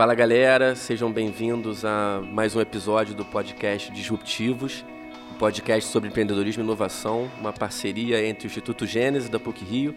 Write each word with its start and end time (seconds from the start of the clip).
Fala 0.00 0.14
galera, 0.14 0.74
sejam 0.74 1.12
bem-vindos 1.12 1.84
a 1.84 2.22
mais 2.32 2.56
um 2.56 2.60
episódio 2.62 3.14
do 3.14 3.22
podcast 3.22 3.92
Disruptivos, 3.92 4.82
um 5.30 5.34
podcast 5.34 5.90
sobre 5.90 6.08
empreendedorismo 6.08 6.62
e 6.62 6.64
inovação, 6.64 7.28
uma 7.38 7.52
parceria 7.52 8.26
entre 8.26 8.46
o 8.46 8.48
Instituto 8.48 8.86
Gênesis 8.86 9.28
da 9.28 9.38
PUC 9.38 9.62
Rio, 9.62 9.94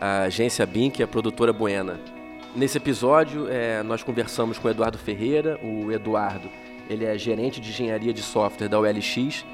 a 0.00 0.22
agência 0.22 0.66
Bink 0.66 0.98
e 0.98 1.04
a 1.04 1.06
produtora 1.06 1.52
Buena. 1.52 2.00
Nesse 2.52 2.78
episódio, 2.78 3.46
é, 3.48 3.80
nós 3.84 4.02
conversamos 4.02 4.58
com 4.58 4.66
o 4.66 4.70
Eduardo 4.72 4.98
Ferreira. 4.98 5.56
O 5.62 5.92
Eduardo, 5.92 6.50
ele 6.90 7.04
é 7.04 7.16
gerente 7.16 7.60
de 7.60 7.70
engenharia 7.70 8.12
de 8.12 8.22
software 8.22 8.66
da 8.66 8.80
OLX 8.80 9.44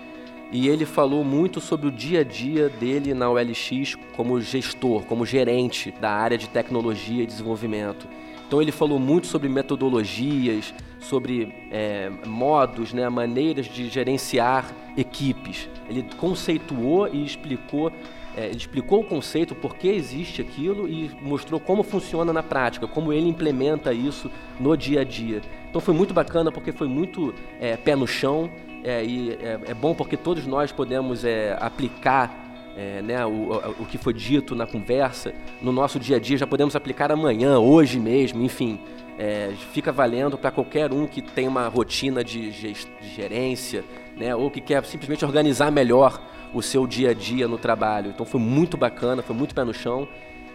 e 0.51 0.67
ele 0.67 0.87
falou 0.87 1.23
muito 1.23 1.61
sobre 1.61 1.89
o 1.89 1.93
dia 1.93 2.21
a 2.21 2.25
dia 2.25 2.71
dele 2.71 3.13
na 3.13 3.29
OLX 3.29 3.97
como 4.17 4.41
gestor, 4.41 5.03
como 5.03 5.27
gerente 5.27 5.93
da 6.01 6.11
área 6.11 6.39
de 6.39 6.49
tecnologia 6.49 7.23
e 7.23 7.27
desenvolvimento. 7.27 8.09
Então 8.51 8.61
ele 8.61 8.73
falou 8.73 8.99
muito 8.99 9.29
sobre 9.29 9.49
metodologias, 9.49 10.75
sobre 10.99 11.55
é, 11.71 12.11
modos, 12.27 12.93
né, 12.93 13.09
maneiras 13.09 13.67
de 13.67 13.89
gerenciar 13.89 14.75
equipes. 14.97 15.69
Ele 15.89 16.05
conceituou 16.17 17.07
e 17.07 17.25
explicou, 17.25 17.93
é, 18.37 18.47
ele 18.47 18.57
explicou 18.57 19.03
o 19.03 19.05
conceito, 19.05 19.55
por 19.55 19.77
que 19.77 19.87
existe 19.87 20.43
aquilo 20.43 20.89
e 20.89 21.13
mostrou 21.23 21.61
como 21.61 21.85
funciona 21.85 22.33
na 22.33 22.43
prática, 22.43 22.89
como 22.89 23.13
ele 23.13 23.29
implementa 23.29 23.93
isso 23.93 24.29
no 24.59 24.77
dia 24.77 25.03
a 25.03 25.05
dia. 25.05 25.43
Então 25.69 25.81
foi 25.81 25.95
muito 25.95 26.13
bacana 26.13 26.51
porque 26.51 26.73
foi 26.73 26.89
muito 26.89 27.33
é, 27.61 27.77
pé 27.77 27.95
no 27.95 28.09
chão 28.09 28.51
é, 28.83 29.05
e 29.05 29.31
é, 29.31 29.61
é, 29.69 29.75
bom 29.75 29.95
porque 29.95 30.17
todos 30.17 30.45
nós 30.45 30.73
podemos 30.73 31.25
é, 31.25 31.57
aplicar 31.61 32.50
é, 32.81 33.03
né, 33.03 33.27
o, 33.27 33.53
o, 33.79 33.85
que 33.85 33.99
foi 33.99 34.15
dito 34.15 34.55
na 34.55 34.67
conversa 34.67 35.35
no 35.61 35.71
nosso 35.71 36.01
dia 36.01 36.17
a 36.17 36.19
dia, 36.19 36.39
já 36.39 36.47
podemos 36.47 36.75
aplicar 36.75 37.13
amanhã, 37.13 37.59
hoje 37.59 38.01
mesmo, 38.01 38.43
enfim. 38.43 38.81
É, 39.19 39.53
fica 39.75 39.93
valendo 39.93 40.39
para 40.39 40.51
qualquer 40.51 40.91
um 40.91 41.07
que 41.07 41.21
tem 41.21 41.47
uma 41.47 41.69
rotina 41.69 42.25
de, 42.25 42.51
de 42.51 42.75
gerência, 43.15 43.85
né, 44.17 44.35
ou 44.35 44.51
que 44.51 44.63
quer 44.63 44.83
simplesmente 44.87 45.23
organizar 45.27 45.71
melhor 45.71 46.23
o 46.55 46.63
seu 46.63 46.87
dia 46.87 47.11
a 47.11 47.15
dia 47.15 47.47
no 47.47 47.59
trabalho. 47.59 48.13
Então 48.13 48.25
foi 48.25 48.41
muito 48.41 48.79
bacana, 48.79 49.21
foi 49.21 49.37
muito 49.37 49.55
pé 49.55 49.63
no 49.63 49.75
chão. 49.75 50.09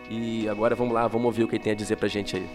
E 0.09 0.49
agora 0.49 0.73
vamos 0.73 0.95
lá, 0.95 1.07
vamos 1.07 1.25
ouvir 1.25 1.43
o 1.43 1.47
que 1.47 1.55
ele 1.55 1.63
tem 1.63 1.73
a 1.73 1.75
dizer 1.75 1.95
para 1.95 2.07
a 2.07 2.09
gente 2.09 2.35
aí. 2.35 2.47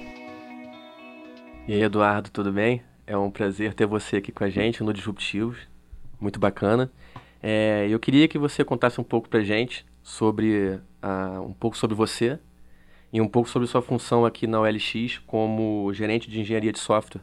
E 1.68 1.74
aí, 1.74 1.82
Eduardo, 1.82 2.28
tudo 2.30 2.52
bem? 2.52 2.82
É 3.06 3.16
um 3.16 3.30
prazer 3.30 3.72
ter 3.74 3.86
você 3.86 4.16
aqui 4.16 4.32
com 4.32 4.42
a 4.42 4.50
gente 4.50 4.82
no 4.82 4.92
Disruptivos. 4.92 5.58
Muito 6.20 6.40
bacana. 6.40 6.90
É, 7.42 7.86
eu 7.88 7.98
queria 7.98 8.28
que 8.28 8.38
você 8.38 8.64
contasse 8.64 9.00
um 9.00 9.04
pouco 9.04 9.28
pra 9.28 9.40
gente 9.40 9.84
sobre 10.02 10.78
uh, 11.02 11.40
um 11.42 11.52
pouco 11.52 11.76
sobre 11.76 11.96
você 11.96 12.38
e 13.12 13.20
um 13.20 13.28
pouco 13.28 13.48
sobre 13.48 13.66
sua 13.66 13.82
função 13.82 14.24
aqui 14.24 14.46
na 14.46 14.60
OLX 14.60 15.18
como 15.26 15.92
gerente 15.92 16.30
de 16.30 16.40
engenharia 16.40 16.72
de 16.72 16.78
software. 16.78 17.22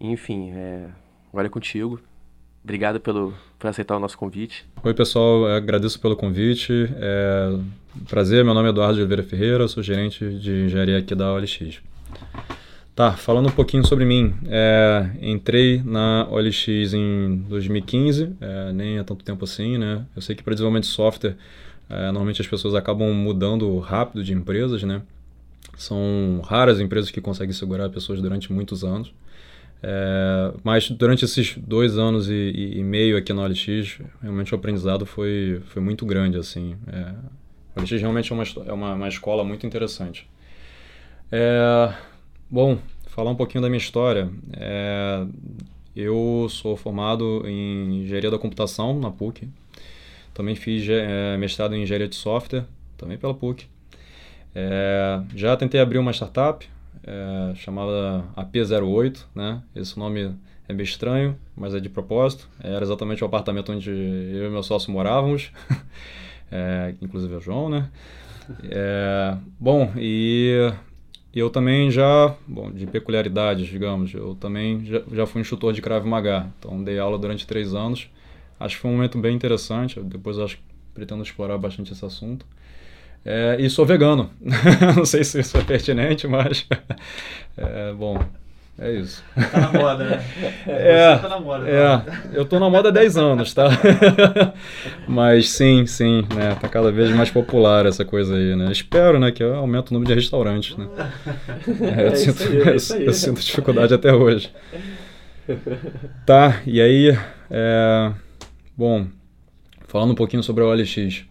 Enfim, 0.00 0.50
é, 0.52 0.88
agora 1.32 1.46
é 1.46 1.50
contigo. 1.50 2.00
Obrigado 2.62 3.00
pelo, 3.00 3.34
por 3.58 3.68
aceitar 3.68 3.96
o 3.96 4.00
nosso 4.00 4.16
convite. 4.16 4.66
Oi, 4.84 4.94
pessoal. 4.94 5.46
agradeço 5.46 5.98
pelo 6.00 6.14
convite. 6.14 6.88
É 6.96 7.58
prazer, 8.08 8.44
meu 8.44 8.54
nome 8.54 8.68
é 8.68 8.70
Eduardo 8.70 8.98
Oliveira 8.98 9.22
Ferreira, 9.22 9.68
sou 9.68 9.82
gerente 9.82 10.38
de 10.38 10.64
engenharia 10.64 10.98
aqui 10.98 11.14
da 11.14 11.32
OLX. 11.32 11.80
Tá, 12.94 13.12
falando 13.12 13.48
um 13.48 13.52
pouquinho 13.52 13.86
sobre 13.86 14.04
mim. 14.04 14.34
É, 14.46 15.10
entrei 15.22 15.82
na 15.82 16.28
OLX 16.30 16.92
em 16.92 17.36
2015, 17.48 18.36
é, 18.38 18.72
nem 18.72 18.98
há 18.98 19.04
tanto 19.04 19.24
tempo 19.24 19.44
assim, 19.44 19.78
né? 19.78 20.04
Eu 20.14 20.20
sei 20.20 20.36
que 20.36 20.42
para 20.42 20.52
desenvolvimento 20.52 20.84
de 20.84 20.90
software, 20.90 21.34
é, 21.88 22.04
normalmente 22.06 22.42
as 22.42 22.46
pessoas 22.46 22.74
acabam 22.74 23.10
mudando 23.14 23.78
rápido 23.78 24.22
de 24.22 24.34
empresas, 24.34 24.82
né? 24.82 25.00
São 25.74 26.42
raras 26.44 26.80
empresas 26.80 27.10
que 27.10 27.18
conseguem 27.18 27.54
segurar 27.54 27.88
pessoas 27.88 28.20
durante 28.20 28.52
muitos 28.52 28.84
anos. 28.84 29.10
É, 29.82 30.52
mas 30.62 30.90
durante 30.90 31.24
esses 31.24 31.56
dois 31.56 31.96
anos 31.96 32.28
e, 32.28 32.34
e, 32.34 32.78
e, 32.78 32.84
meio 32.84 33.16
aqui 33.16 33.32
na 33.32 33.42
OLX, 33.42 34.00
realmente 34.20 34.54
o 34.54 34.56
aprendizado 34.56 35.06
foi, 35.06 35.62
foi 35.68 35.80
muito 35.80 36.04
grande, 36.04 36.36
assim. 36.36 36.76
É, 36.86 37.14
a 37.74 37.80
OLX 37.80 37.90
realmente 37.92 38.30
é 38.30 38.34
uma, 38.34 38.44
é 38.66 38.72
uma, 38.72 38.94
uma 38.94 39.08
escola 39.08 39.42
muito 39.42 39.66
interessante. 39.66 40.28
É, 41.32 41.94
Bom, 42.52 42.76
falar 43.06 43.30
um 43.30 43.34
pouquinho 43.34 43.62
da 43.62 43.70
minha 43.70 43.78
história. 43.78 44.28
É, 44.52 45.24
eu 45.96 46.46
sou 46.50 46.76
formado 46.76 47.48
em 47.48 48.02
engenharia 48.02 48.30
da 48.30 48.38
computação 48.38 49.00
na 49.00 49.10
PUC. 49.10 49.48
Também 50.34 50.54
fiz 50.54 50.86
é, 50.86 51.34
mestrado 51.38 51.74
em 51.74 51.82
engenharia 51.82 52.06
de 52.06 52.14
software, 52.14 52.66
também 52.98 53.16
pela 53.16 53.32
PUC. 53.32 53.66
É, 54.54 55.22
já 55.34 55.56
tentei 55.56 55.80
abrir 55.80 55.96
uma 55.96 56.12
startup 56.12 56.68
é, 57.04 57.54
chamada 57.54 58.22
AP08, 58.36 59.24
né? 59.34 59.62
Esse 59.74 59.98
nome 59.98 60.36
é 60.68 60.74
meio 60.74 60.84
estranho, 60.84 61.38
mas 61.56 61.74
é 61.74 61.80
de 61.80 61.88
propósito. 61.88 62.50
Era 62.62 62.84
exatamente 62.84 63.24
o 63.24 63.26
apartamento 63.26 63.72
onde 63.72 63.88
eu 63.90 64.46
e 64.46 64.50
meu 64.50 64.62
sócio 64.62 64.92
morávamos, 64.92 65.50
é, 66.52 66.94
inclusive 67.00 67.34
o 67.34 67.40
João, 67.40 67.70
né? 67.70 67.88
É, 68.64 69.38
bom, 69.58 69.90
e 69.96 70.70
e 71.34 71.38
eu 71.38 71.48
também 71.48 71.90
já, 71.90 72.34
bom, 72.46 72.70
de 72.70 72.86
peculiaridades, 72.86 73.66
digamos, 73.66 74.12
eu 74.12 74.34
também 74.34 74.84
já, 74.84 75.02
já 75.12 75.26
fui 75.26 75.40
instrutor 75.40 75.72
de 75.72 75.80
Krav 75.80 76.06
Maga. 76.06 76.52
Então, 76.58 76.82
dei 76.82 76.98
aula 76.98 77.18
durante 77.18 77.46
três 77.46 77.74
anos. 77.74 78.10
Acho 78.60 78.76
que 78.76 78.82
foi 78.82 78.90
um 78.90 78.94
momento 78.94 79.18
bem 79.18 79.34
interessante. 79.34 79.98
Depois, 80.00 80.38
acho 80.38 80.56
que 80.56 80.62
pretendo 80.92 81.22
explorar 81.22 81.56
bastante 81.56 81.92
esse 81.92 82.04
assunto. 82.04 82.44
É, 83.24 83.56
e 83.58 83.70
sou 83.70 83.86
vegano. 83.86 84.30
Não 84.96 85.06
sei 85.06 85.24
se 85.24 85.40
isso 85.40 85.56
é 85.56 85.62
pertinente, 85.62 86.26
mas. 86.26 86.66
É, 87.54 87.92
bom, 87.92 88.18
é 88.78 88.92
isso. 88.92 89.22
Tá 89.34 89.60
na 89.60 89.72
moda, 89.72 90.04
né? 90.04 90.24
É, 90.66 91.16
tá 91.18 91.28
na 91.28 91.40
moda, 91.40 91.68
é, 91.68 91.98
tá? 91.98 92.22
eu 92.32 92.44
tô 92.44 92.58
na 92.58 92.70
moda 92.70 92.88
há 92.88 92.92
10 92.92 93.16
anos, 93.16 93.52
tá? 93.52 93.68
Mas 95.06 95.50
sim, 95.50 95.86
sim, 95.86 96.26
né? 96.34 96.56
Tá 96.60 96.68
cada 96.68 96.90
vez 96.90 97.10
mais 97.10 97.30
popular 97.30 97.86
essa 97.86 98.04
coisa 98.04 98.36
aí, 98.36 98.56
né? 98.56 98.72
Espero, 98.72 99.18
né, 99.18 99.30
que 99.30 99.42
aumente 99.42 99.90
o 99.90 99.94
número 99.94 100.08
de 100.08 100.14
restaurantes, 100.14 100.76
né? 100.76 100.86
É, 101.96 102.02
eu, 102.02 102.08
é 102.08 102.14
sinto, 102.14 102.42
aí, 102.42 102.56
é 102.56 102.68
eu, 102.68 103.06
eu 103.06 103.12
sinto 103.12 103.40
dificuldade 103.40 103.94
até 103.94 104.12
hoje. 104.12 104.50
Tá, 106.24 106.60
e 106.66 106.80
aí, 106.80 107.16
é, 107.50 108.12
bom, 108.76 109.06
falando 109.86 110.12
um 110.12 110.16
pouquinho 110.16 110.42
sobre 110.42 110.64
a 110.64 110.66
OLX. 110.66 111.24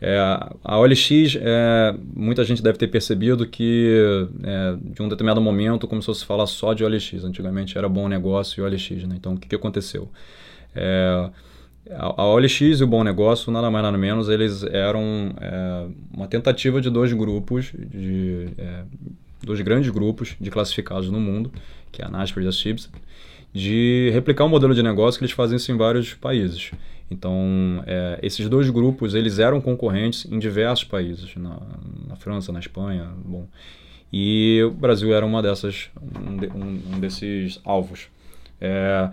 É, 0.00 0.18
a 0.62 0.78
OLX, 0.78 1.36
é, 1.40 1.94
muita 2.14 2.44
gente 2.44 2.62
deve 2.62 2.76
ter 2.76 2.88
percebido 2.88 3.46
que 3.46 4.26
é, 4.42 4.76
de 4.92 5.02
um 5.02 5.08
determinado 5.08 5.40
momento 5.40 5.88
começou 5.88 6.12
a 6.12 6.14
se 6.14 6.24
falar 6.24 6.46
só 6.46 6.74
de 6.74 6.84
OLX. 6.84 7.24
Antigamente 7.24 7.78
era 7.78 7.88
bom 7.88 8.08
negócio 8.08 8.60
e 8.60 8.62
OLX. 8.62 8.90
Né? 9.04 9.16
Então 9.16 9.34
o 9.34 9.38
que, 9.38 9.48
que 9.48 9.54
aconteceu? 9.54 10.10
É, 10.74 11.30
a, 11.90 12.22
a 12.22 12.26
OLX 12.26 12.60
e 12.60 12.84
o 12.84 12.86
bom 12.86 13.02
negócio, 13.02 13.50
nada 13.50 13.70
mais 13.70 13.84
nada 13.84 13.96
menos, 13.96 14.28
eles 14.28 14.62
eram 14.64 15.34
é, 15.40 15.86
uma 16.12 16.26
tentativa 16.26 16.80
de 16.80 16.90
dois 16.90 17.12
grupos, 17.12 17.72
de 17.74 18.48
é, 18.58 18.82
dois 19.42 19.60
grandes 19.60 19.90
grupos 19.90 20.36
de 20.40 20.50
classificados 20.50 21.10
no 21.10 21.20
mundo, 21.20 21.50
que 21.90 22.02
é 22.02 22.04
a 22.04 22.08
Naspers 22.08 22.44
e 22.44 22.48
a 22.48 22.52
Chips, 22.52 22.90
de 23.52 24.10
replicar 24.12 24.44
um 24.44 24.48
modelo 24.48 24.74
de 24.74 24.82
negócio 24.82 25.18
que 25.18 25.24
eles 25.24 25.34
fazem 25.34 25.58
em 25.74 25.78
vários 25.78 26.12
países. 26.12 26.70
Então, 27.10 27.82
é, 27.86 28.18
esses 28.22 28.48
dois 28.48 28.68
grupos, 28.68 29.14
eles 29.14 29.38
eram 29.38 29.60
concorrentes 29.60 30.26
em 30.30 30.38
diversos 30.38 30.84
países, 30.84 31.34
na, 31.36 31.60
na 32.08 32.16
França, 32.16 32.52
na 32.52 32.58
Espanha, 32.58 33.10
bom. 33.24 33.46
E 34.12 34.62
o 34.64 34.70
Brasil 34.70 35.14
era 35.14 35.24
uma 35.24 35.42
dessas, 35.42 35.90
um, 36.20 36.36
de, 36.36 36.46
um, 36.48 36.94
um 36.94 37.00
desses 37.00 37.60
alvos. 37.64 38.08
É, 38.60 39.08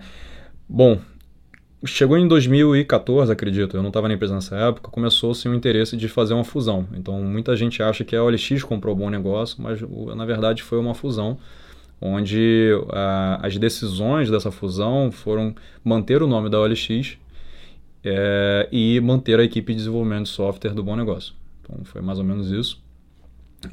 bom, 0.68 0.98
chegou 1.84 2.16
em 2.18 2.26
2014, 2.26 3.30
acredito, 3.30 3.76
eu 3.76 3.82
não 3.82 3.88
estava 3.88 4.08
na 4.08 4.14
empresa 4.14 4.34
nessa 4.34 4.56
época, 4.56 4.90
começou-se 4.90 5.48
o 5.48 5.54
interesse 5.54 5.96
de 5.96 6.08
fazer 6.08 6.34
uma 6.34 6.44
fusão. 6.44 6.88
Então, 6.94 7.22
muita 7.22 7.54
gente 7.54 7.82
acha 7.82 8.04
que 8.04 8.16
a 8.16 8.24
OLX 8.24 8.62
comprou 8.64 8.94
um 8.94 8.98
bom 8.98 9.10
negócio, 9.10 9.62
mas 9.62 9.80
na 10.16 10.24
verdade 10.24 10.62
foi 10.62 10.78
uma 10.78 10.94
fusão 10.94 11.38
onde 12.00 12.70
as 13.40 13.56
decisões 13.56 14.30
dessa 14.30 14.50
fusão 14.50 15.10
foram 15.10 15.54
manter 15.82 16.22
o 16.22 16.26
nome 16.26 16.50
da 16.50 16.60
OLX 16.60 17.16
é, 18.04 18.68
e 18.70 19.00
manter 19.00 19.40
a 19.40 19.44
equipe 19.44 19.72
de 19.72 19.78
desenvolvimento 19.78 20.24
de 20.24 20.30
software 20.30 20.74
do 20.74 20.84
Bom 20.84 20.96
Negócio. 20.96 21.34
Então 21.62 21.84
foi 21.84 22.02
mais 22.02 22.18
ou 22.18 22.24
menos 22.24 22.50
isso. 22.50 22.82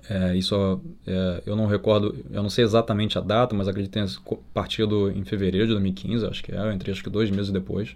É, 0.09 0.35
isso 0.37 0.81
é, 1.05 1.43
eu 1.45 1.55
não 1.55 1.65
recordo, 1.65 2.15
eu 2.31 2.41
não 2.41 2.49
sei 2.49 2.63
exatamente 2.63 3.17
a 3.17 3.21
data, 3.21 3.53
mas 3.53 3.67
acredito 3.67 3.91
que 3.91 3.99
tenha 3.99 4.39
partido 4.53 5.11
em 5.11 5.25
fevereiro 5.25 5.67
de 5.67 5.73
2015, 5.73 6.25
acho 6.25 6.43
que 6.43 6.53
é, 6.53 6.57
eu 6.57 6.71
entrei 6.71 6.93
acho 6.93 7.03
que 7.03 7.09
dois 7.09 7.29
meses 7.29 7.51
depois. 7.51 7.95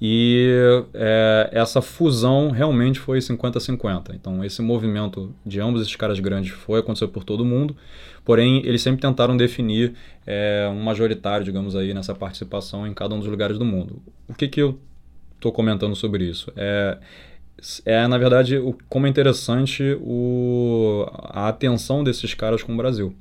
E 0.00 0.84
é, 0.92 1.50
essa 1.52 1.80
fusão 1.80 2.50
realmente 2.50 2.98
foi 2.98 3.20
50-50. 3.20 4.12
Então, 4.14 4.44
esse 4.44 4.60
movimento 4.60 5.32
de 5.46 5.60
ambos 5.60 5.80
esses 5.80 5.94
caras 5.94 6.18
grandes 6.18 6.50
foi 6.50 6.80
acontecer 6.80 7.06
por 7.08 7.22
todo 7.22 7.44
mundo, 7.44 7.76
porém, 8.24 8.60
eles 8.66 8.82
sempre 8.82 9.00
tentaram 9.00 9.36
definir 9.36 9.94
é, 10.26 10.68
um 10.72 10.82
majoritário, 10.82 11.44
digamos 11.44 11.76
aí, 11.76 11.94
nessa 11.94 12.12
participação 12.12 12.86
em 12.86 12.92
cada 12.92 13.14
um 13.14 13.20
dos 13.20 13.28
lugares 13.28 13.56
do 13.56 13.64
mundo. 13.64 14.02
O 14.28 14.34
que, 14.34 14.48
que 14.48 14.60
eu 14.60 14.78
estou 15.44 15.52
comentando 15.52 15.94
sobre 15.94 16.24
isso. 16.24 16.50
É, 16.56 16.98
é 17.84 18.06
na 18.06 18.16
verdade, 18.16 18.56
o, 18.56 18.76
como 18.88 19.06
é 19.06 19.10
interessante 19.10 19.96
o, 20.00 21.06
a 21.12 21.48
atenção 21.48 22.02
desses 22.02 22.32
caras 22.32 22.62
com 22.62 22.72
o 22.72 22.76
Brasil. 22.76 23.14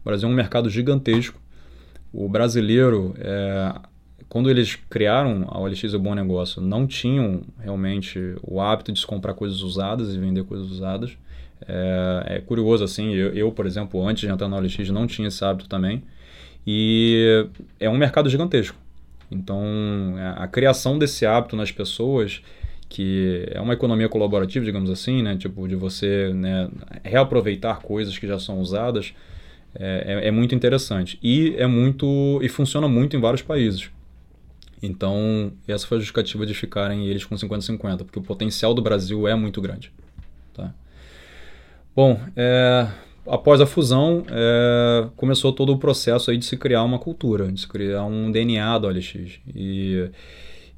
O 0.00 0.04
Brasil 0.04 0.28
é 0.28 0.32
um 0.32 0.34
mercado 0.34 0.68
gigantesco. 0.68 1.40
O 2.12 2.28
brasileiro, 2.28 3.14
é, 3.18 3.72
quando 4.28 4.50
eles 4.50 4.76
criaram 4.90 5.46
a 5.48 5.58
OLX 5.60 5.84
e 5.84 5.96
o 5.96 6.00
Bom 6.00 6.14
Negócio, 6.14 6.60
não 6.60 6.86
tinham 6.86 7.42
realmente 7.58 8.34
o 8.42 8.60
hábito 8.60 8.92
de 8.92 8.98
se 8.98 9.06
comprar 9.06 9.34
coisas 9.34 9.60
usadas 9.60 10.14
e 10.14 10.18
vender 10.18 10.42
coisas 10.44 10.68
usadas. 10.68 11.16
É, 11.66 12.24
é 12.26 12.40
curioso 12.40 12.82
assim, 12.82 13.14
eu, 13.14 13.32
eu, 13.32 13.52
por 13.52 13.66
exemplo, 13.66 14.04
antes 14.06 14.22
de 14.22 14.28
entrar 14.28 14.48
na 14.48 14.56
OLX 14.56 14.90
não 14.90 15.06
tinha 15.06 15.28
esse 15.28 15.44
hábito 15.44 15.68
também. 15.68 16.02
E 16.66 17.46
é 17.78 17.88
um 17.88 17.96
mercado 17.96 18.28
gigantesco. 18.28 18.81
Então, 19.32 19.62
a, 20.18 20.44
a 20.44 20.48
criação 20.48 20.98
desse 20.98 21.24
hábito 21.26 21.56
nas 21.56 21.70
pessoas 21.70 22.42
que 22.92 23.46
é 23.50 23.58
uma 23.58 23.72
economia 23.72 24.06
colaborativa, 24.06 24.62
digamos 24.62 24.90
assim, 24.90 25.22
né? 25.22 25.34
Tipo, 25.34 25.66
de 25.66 25.74
você 25.74 26.30
né, 26.34 26.68
reaproveitar 27.02 27.80
coisas 27.80 28.18
que 28.18 28.26
já 28.26 28.38
são 28.38 28.60
usadas, 28.60 29.14
é, 29.74 30.20
é, 30.24 30.28
é, 30.28 30.30
muito 30.30 30.54
interessante. 30.54 31.18
E 31.22 31.54
é 31.56 31.66
muito. 31.66 32.38
e 32.42 32.50
funciona 32.50 32.86
muito 32.86 33.16
em 33.16 33.20
vários 33.20 33.40
países. 33.40 33.90
Então, 34.82 35.52
essa 35.66 35.86
foi 35.86 35.96
a 35.96 36.00
justificativa 36.00 36.44
de 36.44 36.52
ficarem 36.52 37.06
eles 37.06 37.24
com 37.24 37.34
50-50, 37.34 38.04
porque 38.04 38.18
o 38.18 38.22
potencial 38.22 38.74
do 38.74 38.82
Brasil 38.82 39.26
é 39.26 39.34
muito 39.34 39.62
grande. 39.62 39.90
Tá? 40.52 40.74
Bom, 41.96 42.20
é, 42.36 42.88
após 43.26 43.60
a 43.60 43.66
fusão, 43.66 44.24
é, 44.28 45.08
começou 45.16 45.52
todo 45.52 45.72
o 45.72 45.78
processo 45.78 46.30
aí 46.30 46.36
de 46.36 46.44
se 46.44 46.56
criar 46.56 46.82
uma 46.82 46.98
cultura, 46.98 47.50
de 47.50 47.60
se 47.60 47.68
criar 47.68 48.04
um 48.04 48.30
DNA 48.30 48.78
do 48.78 48.86
OLX. 48.88 49.40
E 49.54 50.10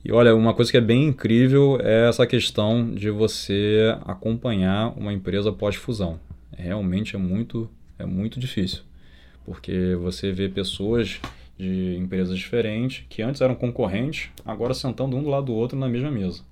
e 0.05 0.12
olha, 0.12 0.37
uma 0.37 0.52
coisa 0.52 0.70
que 0.70 0.76
é 0.76 0.82
bem 0.82 1.06
incrível 1.06 1.79
é 1.82 2.06
essa 2.06 2.26
questão 2.26 2.93
de 2.93 3.08
você 3.08 3.96
acompanhar 4.05 4.93
uma 4.99 5.14
empresa 5.14 5.50
pós-fusão. 5.50 6.20
Realmente 6.55 7.17
é 7.17 7.19
muito, 7.19 7.70
é 7.99 8.05
muito 8.05 8.38
difícil, 8.38 8.82
porque 9.46 9.96
você 9.99 10.31
vê 10.31 10.46
pessoas 10.46 11.23
de 11.58 11.96
empresas 11.96 12.37
diferentes 12.37 13.06
que 13.08 13.23
antes 13.23 13.41
eram 13.41 13.55
concorrentes, 13.55 14.29
agora 14.44 14.75
sentando 14.75 15.17
um 15.17 15.23
do 15.23 15.31
lado 15.31 15.46
do 15.46 15.55
outro 15.55 15.79
na 15.79 15.88
mesma 15.88 16.11
mesa. 16.11 16.43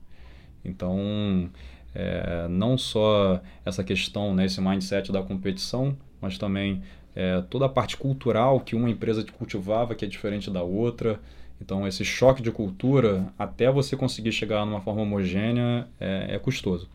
Então, 0.65 1.51
é, 1.95 2.47
não 2.49 2.77
só 2.79 3.41
essa 3.65 3.85
questão, 3.85 4.35
né, 4.35 4.47
esse 4.47 4.61
mindset 4.61 5.13
da 5.13 5.23
competição, 5.23 5.97
mas 6.21 6.39
também 6.39 6.83
é, 7.15 7.43
toda 7.51 7.67
a 7.67 7.69
parte 7.69 7.97
cultural 7.97 8.61
que 8.61 8.75
uma 8.75 8.91
empresa 8.91 9.25
cultivava 9.39 9.95
que 9.95 10.05
é 10.05 10.09
diferente 10.09 10.51
da 10.51 10.63
outra. 10.63 11.21
Então, 11.61 11.87
esse 11.87 12.05
choque 12.05 12.43
de 12.43 12.51
cultura, 12.51 13.33
até 13.39 13.71
você 13.71 13.97
conseguir 13.97 14.33
chegar 14.33 14.67
numa 14.67 14.81
forma 14.81 15.03
homogênea, 15.03 15.87
é, 16.01 16.35
é 16.35 16.39
custoso. 16.39 16.89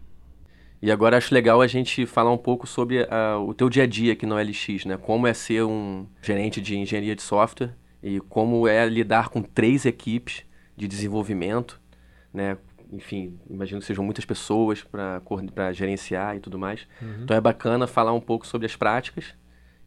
E 0.82 0.92
agora 0.92 1.18
acho 1.18 1.34
legal 1.34 1.62
a 1.62 1.68
gente 1.68 2.06
falar 2.06 2.32
um 2.32 2.38
pouco 2.38 2.68
sobre 2.68 3.02
uh, 3.02 3.40
o 3.48 3.54
teu 3.54 3.70
dia 3.70 3.84
a 3.84 3.88
dia 3.88 4.14
aqui 4.14 4.26
no 4.26 4.36
LX, 4.36 4.86
né? 4.86 4.96
Como 4.96 5.26
é 5.26 5.34
ser 5.34 5.64
um 5.64 6.06
gerente 6.22 6.62
de 6.62 6.78
engenharia 6.78 7.16
de 7.16 7.22
software 7.22 7.74
e 8.04 8.20
como 8.20 8.68
é 8.68 8.86
lidar 8.88 9.30
com 9.30 9.42
três 9.42 9.86
equipes 9.86 10.44
de 10.76 10.88
desenvolvimento, 10.88 11.82
né? 12.32 12.58
Enfim, 12.92 13.38
imagino 13.50 13.80
que 13.80 13.88
sejam 13.88 14.04
muitas 14.04 14.26
pessoas 14.26 14.84
para 14.84 15.74
gerenciar 15.74 16.36
e 16.36 16.40
tudo 16.40 16.58
mais. 16.58 16.88
Uhum. 17.02 17.24
Então 17.24 17.36
é 17.36 17.42
bacana 17.42 17.88
falar 17.88 18.14
um 18.14 18.22
pouco 18.22 18.46
sobre 18.46 18.66
as 18.66 18.76
práticas 18.76 19.34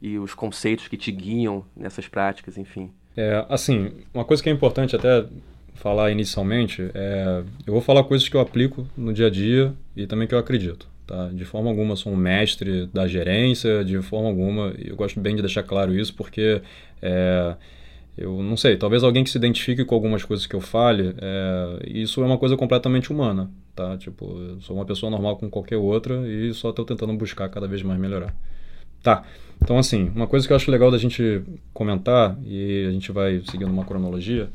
e 0.01 0.19
os 0.19 0.35
conceitos 0.35 0.89
que 0.89 0.97
te 0.97 1.13
guiam 1.13 1.65
nessas 1.77 2.09
práticas, 2.09 2.57
enfim. 2.57 2.91
É, 3.17 3.45
assim, 3.49 3.93
uma 4.15 4.25
coisa 4.25 4.43
que 4.43 4.49
é 4.49 4.53
importante 4.53 4.97
até 4.97 5.27
falar 5.75 6.11
inicialmente 6.11 6.91
é, 6.95 7.43
eu 7.67 7.73
vou 7.73 7.81
falar 7.81 8.05
coisas 8.05 8.29
que 8.29 8.37
eu 8.37 8.41
aplico 8.41 8.87
no 8.97 9.13
dia 9.13 9.29
a 9.29 9.31
dia 9.31 9.75
e 9.97 10.07
também 10.07 10.29
que 10.29 10.35
eu 10.35 10.39
acredito. 10.39 10.89
Tá? 11.07 11.29
De 11.29 11.45
forma 11.45 11.69
alguma 11.69 11.97
sou 11.97 12.13
um 12.13 12.17
mestre 12.17 12.87
da 12.87 13.09
gerência, 13.09 13.85
de 13.85 14.01
forma 14.01 14.29
alguma, 14.29 14.75
eu 14.79 14.95
gosto 14.95 15.19
bem 15.19 15.35
de 15.35 15.43
deixar 15.43 15.63
claro 15.63 15.93
isso 15.93 16.15
porque 16.15 16.63
é, 17.03 17.57
eu 18.21 18.43
não 18.43 18.57
sei, 18.57 18.77
talvez 18.77 19.03
alguém 19.03 19.25
que 19.25 19.31
se 19.31 19.39
identifique 19.39 19.85
com 19.85 19.95
algumas 19.95 20.23
coisas 20.23 20.47
que 20.47 20.55
eu 20.55 20.61
fale, 20.61 21.15
é, 21.19 21.79
isso 21.87 22.23
é 22.23 22.27
uma 22.27 22.37
coisa 22.37 22.57
completamente 22.57 23.11
humana, 23.11 23.51
tá? 23.75 23.97
Tipo, 23.97 24.39
eu 24.39 24.61
sou 24.61 24.77
uma 24.77 24.85
pessoa 24.85 25.11
normal 25.11 25.37
como 25.37 25.51
qualquer 25.51 25.79
outra 25.79 26.29
e 26.29 26.53
só 26.53 26.71
estou 26.71 26.85
tentando 26.85 27.15
buscar 27.15 27.49
cada 27.49 27.67
vez 27.67 27.83
mais 27.83 27.99
melhorar. 27.99 28.35
Tá. 29.03 29.25
Então, 29.63 29.79
assim, 29.79 30.11
uma 30.15 30.27
coisa 30.27 30.47
que 30.47 30.53
eu 30.53 30.57
acho 30.57 30.71
legal 30.71 30.91
da 30.91 30.99
gente 30.99 31.43
comentar, 31.73 32.39
e 32.45 32.87
a 32.89 32.93
gente 32.93 33.11
vai 33.11 33.43
seguindo 33.47 33.71
uma 33.71 33.85
cronologia, 33.85 34.51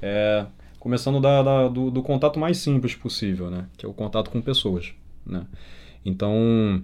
é 0.00 0.46
começando 0.78 1.20
da, 1.20 1.42
da 1.42 1.68
do, 1.68 1.90
do, 1.90 2.02
contato 2.02 2.38
mais 2.38 2.56
simples 2.56 2.94
possível, 2.94 3.50
né? 3.50 3.66
Que 3.76 3.84
é 3.84 3.88
o 3.88 3.92
contato 3.92 4.30
com 4.30 4.40
pessoas, 4.40 4.94
né? 5.26 5.46
Então, 6.04 6.82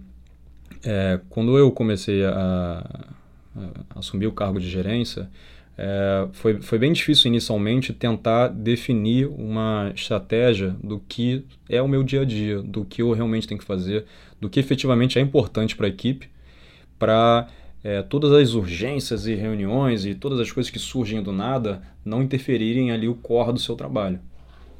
é, 0.84 1.18
quando 1.30 1.56
eu 1.56 1.72
comecei 1.72 2.24
a, 2.24 2.84
a, 3.56 3.98
assumir 3.98 4.26
o 4.26 4.32
cargo 4.32 4.60
de 4.60 4.68
gerência, 4.68 5.30
é, 5.78 6.28
foi, 6.32 6.60
foi 6.62 6.78
bem 6.78 6.92
difícil 6.92 7.28
inicialmente 7.28 7.92
tentar 7.92 8.48
definir 8.48 9.26
uma 9.26 9.92
estratégia 9.94 10.74
do 10.82 10.98
que 11.00 11.44
é 11.68 11.82
o 11.82 11.88
meu 11.88 12.02
dia 12.02 12.22
a 12.22 12.24
dia, 12.24 12.62
do 12.62 12.84
que 12.84 13.02
eu 13.02 13.12
realmente 13.12 13.46
tenho 13.46 13.60
que 13.60 13.66
fazer, 13.66 14.06
do 14.40 14.48
que 14.48 14.58
efetivamente 14.58 15.18
é 15.18 15.22
importante 15.22 15.76
para 15.76 15.86
a 15.86 15.90
equipe 15.90 16.28
para 16.98 17.48
é, 17.84 18.02
todas 18.02 18.32
as 18.32 18.54
urgências 18.54 19.26
e 19.26 19.34
reuniões 19.34 20.04
e 20.04 20.14
todas 20.14 20.40
as 20.40 20.50
coisas 20.50 20.70
que 20.70 20.78
surgem 20.78 21.22
do 21.22 21.32
nada 21.32 21.82
não 22.04 22.22
interferirem 22.22 22.90
ali 22.90 23.08
o 23.08 23.14
core 23.14 23.52
do 23.52 23.60
seu 23.60 23.76
trabalho. 23.76 24.18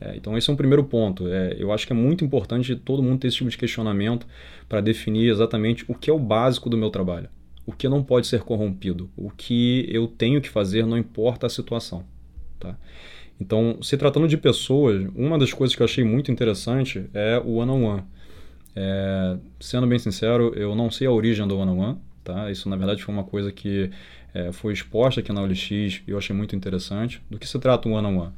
É, 0.01 0.17
então 0.17 0.37
esse 0.37 0.51
é 0.51 0.53
um 0.53 0.57
primeiro 0.57 0.85
ponto. 0.85 1.29
É, 1.29 1.57
eu 1.59 1.73
acho 1.73 1.87
que 1.87 1.93
é 1.93 1.97
muito 1.97 2.25
importante 2.25 2.75
todo 2.77 3.03
mundo 3.03 3.21
ter 3.21 3.29
esse 3.29 3.37
tipo 3.39 3.51
de 3.51 3.59
questionamento 3.59 4.27
para 4.69 4.81
definir 4.81 5.31
exatamente 5.31 5.85
o 5.89 5.95
que 5.95 6.11
é 6.11 6.13
o 6.13 6.19
básico 6.19 6.69
do 6.69 6.77
meu 6.77 6.91
trabalho, 6.91 7.29
o 7.67 7.73
que 7.73 7.89
não 7.89 8.03
pode 8.03 8.27
ser 8.27 8.43
corrompido, 8.43 9.11
o 9.17 9.29
que 9.29 9.87
eu 9.91 10.07
tenho 10.07 10.41
que 10.41 10.49
fazer 10.49 10.87
não 10.87 10.97
importa 10.97 11.47
a 11.47 11.51
situação. 11.51 12.05
Tá? 12.61 12.77
Então, 13.41 13.79
se 13.83 13.97
tratando 13.97 14.29
de 14.29 14.37
pessoas, 14.37 15.07
uma 15.15 15.39
das 15.39 15.53
coisas 15.53 15.75
que 15.75 15.83
eu 15.83 15.85
achei 15.85 16.05
muito 16.05 16.31
interessante 16.31 17.05
é 17.13 17.39
o 17.45 17.57
one-on-one. 17.57 18.01
-on 18.01 18.03
-one. 18.03 18.05
É, 18.75 19.37
sendo 19.59 19.87
bem 19.87 19.99
sincero, 19.99 20.53
eu 20.55 20.75
não 20.75 20.91
sei 20.91 21.07
a 21.07 21.11
origem 21.11 21.47
do 21.47 21.59
one-on-one. 21.59 21.93
-on 21.93 21.95
-one, 21.95 22.07
Tá? 22.25 22.51
Isso, 22.51 22.69
na 22.69 22.75
verdade, 22.77 23.05
foi 23.05 23.15
uma 23.15 23.23
coisa 23.23 23.53
que 23.53 23.89
é, 24.35 24.51
foi 24.51 24.73
exposta 24.73 25.21
aqui 25.21 25.33
na 25.33 25.43
OLX 25.43 25.71
e 25.71 26.03
eu 26.09 26.19
achei 26.19 26.35
muito 26.35 26.57
interessante. 26.57 27.23
Do 27.31 27.39
que 27.39 27.49
se 27.49 27.59
trata 27.59 27.89
um 27.89 27.93
one-on-one? 27.93 28.19
-on 28.19 28.31
-one? 28.31 28.33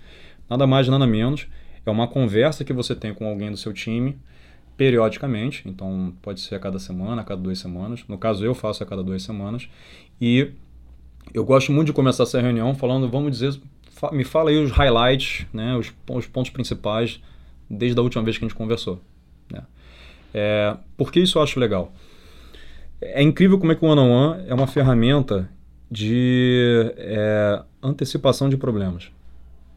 Nada 0.48 0.66
mais, 0.66 0.88
nada 0.88 1.06
menos. 1.06 1.46
É 1.86 1.90
uma 1.90 2.06
conversa 2.06 2.64
que 2.64 2.72
você 2.72 2.94
tem 2.94 3.14
com 3.14 3.26
alguém 3.26 3.50
do 3.50 3.56
seu 3.56 3.72
time 3.72 4.18
periodicamente. 4.78 5.68
Então, 5.68 6.14
pode 6.22 6.40
ser 6.40 6.54
a 6.54 6.58
cada 6.58 6.78
semana, 6.78 7.20
a 7.20 7.24
cada 7.24 7.42
duas 7.42 7.58
semanas. 7.58 8.04
No 8.08 8.16
caso, 8.16 8.44
eu 8.44 8.54
faço 8.54 8.82
a 8.82 8.86
cada 8.86 9.02
duas 9.02 9.22
semanas. 9.22 9.68
E 10.18 10.52
eu 11.34 11.44
gosto 11.44 11.72
muito 11.72 11.88
de 11.88 11.92
começar 11.92 12.22
essa 12.22 12.40
reunião 12.40 12.74
falando, 12.74 13.10
vamos 13.10 13.32
dizer, 13.32 13.60
me 14.12 14.24
fala 14.24 14.50
aí 14.50 14.56
os 14.56 14.70
highlights, 14.70 15.46
né, 15.52 15.76
os, 15.76 15.92
os 16.08 16.26
pontos 16.26 16.50
principais 16.50 17.20
desde 17.68 17.98
a 17.98 18.02
última 18.02 18.22
vez 18.22 18.38
que 18.38 18.44
a 18.44 18.48
gente 18.48 18.56
conversou. 18.56 19.02
Né? 19.52 19.62
É, 20.32 20.76
por 20.96 21.12
que 21.12 21.20
isso 21.20 21.38
eu 21.38 21.42
acho 21.42 21.58
legal? 21.58 21.92
É 23.00 23.22
incrível 23.22 23.58
como 23.58 23.72
é 23.72 23.74
que 23.74 23.84
o 23.84 23.88
one-on-one 23.88 24.44
é 24.46 24.54
uma 24.54 24.66
ferramenta 24.66 25.50
de 25.90 26.94
é, 26.96 27.62
antecipação 27.82 28.48
de 28.48 28.56
problemas. 28.56 29.10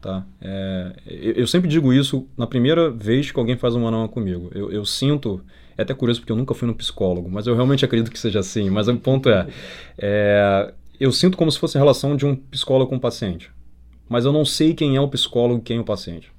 Tá? 0.02 0.26
É, 0.40 0.96
eu, 1.06 1.46
sempre 1.46 1.70
digo 1.70 1.92
isso 1.92 2.26
na 2.36 2.44
primeira 2.44 2.90
vez 2.90 3.30
que 3.30 3.38
alguém 3.38 3.56
faz 3.56 3.76
um 3.76 3.84
one-on-one 3.84 4.08
comigo. 4.08 4.50
Eu, 4.52 4.72
eu, 4.72 4.84
sinto, 4.84 5.40
é 5.78 5.82
até 5.82 5.94
curioso 5.94 6.18
porque 6.20 6.32
eu 6.32 6.36
nunca 6.36 6.54
fui 6.54 6.66
no 6.66 6.74
psicólogo, 6.74 7.30
mas 7.30 7.46
eu 7.46 7.54
realmente 7.54 7.84
acredito 7.84 8.10
que 8.10 8.18
seja 8.18 8.40
assim. 8.40 8.68
Mas 8.68 8.88
o 8.88 8.96
ponto 8.96 9.28
é, 9.28 9.46
é 9.96 10.74
eu 10.98 11.12
sinto 11.12 11.38
como 11.38 11.52
se 11.52 11.58
fosse 11.58 11.78
a 11.78 11.80
relação 11.80 12.16
de 12.16 12.26
um 12.26 12.34
psicólogo 12.34 12.90
com 12.90 12.96
um 12.96 12.98
paciente. 12.98 13.48
Mas 14.08 14.24
eu 14.24 14.32
não 14.32 14.44
sei 14.44 14.74
quem 14.74 14.96
é 14.96 15.00
o 15.00 15.06
psicólogo 15.06 15.60
e 15.60 15.62
quem 15.62 15.76
é 15.76 15.80
o 15.80 15.84
paciente. 15.84 16.32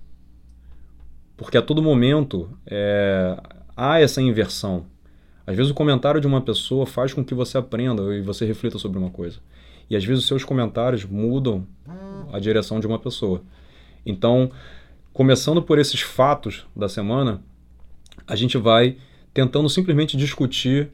Porque 1.38 1.58
a 1.58 1.62
todo 1.62 1.82
momento 1.82 2.50
é, 2.68 3.42
há 3.78 3.98
essa 4.02 4.22
inversão. 4.22 4.88
Às 5.48 5.56
vezes 5.56 5.72
o 5.72 5.74
comentário 5.76 6.20
de 6.20 6.28
uma 6.28 6.42
pessoa 6.42 6.86
faz 6.86 7.14
com 7.14 7.24
que 7.24 7.34
você 7.34 7.58
aprenda 7.58 8.14
e 8.14 8.22
você 8.22 8.46
reflita 8.46 8.78
sobre 8.78 9.00
uma 9.00 9.10
coisa. 9.10 9.40
E 9.90 9.96
às 9.96 10.04
vezes 10.04 10.24
os 10.24 10.28
seus 10.28 10.44
comentários 10.44 11.06
mudam 11.06 11.66
a 12.32 12.40
direção 12.40 12.80
de 12.80 12.88
uma 12.88 13.00
pessoa. 13.00 13.42
Então, 14.06 14.52
começando 15.12 15.62
por 15.62 15.80
esses 15.80 16.02
fatos 16.02 16.66
da 16.76 16.88
semana, 16.88 17.42
a 18.28 18.36
gente 18.36 18.58
vai 18.58 18.98
tentando 19.34 19.70
simplesmente 19.70 20.16
discutir 20.16 20.90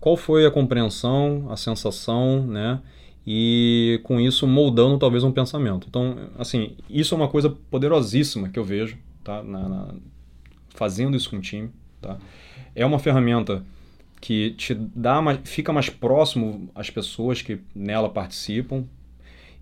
qual 0.00 0.16
foi 0.16 0.46
a 0.46 0.50
compreensão, 0.50 1.46
a 1.50 1.56
sensação, 1.56 2.46
né? 2.46 2.80
E 3.26 4.00
com 4.04 4.18
isso 4.18 4.46
moldando 4.46 4.98
talvez 4.98 5.22
um 5.22 5.32
pensamento. 5.32 5.86
Então, 5.88 6.16
assim, 6.38 6.76
isso 6.88 7.14
é 7.14 7.16
uma 7.16 7.28
coisa 7.28 7.50
poderosíssima 7.50 8.48
que 8.48 8.58
eu 8.58 8.64
vejo, 8.64 8.96
tá? 9.22 9.42
Na, 9.42 9.68
na, 9.68 9.94
fazendo 10.70 11.16
isso 11.16 11.28
com 11.28 11.36
o 11.36 11.40
time, 11.40 11.70
tá? 12.00 12.16
é 12.78 12.86
uma 12.86 13.00
ferramenta 13.00 13.64
que 14.20 14.52
te 14.52 14.72
dá 14.74 15.20
mais, 15.20 15.40
fica 15.44 15.72
mais 15.72 15.90
próximo 15.90 16.70
às 16.74 16.88
pessoas 16.88 17.42
que 17.42 17.60
nela 17.74 18.08
participam 18.08 18.84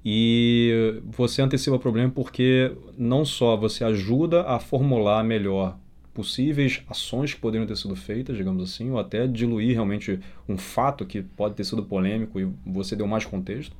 e 0.08 1.02
você 1.04 1.42
antecipa 1.42 1.74
o 1.74 1.80
problema 1.80 2.08
porque 2.08 2.70
não 2.96 3.24
só 3.24 3.56
você 3.56 3.82
ajuda 3.82 4.42
a 4.42 4.60
formular 4.60 5.24
melhor 5.24 5.76
possíveis 6.14 6.80
ações 6.88 7.34
que 7.34 7.40
poderiam 7.40 7.66
ter 7.66 7.76
sido 7.76 7.96
feitas, 7.96 8.36
digamos 8.36 8.62
assim, 8.62 8.88
ou 8.88 9.00
até 9.00 9.26
diluir 9.26 9.72
realmente 9.72 10.20
um 10.48 10.56
fato 10.56 11.04
que 11.04 11.22
pode 11.22 11.56
ter 11.56 11.64
sido 11.64 11.82
polêmico 11.82 12.38
e 12.38 12.48
você 12.64 12.94
deu 12.94 13.08
mais 13.08 13.24
contexto, 13.24 13.74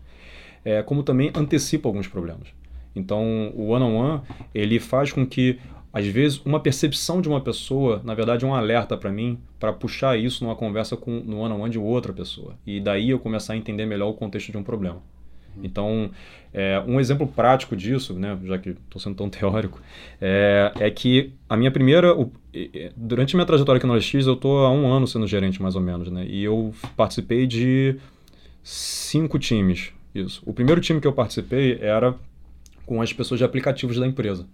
é, 0.65 0.83
como 0.83 1.05
também 1.05 1.31
antecipa 1.33 1.89
alguns 1.89 2.09
problemas. 2.09 2.49
Então, 2.93 3.53
o 3.55 3.69
one-on-one, 3.69 4.19
-on 4.19 4.19
-one, 4.19 4.23
ele 4.53 4.81
faz 4.81 5.13
com 5.13 5.25
que, 5.25 5.61
às 5.93 6.07
vezes, 6.07 6.45
uma 6.45 6.59
percepção 6.59 7.21
de 7.21 7.29
uma 7.29 7.41
pessoa, 7.41 8.03
na 8.05 8.15
verdade, 8.15 8.45
é 8.45 8.49
um 8.49 8.55
alerta 8.55 8.97
para 8.97 9.13
mim, 9.13 9.39
para 9.61 9.73
puxar 9.73 10.19
isso 10.19 10.43
numa 10.43 10.57
conversa 10.57 10.97
com, 10.97 11.21
no 11.21 11.39
one-on-one 11.39 11.53
-on 11.53 11.67
-one 11.67 11.71
de 11.71 11.79
outra 11.79 12.13
pessoa. 12.13 12.59
E 12.67 12.81
daí 12.81 13.11
eu 13.11 13.21
começar 13.21 13.53
a 13.53 13.57
entender 13.57 13.87
melhor 13.87 14.09
o 14.09 14.15
contexto 14.15 14.51
de 14.51 14.59
um 14.59 14.65
problema. 14.65 15.01
Então, 15.63 16.11
é, 16.53 16.83
um 16.87 16.99
exemplo 16.99 17.27
prático 17.27 17.77
disso, 17.77 18.15
né, 18.15 18.39
já 18.45 18.59
que 18.59 18.71
estou 18.71 19.01
sendo 19.01 19.17
tão 19.17 19.29
teórico, 19.31 19.81
é, 20.21 20.73
é, 20.79 20.91
que 20.91 21.33
a 21.49 21.57
minha 21.57 21.71
primeira. 21.71 22.15
O, 22.15 22.33
durante 22.97 23.35
a 23.35 23.37
minha 23.37 23.47
trajetória 23.47 23.79
aqui 23.79 23.87
no 23.87 23.95
LX, 23.95 24.27
eu 24.27 24.33
estou 24.33 24.65
há 24.65 24.71
um 24.71 24.91
ano 24.91 25.07
sendo 25.07 25.27
gerente, 25.27 25.61
mais 25.61 25.75
ou 25.77 25.83
menos, 25.83 26.11
né? 26.11 26.25
E 26.27 26.43
eu 26.43 26.73
participei 26.97 27.47
de 27.47 27.97
cinco 28.63 29.39
times. 29.39 29.93
Isso. 30.15 30.43
O 30.47 30.55
primeiro 30.55 30.81
time 30.81 31.01
que 31.01 31.07
eu 31.07 31.13
participei 31.13 31.79
era 31.81 32.15
com 32.87 33.03
as 33.03 33.13
pessoas 33.13 33.39
de 33.39 33.45
aplicativos 33.45 33.99
da 33.99 34.07
empresa. 34.07 34.47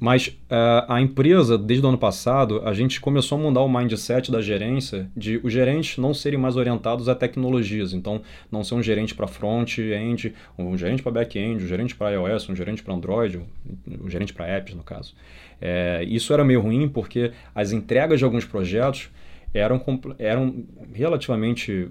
Mas 0.00 0.28
uh, 0.28 0.86
a 0.88 0.98
empresa, 0.98 1.58
desde 1.58 1.84
o 1.84 1.88
ano 1.90 1.98
passado, 1.98 2.62
a 2.64 2.72
gente 2.72 2.98
começou 2.98 3.38
a 3.38 3.42
mudar 3.42 3.60
o 3.60 3.68
mindset 3.68 4.32
da 4.32 4.40
gerência 4.40 5.10
de 5.14 5.38
os 5.44 5.52
gerentes 5.52 5.98
não 5.98 6.14
serem 6.14 6.38
mais 6.38 6.56
orientados 6.56 7.06
a 7.06 7.14
tecnologias. 7.14 7.92
Então, 7.92 8.22
não 8.50 8.64
ser 8.64 8.76
um 8.76 8.82
gerente 8.82 9.14
para 9.14 9.26
front-end, 9.26 10.34
um 10.58 10.76
gerente 10.78 11.02
para 11.02 11.12
back-end, 11.12 11.62
um 11.62 11.68
gerente 11.68 11.94
para 11.94 12.12
iOS, 12.12 12.48
um 12.48 12.56
gerente 12.56 12.82
para 12.82 12.94
Android, 12.94 13.42
um 13.86 14.08
gerente 14.08 14.32
para 14.32 14.46
apps, 14.46 14.74
no 14.74 14.82
caso. 14.82 15.14
É, 15.60 16.02
isso 16.08 16.32
era 16.32 16.42
meio 16.42 16.62
ruim 16.62 16.88
porque 16.88 17.32
as 17.54 17.70
entregas 17.70 18.18
de 18.18 18.24
alguns 18.24 18.46
projetos 18.46 19.10
eram, 19.52 19.82
eram 20.18 20.64
relativamente 20.94 21.90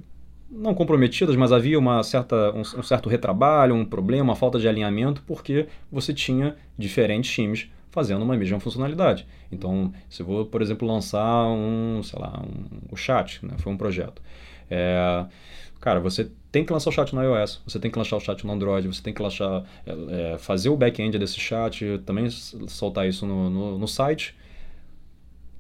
não 0.52 0.74
comprometidas, 0.74 1.36
mas 1.36 1.52
havia 1.52 1.78
uma 1.78 2.02
certa, 2.02 2.52
um, 2.54 2.62
um 2.62 2.82
certo 2.84 3.08
retrabalho, 3.08 3.76
um 3.76 3.86
problema, 3.86 4.24
uma 4.24 4.36
falta 4.36 4.58
de 4.58 4.68
alinhamento, 4.68 5.22
porque 5.28 5.68
você 5.92 6.12
tinha 6.12 6.56
diferentes 6.76 7.30
times 7.32 7.70
fazendo 7.92 8.24
uma 8.24 8.36
mesma 8.36 8.60
funcionalidade. 8.60 9.26
Então, 9.52 9.92
se 10.10 10.22
eu 10.22 10.26
vou, 10.26 10.46
por 10.46 10.62
exemplo, 10.62 10.88
lançar 10.88 11.48
um, 11.48 12.02
sei 12.04 12.20
lá, 12.20 12.42
um, 12.42 12.80
o 12.92 12.96
chat, 12.96 13.46
né? 13.46 13.56
foi 13.58 13.72
um 13.72 13.78
projeto. 13.78 14.22
É, 14.70 15.26
cara, 15.80 16.00
você 16.00 16.30
tem 16.52 16.64
que 16.64 16.72
lançar 16.72 16.90
o 16.90 16.94
chat 16.94 17.14
no 17.14 17.24
iOS, 17.24 17.62
você 17.66 17.80
tem 17.80 17.90
que 17.90 17.98
lançar 17.98 18.18
o 18.18 18.20
chat 18.20 18.46
no 18.46 18.54
Android, 18.54 18.88
você 18.88 19.02
tem 19.02 19.14
que 19.14 19.22
lançar, 19.22 19.64
é, 19.86 20.34
é 20.34 20.38
fazer 20.38 20.70
o 20.70 20.78
back-end 20.78 21.18
desse 21.18 21.40
chat, 21.40 21.84
também 22.06 22.30
soltar 22.30 23.08
isso 23.08 23.26
no, 23.26 23.50
no, 23.50 23.80
no, 23.80 23.88
site. 23.88 24.36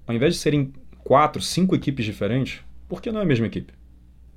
Ao 0.08 0.14
invés 0.14 0.36
de 0.36 0.40
serem 0.40 0.74
quatro, 1.04 1.42
cinco 1.42 1.76
equipes 1.76 2.06
diferentes, 2.06 2.62
por 2.88 3.02
que 3.02 3.12
não 3.12 3.20
é 3.20 3.24
a 3.24 3.26
mesma 3.26 3.48
equipe? 3.48 3.74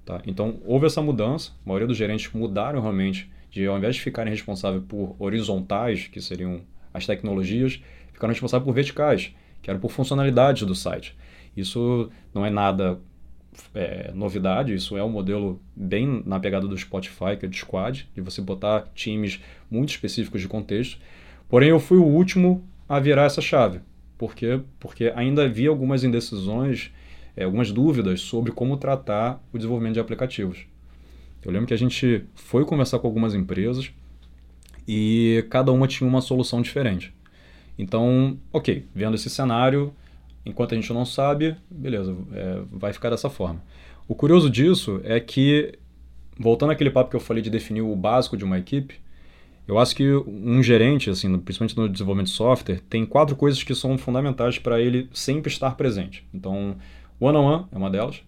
Tá? 0.04 0.20
Então, 0.26 0.60
houve 0.64 0.86
essa 0.86 1.00
mudança, 1.00 1.52
a 1.64 1.68
maioria 1.68 1.86
dos 1.86 1.96
gerentes 1.96 2.32
mudaram 2.32 2.80
realmente, 2.80 3.30
de 3.50 3.66
ao 3.66 3.76
invés 3.76 3.96
de 3.96 4.00
ficarem 4.00 4.32
responsáveis 4.32 4.82
por 4.88 5.14
horizontais, 5.18 6.08
que 6.08 6.20
seriam 6.20 6.62
as 6.92 7.06
tecnologias, 7.06 7.82
ficaram 8.12 8.32
responsáveis 8.32 8.64
por 8.64 8.74
verticais, 8.74 9.34
que 9.60 9.70
eram 9.70 9.80
por 9.80 9.90
funcionalidades 9.90 10.62
do 10.64 10.74
site. 10.74 11.16
Isso 11.56 12.10
não 12.34 12.44
é 12.44 12.50
nada 12.50 12.98
é, 13.74 14.10
novidade, 14.14 14.74
isso 14.74 14.96
é 14.96 15.04
um 15.04 15.10
modelo 15.10 15.60
bem 15.76 16.22
na 16.24 16.40
pegada 16.40 16.66
do 16.66 16.76
Spotify, 16.76 17.36
que 17.38 17.46
é 17.46 17.48
de 17.48 17.56
squad, 17.56 18.08
de 18.14 18.20
você 18.20 18.40
botar 18.40 18.90
times 18.94 19.40
muito 19.70 19.90
específicos 19.90 20.40
de 20.40 20.48
contexto. 20.48 20.98
Porém, 21.48 21.68
eu 21.68 21.78
fui 21.78 21.98
o 21.98 22.04
último 22.04 22.64
a 22.88 22.98
virar 22.98 23.24
essa 23.24 23.40
chave. 23.40 23.80
Por 24.16 24.34
quê? 24.34 24.60
Porque 24.78 25.12
ainda 25.14 25.44
havia 25.44 25.68
algumas 25.68 26.04
indecisões, 26.04 26.90
é, 27.36 27.44
algumas 27.44 27.72
dúvidas 27.72 28.20
sobre 28.20 28.52
como 28.52 28.76
tratar 28.76 29.42
o 29.52 29.58
desenvolvimento 29.58 29.94
de 29.94 30.00
aplicativos. 30.00 30.66
Eu 31.44 31.50
lembro 31.50 31.66
que 31.66 31.74
a 31.74 31.78
gente 31.78 32.24
foi 32.34 32.64
conversar 32.64 33.00
com 33.00 33.06
algumas 33.06 33.34
empresas 33.34 33.92
e 34.86 35.44
cada 35.50 35.72
uma 35.72 35.86
tinha 35.86 36.08
uma 36.08 36.20
solução 36.20 36.60
diferente. 36.62 37.14
Então, 37.78 38.38
ok, 38.52 38.86
vendo 38.94 39.14
esse 39.14 39.30
cenário, 39.30 39.92
enquanto 40.44 40.72
a 40.72 40.74
gente 40.76 40.92
não 40.92 41.04
sabe, 41.04 41.56
beleza, 41.70 42.16
é, 42.32 42.62
vai 42.70 42.92
ficar 42.92 43.10
dessa 43.10 43.30
forma. 43.30 43.62
O 44.06 44.14
curioso 44.14 44.50
disso 44.50 45.00
é 45.04 45.18
que, 45.20 45.78
voltando 46.38 46.72
àquele 46.72 46.90
papo 46.90 47.10
que 47.10 47.16
eu 47.16 47.20
falei 47.20 47.42
de 47.42 47.50
definir 47.50 47.82
o 47.82 47.94
básico 47.96 48.36
de 48.36 48.44
uma 48.44 48.58
equipe, 48.58 49.00
eu 49.66 49.78
acho 49.78 49.94
que 49.94 50.12
um 50.26 50.62
gerente, 50.62 51.08
assim, 51.08 51.38
principalmente 51.38 51.76
no 51.76 51.88
desenvolvimento 51.88 52.26
de 52.26 52.34
software, 52.34 52.80
tem 52.90 53.06
quatro 53.06 53.36
coisas 53.36 53.62
que 53.62 53.74
são 53.74 53.96
fundamentais 53.96 54.58
para 54.58 54.80
ele 54.80 55.08
sempre 55.12 55.50
estar 55.50 55.76
presente. 55.76 56.26
Então, 56.34 56.76
one-on-one 57.20 57.56
-on 57.56 57.60
-one 57.62 57.68
é 57.72 57.76
uma 57.78 57.90
delas. 57.90 58.22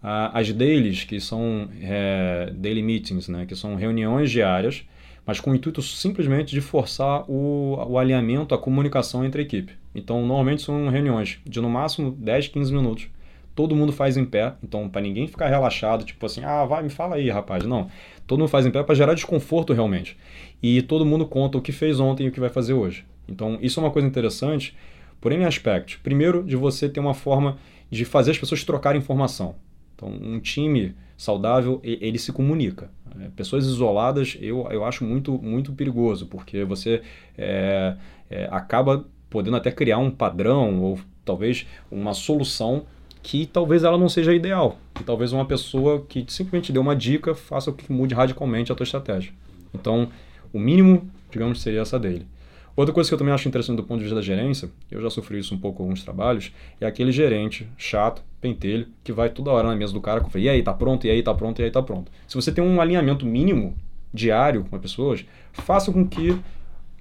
As 0.00 0.52
dailies, 0.52 1.04
que 1.04 1.20
são 1.20 1.68
é, 1.82 2.52
daily 2.54 2.82
meetings, 2.82 3.28
né, 3.28 3.46
que 3.46 3.56
são 3.56 3.74
reuniões 3.74 4.30
diárias, 4.30 4.84
mas 5.28 5.38
com 5.38 5.50
o 5.50 5.54
intuito 5.54 5.82
simplesmente 5.82 6.54
de 6.54 6.60
forçar 6.62 7.22
o, 7.30 7.76
o 7.86 7.98
alinhamento, 7.98 8.54
a 8.54 8.58
comunicação 8.58 9.22
entre 9.26 9.42
a 9.42 9.44
equipe. 9.44 9.74
Então, 9.94 10.20
normalmente 10.24 10.62
são 10.62 10.88
reuniões 10.88 11.38
de 11.44 11.60
no 11.60 11.68
máximo 11.68 12.12
10, 12.12 12.48
15 12.48 12.72
minutos. 12.72 13.08
Todo 13.54 13.76
mundo 13.76 13.92
faz 13.92 14.16
em 14.16 14.24
pé, 14.24 14.54
então 14.62 14.88
para 14.88 15.02
ninguém 15.02 15.26
ficar 15.26 15.48
relaxado, 15.48 16.02
tipo 16.02 16.24
assim, 16.24 16.42
ah, 16.44 16.64
vai, 16.64 16.82
me 16.82 16.88
fala 16.88 17.16
aí, 17.16 17.28
rapaz. 17.28 17.62
Não. 17.66 17.88
Todo 18.26 18.38
mundo 18.38 18.48
faz 18.48 18.64
em 18.64 18.70
pé 18.70 18.82
para 18.82 18.94
gerar 18.94 19.12
desconforto 19.12 19.74
realmente. 19.74 20.16
E 20.62 20.80
todo 20.80 21.04
mundo 21.04 21.26
conta 21.26 21.58
o 21.58 21.60
que 21.60 21.72
fez 21.72 22.00
ontem 22.00 22.24
e 22.24 22.28
o 22.30 22.32
que 22.32 22.40
vai 22.40 22.48
fazer 22.48 22.72
hoje. 22.72 23.04
Então, 23.28 23.58
isso 23.60 23.78
é 23.78 23.82
uma 23.82 23.90
coisa 23.90 24.08
interessante 24.08 24.74
por 25.20 25.30
N 25.30 25.44
aspectos. 25.44 25.96
Primeiro, 25.96 26.42
de 26.42 26.56
você 26.56 26.88
ter 26.88 27.00
uma 27.00 27.12
forma 27.12 27.58
de 27.90 28.06
fazer 28.06 28.30
as 28.30 28.38
pessoas 28.38 28.64
trocarem 28.64 28.98
informação. 28.98 29.56
Então, 29.94 30.08
um 30.08 30.40
time 30.40 30.94
saudável, 31.18 31.80
ele 31.82 32.18
se 32.18 32.32
comunica. 32.32 32.90
É, 33.20 33.28
pessoas 33.34 33.64
isoladas, 33.66 34.36
eu, 34.40 34.66
eu 34.70 34.84
acho 34.84 35.04
muito, 35.04 35.32
muito 35.42 35.72
perigoso, 35.72 36.26
porque 36.26 36.64
você 36.64 37.02
é, 37.36 37.96
é, 38.30 38.48
acaba 38.50 39.04
podendo 39.28 39.56
até 39.56 39.70
criar 39.70 39.98
um 39.98 40.10
padrão 40.10 40.80
ou 40.80 40.98
talvez 41.24 41.66
uma 41.90 42.14
solução 42.14 42.84
que 43.22 43.46
talvez 43.46 43.84
ela 43.84 43.98
não 43.98 44.08
seja 44.08 44.34
ideal. 44.34 44.78
Que 44.94 45.04
talvez 45.04 45.32
uma 45.32 45.44
pessoa 45.44 46.04
que 46.08 46.24
simplesmente 46.28 46.72
deu 46.72 46.80
uma 46.80 46.96
dica 46.96 47.34
faça 47.34 47.72
que 47.72 47.92
mude 47.92 48.14
radicalmente 48.14 48.72
a 48.72 48.74
tua 48.74 48.84
estratégia. 48.84 49.32
Então, 49.74 50.08
o 50.52 50.58
mínimo, 50.58 51.10
digamos, 51.30 51.60
seria 51.60 51.80
essa 51.80 51.98
dele. 51.98 52.26
Outra 52.74 52.94
coisa 52.94 53.10
que 53.10 53.14
eu 53.14 53.18
também 53.18 53.34
acho 53.34 53.48
interessante 53.48 53.76
do 53.76 53.82
ponto 53.82 53.98
de 53.98 54.04
vista 54.04 54.14
da 54.14 54.22
gerência, 54.22 54.70
eu 54.90 55.02
já 55.02 55.10
sofri 55.10 55.38
isso 55.40 55.52
um 55.54 55.58
pouco 55.58 55.78
com 55.78 55.82
alguns 55.82 56.04
trabalhos, 56.04 56.52
é 56.80 56.86
aquele 56.86 57.10
gerente 57.10 57.68
chato, 57.76 58.22
pentelho, 58.40 58.88
que 59.02 59.12
vai 59.12 59.28
toda 59.30 59.50
hora 59.50 59.68
na 59.68 59.76
mesa 59.76 59.92
do 59.92 60.00
cara 60.00 60.24
e 60.36 60.48
aí, 60.48 60.62
tá 60.62 60.72
pronto, 60.72 61.06
e 61.06 61.10
aí, 61.10 61.22
tá 61.22 61.34
pronto, 61.34 61.60
e 61.60 61.64
aí, 61.64 61.70
tá 61.70 61.82
pronto. 61.82 62.10
Se 62.26 62.34
você 62.34 62.52
tem 62.52 62.62
um 62.62 62.80
alinhamento 62.80 63.26
mínimo 63.26 63.76
diário 64.12 64.64
com 64.64 64.76
as 64.76 64.82
pessoas, 64.82 65.24
faça 65.52 65.92
com 65.92 66.06
que 66.06 66.38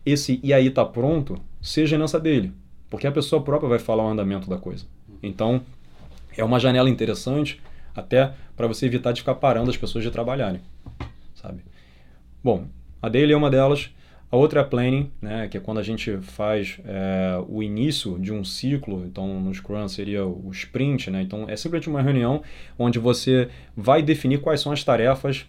esse 0.06 0.39
e 0.44 0.53
aí, 0.53 0.70
tá 0.70 0.84
pronto 0.84 1.39
seja 1.62 1.96
herança 1.96 2.20
dele, 2.20 2.53
porque 2.89 3.08
a 3.08 3.12
pessoa 3.12 3.41
própria 3.41 3.70
vai 3.70 3.79
falar 3.79 4.03
o 4.03 4.10
andamento 4.10 4.50
da 4.50 4.58
coisa. 4.58 4.86
Então, 5.22 5.62
é 6.38 6.44
uma 6.44 6.60
janela 6.60 6.89
interessante 6.89 7.62
até 7.96 8.32
para 8.56 8.67
você 8.67 8.86
evitar 8.86 9.12
de 9.12 9.22
ficar 9.22 9.36
parando 9.36 9.70
as 9.70 9.77
pessoas 9.77 10.03
de 10.03 10.12
trabalharem, 10.12 10.62
sabe? 11.36 11.62
Bom, 12.44 12.67
a 13.01 13.10
dele 13.10 13.34
é 13.34 13.38
uma 13.38 13.50
delas. 13.50 13.89
A 14.29 14.36
outra 14.36 14.60
é 14.60 14.63
planning, 14.63 15.10
né, 15.22 15.48
que 15.48 15.57
é 15.57 15.60
quando 15.60 15.77
a 15.79 15.84
gente 15.84 16.17
faz 16.17 16.79
é, 16.84 17.41
o 17.48 17.63
início 17.63 18.19
de 18.19 18.34
um 18.34 18.43
ciclo, 18.43 19.05
então 19.05 19.39
no 19.39 19.53
Scrum 19.53 19.88
seria 19.88 20.25
o 20.25 20.50
sprint, 20.51 21.10
né, 21.10 21.22
então 21.22 21.50
é 21.50 21.55
simplesmente 21.55 21.89
uma 21.89 22.01
reunião 22.01 22.41
onde 22.77 23.00
você 23.00 23.48
vai 23.75 24.03
definir 24.03 24.41
quais 24.41 24.60
são 24.60 24.74
as 24.74 24.84
tarefas 24.84 25.46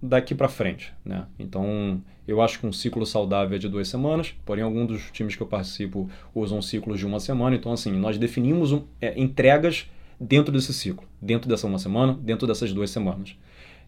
daqui 0.00 0.36
para 0.36 0.48
frente. 0.48 0.92
Né? 1.04 1.26
Então 1.36 2.00
eu 2.28 2.40
acho 2.40 2.60
que 2.60 2.66
um 2.66 2.72
ciclo 2.72 3.04
saudável 3.04 3.56
é 3.56 3.58
de 3.58 3.68
duas 3.68 3.88
semanas, 3.88 4.32
porém 4.44 4.62
alguns 4.62 4.86
dos 4.86 5.10
times 5.10 5.34
que 5.34 5.42
eu 5.42 5.48
participo 5.48 6.08
usam 6.32 6.62
ciclos 6.62 6.96
de 6.96 7.06
uma 7.06 7.18
semana, 7.18 7.56
então 7.56 7.72
assim, 7.72 7.90
nós 7.90 8.16
definimos 8.16 8.70
um, 8.70 8.84
é, 9.00 9.20
entregas 9.20 9.90
dentro 10.20 10.52
desse 10.52 10.72
ciclo, 10.72 11.08
dentro 11.20 11.48
dessa 11.48 11.66
uma 11.66 11.78
semana, 11.78 12.16
dentro 12.22 12.46
dessas 12.46 12.72
duas 12.72 12.90
semanas. 12.90 13.36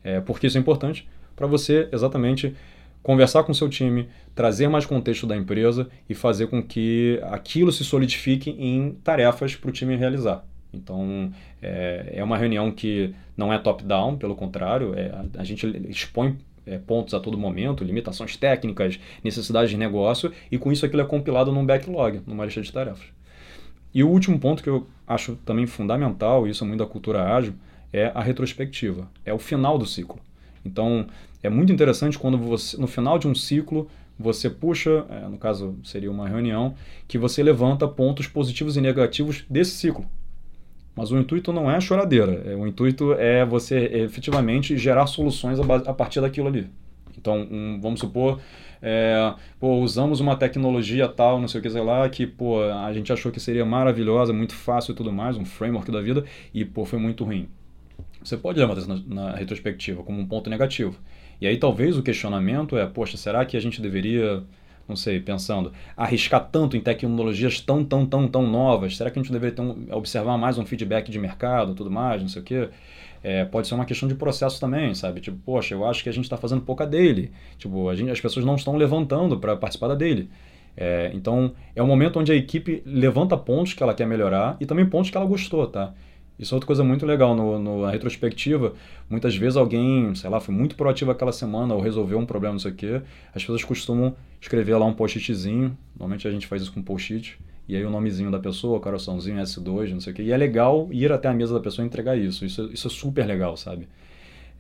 É, 0.03 0.21
porque 0.21 0.49
isso 0.49 0.59
é 0.59 0.61
importante 0.61 1.09
para 1.37 1.47
você 1.47 1.89
exatamente 1.93 2.55
conversar 3.03 3.43
com 3.45 3.53
seu 3.53 3.69
time, 3.69 4.09
trazer 4.35 4.69
mais 4.69 4.87
contexto 4.87 5.27
da 5.27 5.37
empresa 5.37 5.89
e 6.09 6.15
fazer 6.15 6.47
com 6.47 6.63
que 6.63 7.21
aquilo 7.25 7.73
se 7.73 7.85
solidifique 7.85 8.51
em 8.51 8.93
tarefas 9.03 9.57
para 9.57 9.71
o 9.71 9.73
time 9.73 9.97
realizar. 9.97 10.45
Então, 10.73 11.31
é, 11.61 12.15
é 12.15 12.25
uma 12.25 12.39
reunião 12.39 12.71
que 12.71 13.15
não 13.37 13.53
é 13.53 13.59
top-down, 13.59 14.17
pelo 14.17 14.35
contrário, 14.35 14.95
é, 14.95 15.13
a, 15.37 15.45
gente 15.45 15.67
expõe 15.89 16.39
é, 16.65 16.79
pontos 16.79 17.13
a 17.13 17.21
todo 17.21 17.37
momento, 17.37 17.85
limitações 17.85 18.37
técnicas, 18.37 18.99
necessidades 19.23 19.71
de 19.71 19.77
negócio, 19.77 20.33
e 20.51 20.57
com 20.57 20.73
isso 20.73 20.87
aquilo 20.87 21.03
é 21.03 21.05
compilado 21.05 21.53
num 21.53 21.67
backlog, 21.67 22.23
numa 22.27 22.45
lista 22.45 22.63
de 22.63 22.73
tarefas. 22.73 23.05
E 23.95 24.03
o 24.03 24.09
último 24.09 24.39
ponto 24.39 24.63
que 24.63 24.71
eu 24.71 24.87
acho 25.07 25.37
também 25.45 25.67
fundamental, 25.67 26.47
e 26.47 26.51
isso 26.51 26.65
é 26.65 26.67
muito 26.67 26.81
da 26.81 26.87
cultura 26.87 27.35
ágil, 27.35 27.55
é 27.93 28.11
a 28.15 28.23
retrospectiva, 28.23 29.11
é 29.25 29.35
o 29.35 29.39
final 29.39 29.77
do 29.77 29.85
ciclo. 29.85 30.19
Então, 30.65 31.07
é 31.43 31.51
muito 31.51 31.73
interessante 31.73 32.19
quando 32.19 32.39
você, 32.39 32.77
no 32.77 32.87
final 32.87 33.19
de 33.19 33.27
um 33.27 33.35
ciclo, 33.35 33.89
você 34.19 34.49
puxa, 34.49 35.05
é, 35.11 35.29
no 35.29 35.39
caso 35.39 35.77
seria 35.83 36.11
uma 36.11 36.29
reunião, 36.29 36.75
que 37.09 37.19
você 37.19 37.43
levanta 37.43 37.89
pontos 37.89 38.27
positivos 38.27 38.77
e 38.77 38.81
negativos 38.81 39.45
desse 39.49 39.73
ciclo. 39.73 40.07
Mas 40.95 41.11
o 41.11 41.19
intuito 41.19 41.53
não 41.53 41.71
é 41.71 41.81
choradeira, 41.81 42.43
é, 42.47 42.55
o 42.55 42.67
intuito 42.67 43.15
é 43.15 43.45
você 43.45 43.79
efetivamente 43.79 44.77
gerar 44.77 45.07
soluções 45.07 45.59
a, 45.59 45.63
a 45.63 45.95
partir 45.95 46.21
daquilo 46.21 46.49
ali. 46.49 46.69
Então, 47.17 47.47
um, 47.51 47.81
vamos 47.81 48.01
supor, 48.01 48.41
é, 48.81 49.35
pô, 49.59 49.79
usamos 49.79 50.21
uma 50.21 50.37
tecnologia 50.37 51.09
tal, 51.09 51.41
não 51.41 51.49
sei 51.49 51.61
o 51.61 51.63
que, 51.63 51.71
sei 51.71 51.83
lá, 51.83 52.09
que 52.09 52.27
pô, 52.27 52.63
a 52.63 52.93
gente 52.93 53.13
achou 53.13 53.33
que 53.33 53.41
seria 53.41 53.65
maravilhosa, 53.65 54.33
muito 54.33 54.55
fácil 54.55 54.93
e 54.93 54.95
tudo 54.95 55.13
mais, 55.13 55.37
um 55.37 55.45
framework 55.45 55.91
da 55.91 56.01
vida, 56.01 56.25
e 56.53 56.65
pô, 56.65 56.85
foi 56.85 56.99
muito 56.99 57.25
ruim. 57.25 57.49
Você 58.23 58.37
pode 58.37 58.59
levantar 58.59 58.81
isso 58.81 58.89
na, 58.89 59.31
na 59.31 59.37
retrospectiva 59.37 60.03
como 60.03 60.21
um 60.21 60.27
ponto 60.27 60.49
negativo. 60.51 60.97
E 61.43 61.47
aí 61.49 61.57
talvez 61.57 61.99
o 61.99 62.05
questionamento 62.05 62.77
é, 62.77 62.87
poxa, 62.87 63.17
será 63.17 63.45
que 63.45 63.57
a 63.57 63.61
gente 63.61 63.83
deveria 63.83 64.45
não 64.89 64.95
sei, 64.95 65.19
pensando, 65.19 65.73
arriscar 65.97 66.49
tanto 66.53 66.77
em 66.77 66.81
tecnologias 66.81 67.61
tão, 67.61 67.85
tão, 67.85 68.07
tão, 68.07 68.29
tão 68.29 68.47
novas? 68.47 68.97
Será 68.97 69.11
que 69.11 69.19
a 69.19 69.23
gente 69.23 69.33
deveria 69.33 69.61
um, 69.61 69.87
observar 69.91 70.39
mais 70.39 70.57
um 70.57 70.65
feedback 70.65 71.11
de 71.11 71.19
mercado, 71.19 71.75
tudo 71.75 71.91
mais, 71.91 72.23
não 72.23 72.29
sei 72.29 72.43
o 72.43 72.45
quê? 72.45 72.69
É, 73.25 73.45
pode 73.45 73.67
ser 73.67 73.75
uma 73.75 73.85
questão 73.85 74.09
de 74.09 74.15
processo 74.15 74.61
também, 74.61 74.95
sabe? 74.95 75.21
Tipo, 75.21 75.37
poxa, 75.45 75.75
eu 75.75 75.85
acho 75.85 76.05
que 76.05 76.09
a 76.09 76.13
gente 76.13 76.25
está 76.25 76.37
fazendo 76.37 76.61
pouca 76.61 76.87
dele. 76.87 77.33
Tipo, 77.59 77.93
gente, 77.93 78.13
as 78.13 78.21
pessoas 78.21 78.47
não 78.47 78.55
estão 78.55 78.77
levantando 78.77 79.37
para 79.37 79.57
participar 79.57 79.89
da 79.89 79.95
dele. 79.97 80.31
É, 80.77 81.11
então, 81.13 81.55
é 81.75 81.83
um 81.83 81.89
momento 81.89 82.21
onde 82.21 82.31
a 82.31 82.37
equipe 82.37 82.85
levanta 82.87 83.37
pontos 83.37 83.75
que 83.75 83.83
ela 83.83 83.95
quer 83.95 84.07
melhorar 84.07 84.57
e 84.61 84.67
também 84.67 84.87
pontos 84.87 85.11
que 85.11 85.17
ela 85.17 85.27
gostou, 85.27 85.67
tá? 85.67 85.93
Isso 86.39 86.55
é 86.55 86.57
outra 86.57 86.67
coisa 86.67 86.83
muito 86.83 87.07
legal 87.07 87.37
no, 87.37 87.59
no, 87.59 87.83
na 87.83 87.91
retrospectiva. 87.91 88.75
Muitas 89.09 89.37
vezes 89.37 89.57
alguém, 89.57 90.15
sei 90.15 90.29
lá, 90.29 90.41
foi 90.41 90.55
muito 90.55 90.75
proativo 90.75 91.11
aquela 91.11 91.33
semana 91.33 91.75
ou 91.75 91.81
resolveu 91.81 92.19
um 92.19 92.27
problema, 92.27 92.55
não 92.55 92.59
sei 92.59 92.73
o 92.73 92.75
quê. 92.75 93.03
As 93.35 93.43
pessoas 93.43 93.63
costumam 93.63 94.17
escrever 94.41 94.77
lá 94.77 94.87
um 94.87 94.95
post-itzinho. 94.95 95.77
Normalmente 95.95 96.27
a 96.27 96.31
gente 96.31 96.47
faz 96.47 96.63
isso 96.63 96.73
com 96.73 96.83
post-it. 96.83 97.39
E 97.69 97.77
aí 97.77 97.85
o 97.85 97.91
nomezinho 97.91 98.31
da 98.31 98.39
pessoa, 98.39 98.81
coraçãozinho 98.81 99.41
S2, 99.41 99.93
não 99.93 100.01
sei 100.01 100.13
o 100.13 100.17
quê. 100.17 100.23
E 100.23 100.33
é 100.33 100.37
legal 100.37 100.89
ir 100.91 101.13
até 101.13 101.29
a 101.29 101.33
mesa 101.33 101.55
da 101.55 101.61
pessoa 101.61 101.85
e 101.85 101.87
entregar 101.87 102.17
isso. 102.17 102.45
Isso, 102.45 102.71
isso 102.73 102.89
é 102.89 102.91
super 102.91 103.25
legal, 103.25 103.57
sabe? 103.57 103.89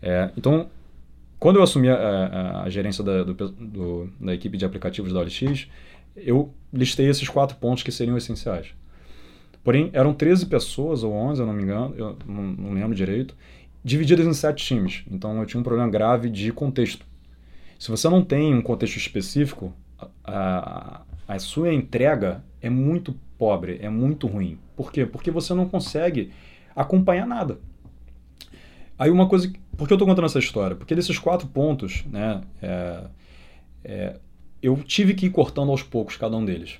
É, 0.00 0.31
então, 0.37 0.69
quando 1.38 1.57
eu 1.57 1.62
assumi 1.62 1.88
a, 1.88 1.97
a, 1.97 2.62
a 2.62 2.71
gerência 2.71 3.02
da, 3.02 3.25
do, 3.25 3.35
do, 3.35 4.09
da 4.21 4.33
equipe 4.33 4.57
de 4.57 4.64
aplicativos 4.64 5.12
da 5.12 5.21
OLX, 5.21 5.67
eu 6.17 6.52
listei 6.73 7.09
esses 7.09 7.29
quatro 7.29 7.57
pontos 7.57 7.83
que 7.83 7.91
seriam 7.91 8.17
essenciais. 8.17 8.69
Porém, 9.62 9.90
eram 9.92 10.12
13 10.12 10.47
pessoas, 10.47 11.04
ou 11.04 11.12
11, 11.12 11.40
eu 11.40 11.47
não 11.47 11.54
me 11.54 11.62
engano, 11.62 11.95
eu 11.97 12.16
não, 12.26 12.42
não 12.42 12.73
lembro 12.73 12.95
direito, 12.95 13.37
divididas 13.85 14.26
em 14.26 14.33
sete 14.33 14.64
times. 14.64 15.04
Então, 15.11 15.38
eu 15.38 15.47
tinha 15.47 15.61
um 15.61 15.64
problema 15.64 15.88
grave 15.88 16.28
de 16.28 16.52
contexto. 16.52 17.07
Se 17.78 17.90
você 17.90 18.09
não 18.09 18.25
tem 18.25 18.54
um 18.54 18.62
contexto 18.62 18.97
específico, 18.97 19.73
a, 20.25 21.02
a 21.28 21.38
sua 21.38 21.73
entrega 21.73 22.45
é 22.61 22.69
muito 22.69 23.14
pobre, 23.38 23.78
é 23.81 23.88
muito 23.88 24.26
ruim. 24.26 24.59
Por 24.76 24.92
quê? 24.92 25.07
Porque 25.07 25.31
você 25.31 25.54
não 25.54 25.69
consegue 25.69 26.33
acompanhar 26.75 27.26
nada. 27.26 27.59
Aí 28.99 29.11
uma 29.11 29.28
coisa... 29.28 29.52
Por 29.76 29.87
que 29.87 29.92
eu 29.92 29.97
estou 29.97 30.07
contando 30.07 30.26
essa 30.26 30.38
história? 30.38 30.76
Porque 30.76 30.95
desses 30.95 31.19
quatro 31.19 31.49
pontos, 31.49 32.04
né, 32.07 32.42
é, 32.61 33.04
é, 33.85 34.21
eu 34.62 34.76
tive 34.76 35.14
que 35.14 35.26
ir 35.26 35.31
cortando 35.31 35.71
aos 35.71 35.83
poucos 35.83 36.16
cada 36.16 36.37
um 36.37 36.45
deles. 36.45 36.78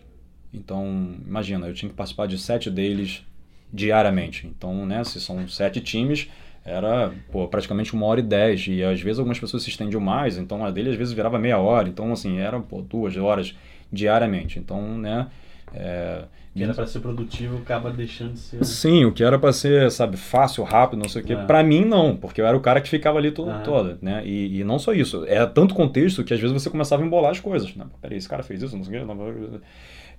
Então, 0.52 1.14
imagina, 1.26 1.66
eu 1.66 1.75
tinha 1.75 1.88
que 1.88 1.94
participar 1.94 2.26
de 2.26 2.38
sete 2.38 2.71
deles 2.71 3.25
diariamente. 3.73 4.47
Então, 4.47 4.85
né, 4.85 5.02
se 5.04 5.21
são 5.21 5.49
sete 5.49 5.80
times, 5.80 6.28
era 6.64 7.12
pô, 7.30 7.49
praticamente 7.49 7.94
uma 7.94 8.06
hora 8.06 8.21
e 8.21 8.23
dez. 8.23 8.66
E 8.68 8.82
às 8.82 9.00
vezes 9.00 9.18
algumas 9.18 9.40
pessoas 9.40 9.62
se 9.62 9.71
estendiam 9.71 10.00
mais, 10.00 10.37
então 10.37 10.64
a 10.64 10.71
dele 10.71 10.90
às 10.90 10.97
vezes 10.97 11.14
virava 11.14 11.38
meia 11.38 11.59
hora. 11.59 11.88
Então, 11.88 12.12
assim, 12.12 12.38
era 12.38 12.61
pô, 12.61 12.82
duas 12.82 13.16
horas 13.16 13.56
diariamente. 13.90 14.59
Então, 14.59 14.99
né. 14.99 15.28
É, 15.75 16.25
que 16.54 16.62
era 16.62 16.75
para 16.75 16.87
ser 16.87 17.00
produtivo 17.00 17.56
acaba 17.56 17.90
deixando 17.90 18.35
de 18.35 18.38
ser. 18.38 18.62
Sim, 18.62 19.06
o 19.06 19.12
que 19.12 19.25
era 19.25 19.38
para 19.38 19.54
ser, 19.54 19.90
sabe, 19.90 20.18
fácil, 20.18 20.62
rápido, 20.64 21.00
não 21.00 21.09
sei 21.09 21.23
o 21.23 21.25
quê. 21.25 21.32
É. 21.32 21.47
Para 21.47 21.62
mim, 21.62 21.82
não, 21.82 22.14
porque 22.14 22.42
eu 22.42 22.47
era 22.47 22.54
o 22.54 22.61
cara 22.61 22.78
que 22.82 22.90
ficava 22.90 23.18
ali 23.18 23.30
todo, 23.30 23.50
ah. 23.50 23.61
toda, 23.61 23.99
né? 24.02 24.23
E, 24.26 24.61
e, 24.61 24.64
não 24.64 24.78
só 24.78 24.92
isso, 24.92 25.25
era 25.26 25.47
tanto 25.47 25.75
contexto 25.75 26.23
que 26.23 26.35
às 26.35 26.38
vezes 26.38 26.52
você 26.52 26.68
começava 26.68 27.02
a 27.02 27.06
embolar 27.06 27.30
as 27.30 27.40
coisas. 27.40 27.75
Né? 27.75 27.87
Peraí, 28.02 28.18
esse 28.18 28.28
cara 28.28 28.42
fez 28.42 28.61
isso, 28.62 28.76
não 28.76 28.85
sei 28.85 28.99
o 28.99 29.00
quê. 29.00 29.06
Não... 29.06 29.61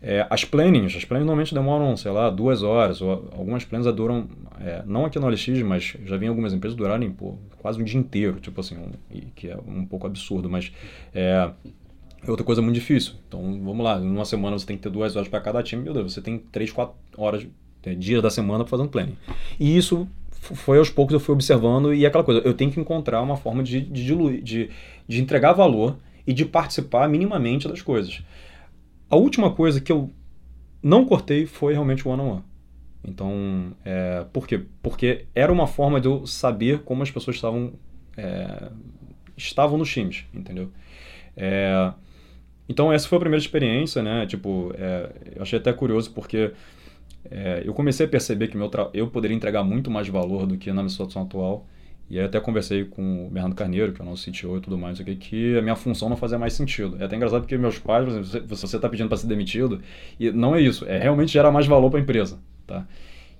É, 0.05 0.27
as 0.29 0.43
plannings, 0.43 0.93
as 0.97 1.05
plannings 1.05 1.25
normalmente 1.25 1.53
demoram, 1.53 1.95
sei 1.95 2.11
lá, 2.11 2.29
duas 2.29 2.61
horas, 2.61 3.01
ou 3.01 3.29
algumas 3.31 3.63
plannings 3.63 3.95
duram, 3.95 4.27
é, 4.59 4.83
não 4.85 5.05
aqui 5.05 5.17
no 5.17 5.29
LX, 5.29 5.61
mas 5.63 5.95
já 6.03 6.17
vi 6.17 6.27
algumas 6.27 6.53
empresas 6.53 6.75
durarem 6.75 7.09
pô, 7.09 7.35
quase 7.59 7.81
um 7.81 7.85
dia 7.85 7.97
inteiro, 7.97 8.37
tipo 8.41 8.59
assim, 8.59 8.75
um, 8.75 8.91
que 9.33 9.47
é 9.47 9.57
um 9.65 9.85
pouco 9.85 10.05
absurdo, 10.05 10.49
mas 10.49 10.73
é, 11.15 11.49
é 12.21 12.29
outra 12.29 12.45
coisa 12.45 12.61
muito 12.61 12.75
difícil. 12.75 13.13
Então, 13.29 13.41
vamos 13.63 13.81
lá, 13.81 13.97
numa 13.97 14.25
semana 14.25 14.59
você 14.59 14.65
tem 14.65 14.75
que 14.75 14.83
ter 14.83 14.89
duas 14.89 15.15
horas 15.15 15.29
para 15.29 15.39
cada 15.39 15.63
time, 15.63 15.81
meu 15.81 15.93
Deus, 15.93 16.13
você 16.13 16.21
tem 16.21 16.37
três, 16.37 16.69
quatro 16.69 16.95
horas, 17.15 17.47
é, 17.85 17.95
dias 17.95 18.21
da 18.21 18.29
semana 18.29 18.65
fazendo 18.65 18.89
planning. 18.89 19.15
E 19.57 19.77
isso 19.77 20.05
foi 20.33 20.79
aos 20.79 20.89
poucos 20.89 21.13
eu 21.13 21.19
fui 21.21 21.33
observando 21.33 21.93
e 21.93 22.03
é 22.03 22.07
aquela 22.09 22.25
coisa, 22.25 22.41
eu 22.43 22.53
tenho 22.53 22.69
que 22.69 22.79
encontrar 22.79 23.21
uma 23.21 23.37
forma 23.37 23.63
de, 23.63 23.79
de 23.79 24.05
diluir, 24.05 24.43
de, 24.43 24.69
de 25.07 25.21
entregar 25.21 25.53
valor 25.53 25.95
e 26.27 26.33
de 26.33 26.43
participar 26.43 27.07
minimamente 27.07 27.69
das 27.69 27.81
coisas. 27.81 28.21
A 29.13 29.15
última 29.15 29.51
coisa 29.51 29.79
que 29.79 29.91
eu 29.91 30.09
não 30.81 31.05
cortei 31.05 31.45
foi 31.45 31.73
realmente 31.73 32.07
o 32.07 32.09
one-on-one. 32.09 32.41
Então, 33.07 33.71
é, 33.85 34.25
por 34.33 34.47
quê? 34.47 34.65
Porque 34.81 35.27
era 35.35 35.53
uma 35.53 35.67
forma 35.67 36.01
de 36.01 36.07
eu 36.07 36.25
saber 36.25 36.79
como 36.79 37.03
as 37.03 37.11
pessoas 37.11 37.35
estavam, 37.35 37.73
é, 38.17 38.71
estavam 39.37 39.77
nos 39.77 39.91
times, 39.91 40.25
entendeu? 40.33 40.71
É, 41.37 41.93
então, 42.67 42.91
essa 42.91 43.07
foi 43.07 43.17
a 43.17 43.19
primeira 43.19 43.39
experiência, 43.39 44.01
né? 44.01 44.25
Tipo, 44.25 44.73
é, 44.75 45.11
eu 45.35 45.43
achei 45.43 45.59
até 45.59 45.71
curioso 45.71 46.11
porque 46.11 46.51
é, 47.29 47.61
eu 47.63 47.73
comecei 47.75 48.07
a 48.07 48.09
perceber 48.09 48.47
que 48.47 48.57
meu 48.57 48.71
eu 48.95 49.09
poderia 49.11 49.37
entregar 49.37 49.63
muito 49.63 49.91
mais 49.91 50.07
valor 50.07 50.47
do 50.47 50.57
que 50.57 50.69
na 50.69 50.81
minha 50.81 50.89
situação 50.89 51.21
atual. 51.21 51.67
E 52.09 52.19
aí 52.19 52.25
até 52.25 52.39
conversei 52.39 52.85
com 52.85 53.27
o 53.27 53.29
Bernardo 53.29 53.55
Carneiro, 53.55 53.93
que 53.93 54.01
é 54.01 54.03
o 54.03 54.07
nosso 54.07 54.29
CTO 54.29 54.57
e 54.57 54.61
tudo 54.61 54.77
mais, 54.77 54.99
aqui, 54.99 55.15
que 55.15 55.57
a 55.57 55.61
minha 55.61 55.75
função 55.75 56.09
não 56.09 56.17
fazia 56.17 56.37
mais 56.37 56.53
sentido. 56.53 56.97
É 56.99 57.05
até 57.05 57.15
engraçado 57.15 57.41
porque 57.41 57.57
meus 57.57 57.79
pais, 57.79 58.05
você, 58.05 58.39
você 58.41 58.75
está 58.75 58.89
pedindo 58.89 59.07
para 59.07 59.17
ser 59.17 59.27
demitido, 59.27 59.81
e 60.19 60.31
não 60.31 60.55
é 60.55 60.61
isso, 60.61 60.85
é 60.85 60.97
realmente 60.99 61.31
gerar 61.31 61.51
mais 61.51 61.65
valor 61.65 61.89
para 61.89 61.99
a 61.99 62.03
empresa, 62.03 62.39
tá? 62.67 62.85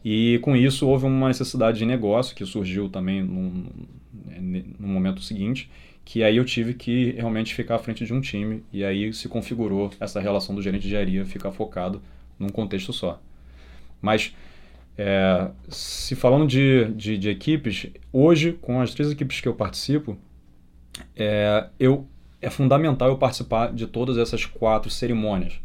E 0.04 0.40
com 0.42 0.56
isso 0.56 0.88
houve 0.88 1.06
uma 1.06 1.28
necessidade 1.28 1.78
de 1.78 1.86
negócio 1.86 2.36
que 2.36 2.46
surgiu 2.46 2.90
também 2.90 3.22
num, 3.22 3.66
no 4.80 4.88
momento 4.88 5.22
seguinte, 5.22 5.70
que 6.04 6.24
aí 6.24 6.38
eu 6.38 6.44
tive 6.44 6.74
que 6.74 7.12
realmente 7.12 7.56
ficar 7.56 7.76
à 7.76 7.80
frente 7.80 8.06
de 8.06 8.14
um 8.14 8.20
time, 8.20 8.64
e 8.72 8.84
aí 8.84 9.14
se 9.14 9.30
configurou 9.30 9.92
essa 10.00 10.20
relação 10.20 10.54
do 10.54 10.62
gerente 10.62 10.82
de 10.82 10.88
engenharia 10.88 11.26
ficar 11.26 11.52
focado 11.52 12.02
num 12.38 12.50
contexto 12.50 12.92
só. 12.92 13.22
Mas 14.02 14.36
é, 14.98 15.50
se 15.70 16.16
falando 16.16 16.48
de, 16.48 16.86
de, 16.94 17.18
de, 17.18 17.30
equipes, 17.30 17.88
hoje, 18.12 18.54
com 18.54 18.80
as 18.80 18.94
três 18.94 19.12
equipes 19.12 19.42
que 19.42 19.48
eu 19.48 19.56
participo, 19.56 20.18
é, 21.16 21.68
eu, 21.80 22.08
é 22.42 22.50
fundamental 22.50 23.10
eu 23.10 23.18
participar 23.18 23.74
de 23.74 23.88
todas 23.88 24.18
essas 24.18 24.46
quatro 24.46 24.92
cerimônias. 24.92 25.60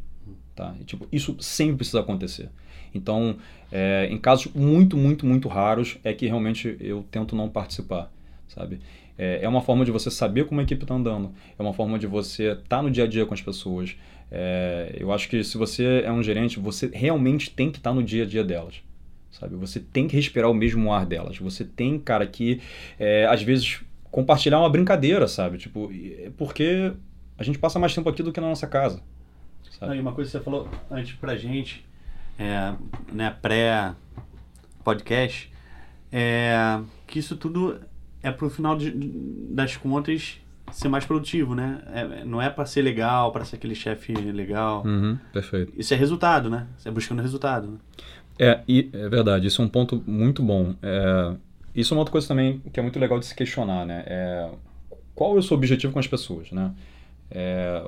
Tá? 0.55 0.75
E, 0.81 0.85
tipo, 0.85 1.07
isso 1.13 1.37
sempre 1.41 1.77
precisa 1.77 2.01
acontecer. 2.01 2.49
Então, 2.95 3.37
é, 3.71 4.09
em 4.11 4.17
casos 4.19 4.53
muito, 4.55 4.97
muito, 4.97 5.27
muito 5.27 5.47
raros, 5.47 5.99
é 6.03 6.13
que 6.13 6.27
realmente 6.27 6.77
eu 6.81 7.05
tento 7.11 7.37
não 7.37 7.51
participar, 7.51 8.11
sabe? 8.49 8.81
É, 9.19 9.41
é 9.43 9.49
uma 9.49 9.61
forma 9.61 9.85
de 9.85 9.91
você 9.91 10.11
saber 10.11 10.47
como 10.47 10.61
a 10.61 10.65
equipe 10.65 10.83
está 10.83 10.95
andando, 10.95 11.33
é 11.59 11.63
uma 11.63 11.75
forma 11.75 11.99
de 11.99 12.07
você 12.07 12.53
estar 12.53 12.79
tá 12.79 12.83
no 12.83 12.91
dia 12.91 13.05
a 13.05 13.07
dia 13.07 13.27
com 13.27 13.35
as 13.35 13.43
pessoas. 13.43 13.95
É, 14.31 14.97
eu 14.99 15.13
acho 15.13 15.29
que 15.29 15.45
se 15.45 15.59
você 15.59 16.03
é 16.05 16.11
um 16.11 16.23
gerente, 16.23 16.59
você 16.59 16.91
realmente 16.93 17.51
tem 17.51 17.71
que 17.71 17.77
estar 17.77 17.91
tá 17.91 17.95
no 17.95 18.03
dia 18.03 18.23
a 18.23 18.27
dia 18.27 18.43
delas 18.43 18.83
sabe? 19.39 19.55
Você 19.57 19.81
tem 19.81 20.09
que 20.09 20.17
respirar 20.17 20.51
o 20.51 20.55
mesmo 20.55 20.93
ar 20.93 21.07
delas. 21.07 21.39
Você 21.39 21.65
tem, 21.65 21.99
cara, 21.99 22.27
que 22.27 22.61
é, 22.99 23.27
às 23.27 23.43
vezes 23.43 23.81
compartilhar 24.11 24.59
uma 24.59 24.71
brincadeira, 24.71 25.29
sabe? 25.29 25.59
Tipo, 25.59 25.91
porque 26.37 26.93
a 27.37 27.43
gente 27.43 27.59
passa 27.59 27.79
mais 27.79 27.95
tempo 27.95 28.09
aqui 28.09 28.23
do 28.23 28.33
que 28.33 28.41
na 28.41 28.49
nossa 28.49 28.67
casa. 28.67 29.03
Sabe? 29.71 29.91
Não, 29.91 29.97
e 29.97 30.01
uma 30.01 30.13
coisa 30.13 30.31
que 30.31 30.37
você 30.37 30.43
falou 30.43 30.69
antes 30.91 31.15
pra 31.15 31.37
gente, 31.37 31.87
é, 32.39 32.75
né, 33.13 33.37
pré-podcast, 33.41 35.53
é 36.11 36.81
que 37.07 37.19
isso 37.19 37.37
tudo 37.37 37.81
é 38.23 38.31
pro 38.31 38.49
final 38.51 38.77
de, 38.77 38.91
das 38.91 39.77
contas 39.77 40.41
ser 40.73 40.89
mais 40.89 41.05
produtivo, 41.05 41.55
né? 41.55 41.81
É, 41.87 42.25
não 42.25 42.43
é 42.43 42.51
para 42.51 42.67
ser 42.67 42.83
legal, 42.83 43.33
para 43.33 43.45
ser 43.45 43.57
aquele 43.57 43.75
chefe 43.75 44.13
legal. 44.13 44.85
Uhum, 44.85 45.19
perfeito. 45.33 45.73
Isso 45.77 45.95
é 45.95 45.97
resultado, 45.97 46.51
né? 46.51 46.67
Você 46.77 46.89
é 46.89 46.93
buscando 46.93 47.23
resultado. 47.23 47.69
Né? 47.69 47.79
É, 48.39 48.61
e, 48.69 48.89
é 48.93 49.09
verdade, 49.09 49.47
isso 49.47 49.61
é 49.61 49.65
um 49.65 49.69
ponto 49.69 50.03
muito 50.07 50.43
bom. 50.43 50.75
É, 50.83 51.35
isso 51.75 51.93
é 51.93 51.97
uma 51.97 52.01
outra 52.01 52.13
coisa 52.13 52.29
também 52.29 52.61
que 52.73 52.79
é 52.79 52.83
muito 52.83 52.99
legal 52.99 53.19
de 53.19 53.27
se 53.27 53.35
questionar, 53.35 53.85
né? 53.85 54.05
É, 54.07 54.51
qual 55.15 55.35
é 55.37 55.39
o 55.39 55.43
seu 55.43 55.57
objetivo 55.57 55.93
com 55.93 55.99
as 55.99 56.07
pessoas, 56.07 56.53
né? 56.53 56.73
É, 57.31 57.85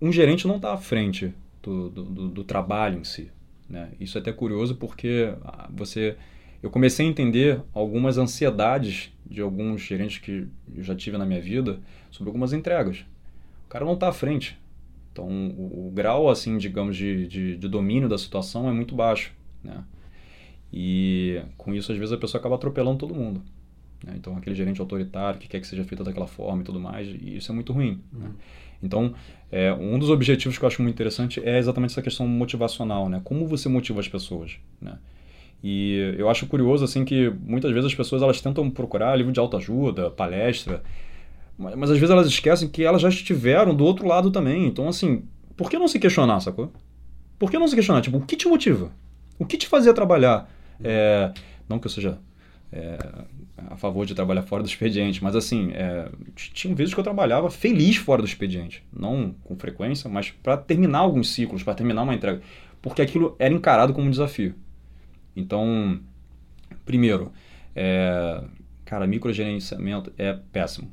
um 0.00 0.12
gerente 0.12 0.46
não 0.46 0.56
está 0.56 0.74
à 0.74 0.76
frente 0.76 1.32
do, 1.62 1.88
do, 1.88 2.28
do, 2.28 2.44
trabalho 2.44 2.98
em 2.98 3.04
si, 3.04 3.30
né? 3.68 3.90
Isso 3.98 4.18
é 4.18 4.20
até 4.20 4.32
curioso 4.32 4.76
porque 4.76 5.32
ah, 5.44 5.68
você... 5.74 6.16
Eu 6.62 6.70
comecei 6.70 7.06
a 7.06 7.08
entender 7.08 7.60
algumas 7.72 8.18
ansiedades 8.18 9.12
de 9.24 9.40
alguns 9.40 9.82
gerentes 9.82 10.18
que 10.18 10.46
eu 10.74 10.82
já 10.82 10.94
tive 10.94 11.16
na 11.16 11.24
minha 11.24 11.40
vida 11.40 11.78
sobre 12.10 12.28
algumas 12.28 12.52
entregas. 12.52 13.04
O 13.66 13.68
cara 13.68 13.84
não 13.84 13.94
está 13.94 14.08
à 14.08 14.12
frente. 14.12 14.58
Então, 15.12 15.26
o, 15.26 15.88
o 15.88 15.90
grau, 15.90 16.28
assim, 16.28 16.58
digamos, 16.58 16.96
de, 16.96 17.26
de, 17.26 17.56
de, 17.56 17.68
domínio 17.68 18.08
da 18.08 18.18
situação 18.18 18.68
é 18.68 18.72
muito 18.72 18.94
baixo, 18.94 19.32
né? 19.66 19.84
E 20.72 21.42
com 21.56 21.74
isso, 21.74 21.92
às 21.92 21.98
vezes, 21.98 22.12
a 22.12 22.18
pessoa 22.18 22.40
acaba 22.40 22.54
atropelando 22.54 22.98
todo 22.98 23.14
mundo. 23.14 23.42
Né? 24.04 24.14
Então, 24.16 24.36
aquele 24.36 24.54
gerente 24.54 24.80
autoritário 24.80 25.38
que 25.38 25.48
quer 25.48 25.60
que 25.60 25.66
seja 25.66 25.84
feito 25.84 26.04
daquela 26.04 26.26
forma 26.26 26.62
e 26.62 26.64
tudo 26.64 26.80
mais, 26.80 27.08
e 27.08 27.36
isso 27.36 27.50
é 27.50 27.54
muito 27.54 27.72
ruim. 27.72 28.00
Né? 28.12 28.18
Uhum. 28.20 28.28
Né? 28.28 28.30
Então, 28.82 29.14
é, 29.50 29.72
um 29.72 29.98
dos 29.98 30.10
objetivos 30.10 30.58
que 30.58 30.64
eu 30.64 30.66
acho 30.66 30.82
muito 30.82 30.94
interessante 30.94 31.40
é 31.42 31.58
exatamente 31.58 31.92
essa 31.92 32.02
questão 32.02 32.26
motivacional, 32.28 33.08
né? 33.08 33.22
Como 33.24 33.46
você 33.46 33.68
motiva 33.70 34.00
as 34.00 34.08
pessoas, 34.08 34.58
né? 34.80 34.98
E 35.64 36.14
eu 36.18 36.28
acho 36.28 36.46
curioso, 36.46 36.84
assim, 36.84 37.04
que 37.04 37.30
muitas 37.42 37.72
vezes 37.72 37.86
as 37.86 37.94
pessoas 37.94 38.22
elas 38.22 38.40
tentam 38.40 38.70
procurar 38.70 39.16
livro 39.16 39.32
de 39.32 39.40
autoajuda, 39.40 40.10
palestra, 40.10 40.82
mas, 41.56 41.74
mas 41.74 41.90
às 41.90 41.98
vezes 41.98 42.12
elas 42.12 42.26
esquecem 42.26 42.68
que 42.68 42.84
elas 42.84 43.00
já 43.00 43.08
estiveram 43.08 43.74
do 43.74 43.84
outro 43.84 44.06
lado 44.06 44.30
também. 44.30 44.66
Então, 44.66 44.88
assim, 44.88 45.24
por 45.56 45.70
que 45.70 45.78
não 45.78 45.88
se 45.88 45.98
questionar, 45.98 46.40
sacou? 46.40 46.70
Por 47.38 47.50
que 47.50 47.58
não 47.58 47.66
se 47.66 47.74
questionar? 47.74 48.02
Tipo, 48.02 48.18
o 48.18 48.26
que 48.26 48.36
te 48.36 48.46
motiva? 48.46 48.92
O 49.38 49.44
que 49.44 49.56
te 49.56 49.66
fazia 49.66 49.92
trabalhar? 49.92 50.50
É, 50.82 51.32
não 51.68 51.78
que 51.78 51.86
eu 51.86 51.90
seja 51.90 52.18
é, 52.72 52.98
a 53.68 53.76
favor 53.76 54.04
de 54.04 54.14
trabalhar 54.14 54.42
fora 54.42 54.62
do 54.62 54.68
expediente, 54.68 55.22
mas 55.22 55.34
assim, 55.36 55.70
é, 55.72 56.10
tinha 56.34 56.74
vezes 56.74 56.94
que 56.94 57.00
eu 57.00 57.04
trabalhava 57.04 57.50
feliz 57.50 57.96
fora 57.96 58.22
do 58.22 58.28
expediente, 58.28 58.84
não 58.92 59.34
com 59.44 59.56
frequência, 59.56 60.10
mas 60.10 60.30
para 60.30 60.56
terminar 60.56 60.98
alguns 60.98 61.32
ciclos, 61.32 61.62
para 61.62 61.74
terminar 61.74 62.02
uma 62.02 62.14
entrega, 62.14 62.40
porque 62.82 63.02
aquilo 63.02 63.34
era 63.38 63.52
encarado 63.52 63.92
como 63.92 64.06
um 64.06 64.10
desafio. 64.10 64.54
Então, 65.34 66.00
primeiro, 66.84 67.32
é, 67.74 68.42
cara, 68.84 69.06
microgerenciamento 69.06 70.12
é 70.16 70.32
péssimo. 70.52 70.90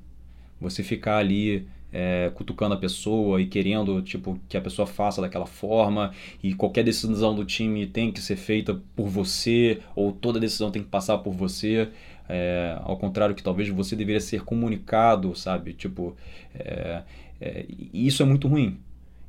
Você 0.60 0.84
ficar 0.84 1.18
ali 1.18 1.68
é, 1.94 2.32
cutucando 2.34 2.74
a 2.74 2.78
pessoa 2.78 3.40
e 3.40 3.46
querendo 3.46 4.02
tipo 4.02 4.40
que 4.50 4.58
a 4.58 4.62
pessoa 4.62 4.88
faça 4.88 5.22
daquela 5.22 5.46
forma. 5.46 6.12
E 6.42 6.54
qualquer 6.56 6.84
decisão 6.84 7.36
do 7.36 7.46
time 7.46 7.86
tem 7.86 8.12
que 8.12 8.20
ser 8.20 8.36
feita 8.36 8.82
por 8.96 9.08
você 9.08 9.80
ou 9.96 10.12
toda 10.12 10.40
decisão 10.40 10.72
tem 10.72 10.82
que 10.82 10.90
passar 10.90 11.20
por 11.20 11.34
você. 11.34 11.90
É, 12.28 12.78
ao 12.82 12.98
contrário 12.98 13.36
que 13.36 13.44
talvez 13.44 13.68
você 13.70 13.98
deveria 13.98 14.22
ser 14.22 14.44
comunicado 14.44 15.36
sabe? 15.36 15.74
Tipo 15.74 16.16
é, 16.56 17.04
é 17.40 17.66
isso 17.94 18.24
é 18.24 18.26
muito 18.26 18.48
ruim. 18.48 18.80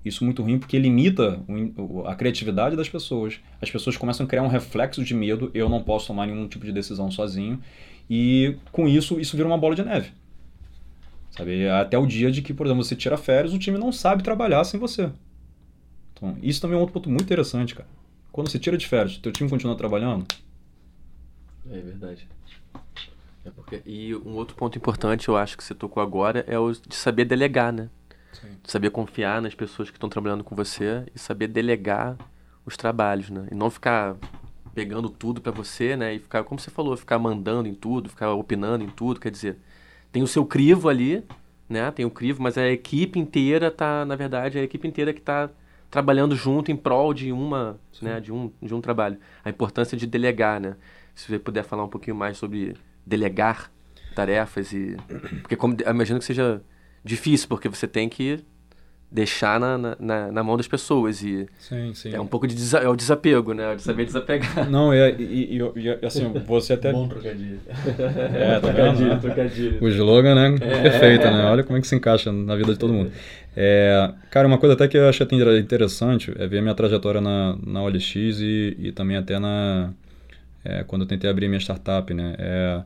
Isso 0.03 0.23
é 0.23 0.27
muito 0.27 0.43
ruim 0.43 0.59
porque 0.59 0.79
limita 0.79 1.41
a 2.07 2.15
criatividade 2.15 2.77
das 2.77 2.89
pessoas. 2.89 3.41
As 3.61 3.71
pessoas 3.71 3.97
começam 3.97 4.25
a 4.25 4.29
criar 4.29 4.43
um 4.43 4.49
reflexo 4.49 5.03
de 5.03 5.15
medo. 5.15 5.51
Eu 5.55 5.69
não 5.69 5.83
posso 5.83 6.09
tomar 6.09 6.27
nenhum 6.27 6.47
tipo 6.47 6.65
de 6.65 6.73
decisão 6.73 7.11
sozinho. 7.11 7.59
E 8.09 8.57
com 8.71 8.87
isso 8.87 9.19
isso 9.21 9.37
vira 9.37 9.49
uma 9.49 9.59
bola 9.59 9.75
de 9.75 9.83
neve 9.83 10.11
Sabe? 11.37 11.69
Até 11.69 11.99
o 11.99 12.07
dia 12.07 12.31
de 12.31 12.43
que, 12.43 12.55
por 12.55 12.67
exemplo, 12.67 12.85
você 12.85 12.95
tira 12.95 13.17
férias, 13.17 13.53
o 13.53 13.59
time 13.59 13.77
não 13.77 13.91
sabe 13.91 14.23
trabalhar 14.23 14.63
sem 14.65 14.79
você. 14.79 15.11
Então, 16.13 16.37
isso 16.41 16.61
também 16.61 16.77
é 16.77 16.79
um 16.79 16.81
outro 16.81 16.95
ponto 16.95 17.09
muito 17.09 17.25
interessante, 17.25 17.75
cara. 17.75 17.89
Quando 18.31 18.49
você 18.49 18.59
tira 18.59 18.77
de 18.77 18.87
férias, 18.87 19.19
teu 19.19 19.33
time 19.33 19.51
continua 19.51 19.77
trabalhando? 19.77 20.27
É 21.69 21.81
verdade. 21.81 22.29
É 23.45 23.51
porque... 23.51 23.83
E 23.85 24.15
um 24.15 24.35
outro 24.35 24.57
ponto 24.57 24.79
importante, 24.79 25.29
eu 25.29 25.37
acho 25.37 25.57
que 25.57 25.65
você 25.65 25.75
tocou 25.75 26.03
agora, 26.03 26.45
é 26.47 26.59
o 26.59 26.73
de 26.73 26.95
saber 26.95 27.25
delegar, 27.25 27.73
né? 27.73 27.91
Sim. 28.33 28.49
De 28.63 28.71
saber 28.71 28.91
confiar 28.91 29.43
nas 29.43 29.55
pessoas 29.55 29.91
que 29.91 29.97
estão 29.97 30.09
trabalhando 30.09 30.45
com 30.45 30.55
você 30.55 31.05
e 31.15 31.19
saber 31.19 31.49
delegar 31.49 32.17
os 32.65 32.77
trabalhos, 32.77 33.29
né? 33.29 33.49
E 33.51 33.55
não 33.55 33.71
ficar 33.71 34.17
pegando 34.73 35.09
tudo 35.09 35.41
para 35.41 35.53
você, 35.53 35.97
né? 35.97 36.15
E 36.15 36.19
ficar, 36.21 36.45
como 36.45 36.61
você 36.61 36.71
falou, 36.71 36.97
ficar 36.97 37.19
mandando 37.19 37.69
em 37.69 37.75
tudo, 37.75 38.09
ficar 38.09 38.33
opinando 38.33 38.85
em 38.85 38.89
tudo, 38.89 39.21
quer 39.21 39.31
dizer, 39.31 39.59
tem 40.15 40.23
o 40.23 40.29
seu 40.29 40.47
crivo 40.47 40.89
ali, 40.89 41.25
né? 41.69 41.91
Tem 41.91 42.05
o 42.05 42.11
crivo, 42.11 42.41
mas 42.41 42.57
a 42.57 42.69
equipe 42.69 43.19
inteira 43.19 43.69
tá, 43.69 44.05
na 44.05 44.15
verdade, 44.15 44.57
a 44.57 44.63
equipe 44.63 44.87
inteira 44.87 45.13
que 45.13 45.19
está 45.19 45.51
trabalhando 45.91 46.37
junto 46.37 46.71
em 46.71 46.77
prol 46.77 47.13
de 47.13 47.33
uma, 47.33 47.81
né, 48.01 48.21
de 48.21 48.33
um, 48.33 48.49
de 48.63 48.73
um 48.73 48.81
trabalho. 48.81 49.19
A 49.45 49.51
importância 49.51 49.99
de 49.99 50.07
delegar, 50.07 50.61
né? 50.61 50.77
Se 51.17 51.27
você 51.27 51.37
puder 51.37 51.65
falar 51.65 51.83
um 51.83 51.89
pouquinho 51.89 52.15
mais 52.15 52.39
sobre 52.39 52.77
delegar 53.05 53.73
tarefas 54.15 54.73
e 54.73 54.97
porque 55.43 55.57
como 55.57 55.77
imagino 55.85 56.21
que 56.21 56.25
seja 56.25 56.63
difícil 57.05 57.49
porque 57.49 57.69
você 57.69 57.89
tem 57.89 58.09
que 58.09 58.45
deixar 59.11 59.61
na, 59.61 59.79
na, 59.79 60.33
na, 60.33 60.43
mão 60.43 60.57
das 60.57 60.67
pessoas 60.67 61.23
e 61.23 61.47
sim, 61.59 61.95
sim. 61.95 62.13
é 62.13 62.21
um 62.21 62.27
pouco 62.27 62.49
de 62.49 62.55
desa, 62.55 62.79
é 62.79 62.89
o 62.89 62.97
desapego, 62.97 63.55
né? 63.55 63.77
De 63.77 63.83
saber 63.83 64.05
desapegar. 64.05 64.69
Não, 64.69 64.93
e, 64.93 64.99
e, 65.19 65.57
e, 65.57 65.83
e 65.83 66.07
assim, 66.07 66.33
você 66.47 66.73
até... 66.75 66.93
Bom 66.93 67.09
trocadilho. 67.09 67.61
É, 68.35 68.59
tá 68.59 68.73
trocadilho, 68.73 69.21
trocadilho. 69.21 69.79
O 69.81 69.89
slogan, 69.89 70.35
né? 70.35 70.57
É. 70.61 70.83
Perfeito, 70.83 71.25
né? 71.25 71.45
Olha 71.45 71.63
como 71.63 71.79
é 71.79 71.81
que 71.81 71.87
se 71.87 71.95
encaixa 71.95 72.33
na 72.33 72.57
vida 72.57 72.73
de 72.73 72.79
todo 72.79 72.93
mundo. 72.93 73.13
É, 73.57 74.13
cara, 74.31 74.49
uma 74.49 74.59
coisa 74.59 74.75
até 74.75 74.89
que 74.89 74.97
eu 74.97 75.09
acho 75.09 75.23
interessante 75.23 76.33
é 76.37 76.47
ver 76.47 76.59
a 76.59 76.63
minha 76.63 76.75
trajetória 76.75 77.21
na, 77.21 77.57
na 77.65 77.83
OLX 77.83 78.15
e, 78.17 78.77
e 78.79 78.93
também 78.93 79.17
até 79.17 79.39
na... 79.39 79.93
É, 80.65 80.83
quando 80.83 81.03
eu 81.03 81.09
tentei 81.09 81.31
abrir 81.31 81.47
minha 81.47 81.61
startup, 81.61 82.13
né? 82.13 82.35
É, 82.39 82.83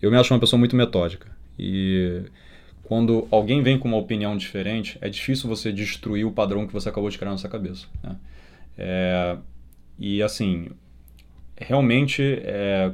eu 0.00 0.10
me 0.10 0.16
acho 0.16 0.32
uma 0.32 0.40
pessoa 0.40 0.58
muito 0.58 0.74
metódica 0.74 1.26
e 1.58 2.22
quando 2.86 3.26
alguém 3.32 3.62
vem 3.62 3.76
com 3.76 3.88
uma 3.88 3.96
opinião 3.96 4.36
diferente, 4.36 4.96
é 5.00 5.08
difícil 5.08 5.48
você 5.48 5.72
destruir 5.72 6.24
o 6.24 6.30
padrão 6.30 6.68
que 6.68 6.72
você 6.72 6.88
acabou 6.88 7.10
de 7.10 7.18
criar 7.18 7.32
na 7.32 7.36
sua 7.36 7.50
cabeça. 7.50 7.86
Né? 8.00 8.16
É, 8.78 9.36
e 9.98 10.22
assim, 10.22 10.68
realmente, 11.56 12.22
é, 12.22 12.92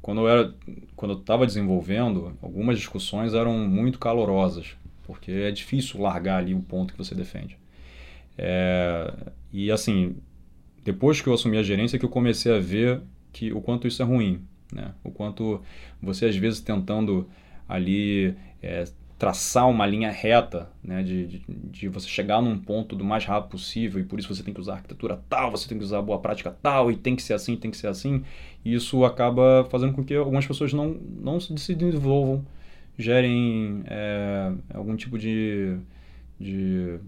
quando 0.00 0.20
eu 0.20 0.28
era, 0.28 0.54
quando 0.94 1.14
eu 1.14 1.18
estava 1.18 1.44
desenvolvendo, 1.44 2.36
algumas 2.40 2.78
discussões 2.78 3.34
eram 3.34 3.58
muito 3.66 3.98
calorosas, 3.98 4.76
porque 5.02 5.32
é 5.32 5.50
difícil 5.50 6.00
largar 6.00 6.38
ali 6.38 6.54
o 6.54 6.60
ponto 6.60 6.92
que 6.92 6.98
você 6.98 7.14
defende. 7.14 7.58
É, 8.38 9.12
e 9.52 9.72
assim, 9.72 10.14
depois 10.84 11.20
que 11.20 11.28
eu 11.28 11.34
assumi 11.34 11.56
a 11.56 11.64
gerência, 11.64 11.98
que 11.98 12.04
eu 12.04 12.10
comecei 12.10 12.54
a 12.54 12.60
ver 12.60 13.00
que 13.32 13.52
o 13.52 13.60
quanto 13.60 13.88
isso 13.88 14.00
é 14.00 14.04
ruim, 14.04 14.40
né? 14.72 14.94
O 15.02 15.10
quanto 15.10 15.60
você 16.00 16.26
às 16.26 16.36
vezes 16.36 16.60
tentando 16.60 17.28
ali 17.68 18.36
é, 18.62 18.84
traçar 19.18 19.68
uma 19.68 19.86
linha 19.86 20.10
reta, 20.10 20.68
né, 20.84 21.02
de, 21.02 21.26
de, 21.26 21.44
de, 21.48 21.88
você 21.88 22.06
chegar 22.06 22.42
num 22.42 22.58
ponto 22.58 22.94
do 22.94 23.02
mais 23.02 23.24
rápido 23.24 23.50
possível 23.50 24.00
e 24.00 24.04
por 24.04 24.18
isso 24.18 24.32
você 24.32 24.42
tem 24.42 24.52
que 24.52 24.60
usar 24.60 24.74
arquitetura 24.74 25.18
tal, 25.28 25.50
você 25.50 25.66
tem 25.66 25.78
que 25.78 25.84
usar 25.84 26.02
boa 26.02 26.18
prática 26.18 26.54
tal 26.62 26.90
e 26.90 26.96
tem 26.96 27.16
que 27.16 27.22
ser 27.22 27.32
assim, 27.32 27.56
tem 27.56 27.70
que 27.70 27.78
ser 27.78 27.86
assim. 27.86 28.22
E 28.64 28.74
isso 28.74 29.04
acaba 29.04 29.66
fazendo 29.70 29.94
com 29.94 30.04
que 30.04 30.14
algumas 30.14 30.46
pessoas 30.46 30.72
não, 30.72 30.98
não 31.18 31.40
se 31.40 31.74
desenvolvam, 31.74 32.44
gerem 32.98 33.82
é, 33.86 34.52
algum 34.74 34.94
tipo 34.96 35.18
de, 35.18 35.78
de, 36.38 36.98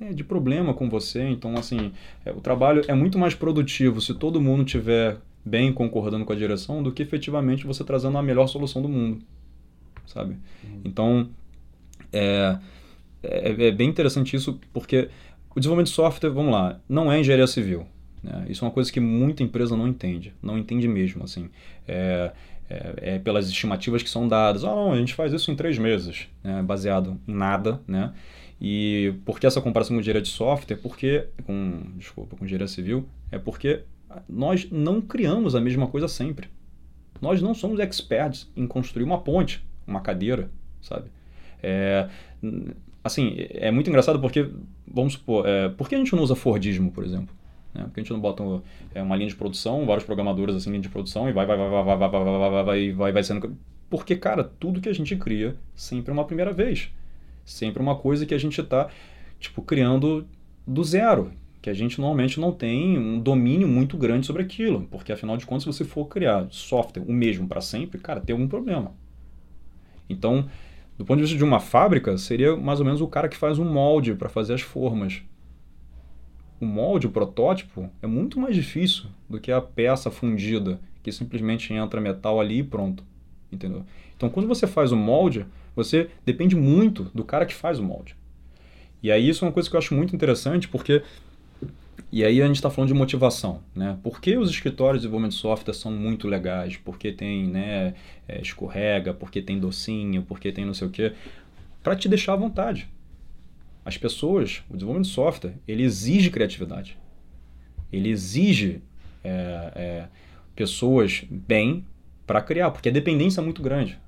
é, 0.00 0.10
de 0.10 0.24
problema 0.24 0.72
com 0.72 0.88
você. 0.88 1.22
Então, 1.28 1.54
assim, 1.54 1.92
é, 2.24 2.32
o 2.32 2.40
trabalho 2.40 2.82
é 2.88 2.94
muito 2.94 3.18
mais 3.18 3.34
produtivo 3.34 4.00
se 4.00 4.14
todo 4.14 4.40
mundo 4.40 4.64
tiver 4.64 5.18
bem 5.44 5.70
concordando 5.70 6.24
com 6.24 6.32
a 6.32 6.36
direção 6.36 6.82
do 6.82 6.90
que 6.90 7.02
efetivamente 7.02 7.66
você 7.66 7.84
trazendo 7.84 8.16
a 8.16 8.22
melhor 8.22 8.46
solução 8.46 8.80
do 8.80 8.88
mundo 8.88 9.22
sabe? 10.06 10.36
Uhum. 10.62 10.80
Então, 10.84 11.28
é, 12.12 12.58
é, 13.22 13.66
é, 13.66 13.70
bem 13.72 13.88
interessante 13.88 14.36
isso, 14.36 14.58
porque 14.72 15.08
o 15.54 15.60
desenvolvimento 15.60 15.88
de 15.88 15.94
software, 15.94 16.30
vamos 16.30 16.52
lá, 16.52 16.80
não 16.88 17.10
é 17.10 17.18
engenharia 17.18 17.46
civil. 17.46 17.86
Né? 18.22 18.46
Isso 18.48 18.64
é 18.64 18.68
uma 18.68 18.74
coisa 18.74 18.92
que 18.92 19.00
muita 19.00 19.42
empresa 19.42 19.76
não 19.76 19.86
entende, 19.86 20.32
não 20.42 20.58
entende 20.58 20.86
mesmo, 20.88 21.24
assim. 21.24 21.48
É, 21.86 22.32
é, 22.68 22.94
é 22.96 23.18
pelas 23.18 23.48
estimativas 23.48 24.02
que 24.02 24.08
são 24.08 24.26
dadas. 24.26 24.64
Ah, 24.64 24.68
não, 24.68 24.92
a 24.92 24.96
gente 24.96 25.14
faz 25.14 25.32
isso 25.32 25.50
em 25.50 25.56
três 25.56 25.78
meses, 25.78 26.28
né? 26.42 26.62
baseado 26.62 27.20
em 27.26 27.34
nada, 27.34 27.80
né? 27.86 28.12
E 28.60 29.14
por 29.24 29.38
que 29.38 29.46
essa 29.46 29.60
comparação 29.60 29.96
com 29.96 30.00
engenharia 30.00 30.22
de 30.22 30.28
software? 30.28 30.76
Porque, 30.76 31.26
com, 31.44 31.82
desculpa, 31.96 32.36
com 32.36 32.44
engenharia 32.44 32.68
civil, 32.68 33.06
é 33.30 33.38
porque 33.38 33.82
nós 34.28 34.68
não 34.70 35.00
criamos 35.00 35.54
a 35.54 35.60
mesma 35.60 35.86
coisa 35.86 36.08
sempre. 36.08 36.48
Nós 37.20 37.42
não 37.42 37.52
somos 37.52 37.80
experts 37.80 38.50
em 38.56 38.66
construir 38.66 39.04
uma 39.04 39.20
ponte 39.20 39.64
uma 39.86 40.00
cadeira, 40.00 40.50
sabe? 40.80 41.10
É, 41.62 42.08
assim, 43.02 43.34
é 43.38 43.70
muito 43.70 43.88
engraçado 43.88 44.20
porque, 44.20 44.48
vamos 44.86 45.14
supor, 45.14 45.46
é, 45.46 45.68
por 45.68 45.88
que 45.88 45.94
a 45.94 45.98
gente 45.98 46.14
não 46.14 46.22
usa 46.22 46.34
Fordismo, 46.34 46.90
por 46.90 47.04
exemplo? 47.04 47.34
É, 47.74 47.82
por 47.82 47.92
que 47.92 48.00
a 48.00 48.02
gente 48.02 48.12
não 48.12 48.20
bota 48.20 48.42
é, 48.94 49.02
uma 49.02 49.16
linha 49.16 49.28
de 49.28 49.36
produção, 49.36 49.86
vários 49.86 50.04
programadores 50.04 50.54
assim, 50.54 50.70
linha 50.70 50.82
de 50.82 50.88
produção, 50.88 51.28
e 51.28 51.32
vai, 51.32 51.46
vai, 51.46 51.56
vai, 51.56 51.68
vai, 51.68 51.84
vai, 51.84 51.96
vai, 51.96 52.08
vai, 52.08 52.20
vai, 52.22 52.38
vai, 52.38 52.64
vai, 52.64 52.92
vai, 52.92 53.12
vai 53.12 53.22
sendo... 53.22 53.56
Porque, 53.90 54.16
cara, 54.16 54.42
tudo 54.44 54.80
que 54.80 54.88
a 54.88 54.92
gente 54.92 55.14
cria 55.16 55.56
sempre 55.74 56.10
é 56.10 56.12
uma 56.12 56.24
primeira 56.24 56.52
vez. 56.52 56.90
Sempre 57.44 57.82
uma 57.82 57.94
coisa 57.96 58.26
que 58.26 58.34
a 58.34 58.38
gente 58.38 58.60
está, 58.60 58.88
tipo, 59.38 59.62
criando 59.62 60.26
do 60.66 60.82
zero. 60.82 61.30
Que 61.62 61.70
a 61.70 61.74
gente 61.74 62.00
normalmente 62.00 62.40
não 62.40 62.50
tem 62.50 62.98
um 62.98 63.20
domínio 63.20 63.68
muito 63.68 63.96
grande 63.96 64.26
sobre 64.26 64.42
aquilo. 64.42 64.88
Porque, 64.90 65.12
afinal 65.12 65.36
de 65.36 65.46
contas, 65.46 65.62
se 65.62 65.66
você 65.66 65.84
for 65.84 66.06
criar 66.06 66.46
software 66.50 67.04
o 67.06 67.12
mesmo 67.12 67.46
para 67.46 67.60
sempre, 67.60 68.00
cara, 68.00 68.20
tem 68.20 68.32
algum 68.32 68.48
problema. 68.48 68.92
Então, 70.08 70.48
do 70.96 71.04
ponto 71.04 71.16
de 71.16 71.22
vista 71.22 71.36
de 71.36 71.44
uma 71.44 71.60
fábrica, 71.60 72.16
seria 72.16 72.56
mais 72.56 72.78
ou 72.78 72.86
menos 72.86 73.00
o 73.00 73.08
cara 73.08 73.28
que 73.28 73.36
faz 73.36 73.58
um 73.58 73.64
molde 73.64 74.14
para 74.14 74.28
fazer 74.28 74.54
as 74.54 74.60
formas. 74.60 75.22
O 76.60 76.66
molde, 76.66 77.06
o 77.06 77.10
protótipo, 77.10 77.90
é 78.00 78.06
muito 78.06 78.38
mais 78.38 78.54
difícil 78.54 79.06
do 79.28 79.40
que 79.40 79.50
a 79.50 79.60
peça 79.60 80.10
fundida, 80.10 80.80
que 81.02 81.10
simplesmente 81.10 81.72
entra 81.74 82.00
metal 82.00 82.40
ali 82.40 82.58
e 82.58 82.64
pronto. 82.64 83.04
Entendeu? 83.50 83.84
Então, 84.16 84.30
quando 84.30 84.48
você 84.48 84.66
faz 84.66 84.92
o 84.92 84.96
molde, 84.96 85.46
você 85.74 86.08
depende 86.24 86.54
muito 86.54 87.04
do 87.14 87.24
cara 87.24 87.44
que 87.44 87.54
faz 87.54 87.78
o 87.78 87.82
molde. 87.82 88.16
E 89.02 89.10
aí 89.10 89.28
isso 89.28 89.44
é 89.44 89.48
uma 89.48 89.52
coisa 89.52 89.68
que 89.68 89.76
eu 89.76 89.78
acho 89.78 89.94
muito 89.94 90.14
interessante, 90.14 90.68
porque 90.68 91.02
e 92.10 92.24
aí 92.24 92.40
a 92.40 92.46
gente 92.46 92.56
está 92.56 92.70
falando 92.70 92.88
de 92.88 92.94
motivação, 92.94 93.60
né? 93.74 93.98
Por 94.02 94.20
que 94.20 94.36
os 94.36 94.48
escritórios 94.48 95.00
de 95.00 95.06
desenvolvimento 95.06 95.32
de 95.32 95.38
software 95.38 95.74
são 95.74 95.90
muito 95.90 96.28
legais? 96.28 96.76
Porque 96.76 97.10
tem, 97.10 97.46
né, 97.48 97.94
é, 98.28 98.40
escorrega, 98.40 99.12
porque 99.12 99.42
tem 99.42 99.58
docinho, 99.58 100.22
porque 100.22 100.52
tem 100.52 100.64
não 100.64 100.74
sei 100.74 100.86
o 100.86 100.90
quê. 100.90 101.12
Para 101.82 101.96
te 101.96 102.08
deixar 102.08 102.34
à 102.34 102.36
vontade. 102.36 102.88
As 103.84 103.98
pessoas, 103.98 104.62
o 104.70 104.74
desenvolvimento 104.74 105.08
de 105.08 105.12
software, 105.12 105.54
ele 105.66 105.82
exige 105.82 106.30
criatividade. 106.30 106.96
Ele 107.92 108.08
exige 108.08 108.80
é, 109.22 109.72
é, 109.74 110.08
pessoas 110.54 111.24
bem 111.28 111.84
para 112.26 112.40
criar, 112.40 112.70
porque 112.70 112.88
a 112.88 112.92
dependência 112.92 113.40
é 113.40 113.44
muito 113.44 113.60
grande. 113.60 113.98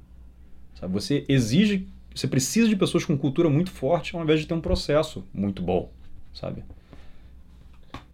Sabe? 0.74 0.92
Você 0.92 1.24
exige, 1.28 1.86
você 2.14 2.26
precisa 2.26 2.68
de 2.68 2.76
pessoas 2.76 3.04
com 3.04 3.16
cultura 3.18 3.50
muito 3.50 3.70
forte 3.70 4.14
ao 4.14 4.22
invés 4.22 4.40
de 4.40 4.46
ter 4.46 4.54
um 4.54 4.60
processo 4.60 5.26
muito 5.34 5.62
bom, 5.62 5.90
sabe? 6.32 6.62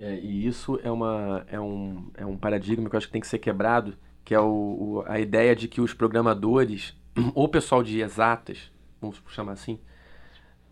É, 0.02 0.16
e 0.16 0.48
isso 0.48 0.80
é, 0.82 0.90
uma, 0.90 1.46
é, 1.46 1.60
um, 1.60 2.10
é 2.16 2.26
um 2.26 2.36
paradigma 2.36 2.90
que 2.90 2.96
eu 2.96 2.98
acho 2.98 3.06
que 3.06 3.12
tem 3.12 3.20
que 3.20 3.26
ser 3.28 3.38
quebrado, 3.38 3.94
que 4.24 4.34
é 4.34 4.40
o, 4.40 4.44
o, 4.44 5.04
a 5.06 5.20
ideia 5.20 5.54
de 5.54 5.68
que 5.68 5.80
os 5.80 5.94
programadores, 5.94 6.92
ou 7.36 7.44
o 7.44 7.48
pessoal 7.48 7.84
de 7.84 8.00
exatas, 8.00 8.72
vamos 9.00 9.22
chamar 9.28 9.52
assim, 9.52 9.78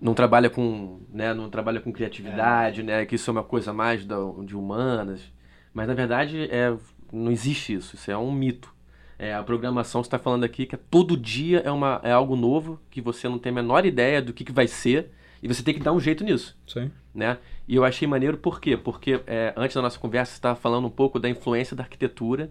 não 0.01 0.15
trabalha 0.15 0.51
com, 0.51 1.03
né, 1.13 1.33
não 1.33 1.49
trabalha 1.49 1.81
com 1.81 1.93
criatividade, 1.93 2.81
é. 2.81 2.85
né, 2.85 3.07
que 3.07 3.15
isso 3.15 3.31
é 3.31 3.33
uma 3.33 3.45
coisa 3.45 3.73
mais 3.73 4.05
da, 4.05 4.17
de 4.45 4.57
humanas, 4.57 5.21
mas 5.73 5.87
na 5.87 5.95
verdade 5.95 6.51
é, 6.51 6.77
não 7.13 7.31
existe 7.31 7.73
isso, 7.73 7.95
isso 7.95 8.11
é 8.11 8.19
um 8.19 8.33
mito. 8.33 8.75
É, 9.17 9.33
a 9.33 9.45
programação, 9.45 10.01
está 10.01 10.19
falando 10.19 10.43
aqui 10.43 10.67
que 10.67 10.75
é 10.75 10.79
todo 10.91 11.17
dia 11.17 11.61
é, 11.61 11.71
uma, 11.71 12.01
é 12.03 12.11
algo 12.11 12.35
novo, 12.35 12.81
que 12.91 13.01
você 13.01 13.29
não 13.29 13.39
tem 13.39 13.53
a 13.53 13.55
menor 13.55 13.87
ideia 13.87 14.21
do 14.21 14.33
que, 14.33 14.45
que 14.45 14.51
vai 14.51 14.67
ser, 14.67 15.13
e 15.41 15.47
você 15.47 15.63
tem 15.63 15.73
que 15.73 15.81
dar 15.81 15.93
um 15.93 16.01
jeito 16.01 16.25
nisso. 16.25 16.59
Sim. 16.67 16.91
Né? 17.15 17.39
E 17.71 17.77
eu 17.77 17.85
achei 17.85 18.09
maneiro 18.09 18.37
por 18.37 18.61
quê? 18.61 18.77
Porque 18.77 19.23
é, 19.29 19.55
antes 19.57 19.77
da 19.77 19.81
nossa 19.81 19.97
conversa 19.97 20.33
você 20.33 20.39
estava 20.39 20.57
falando 20.57 20.89
um 20.89 20.91
pouco 20.91 21.21
da 21.21 21.31
influência 21.31 21.77
da 21.77 21.85
arquitetura, 21.85 22.51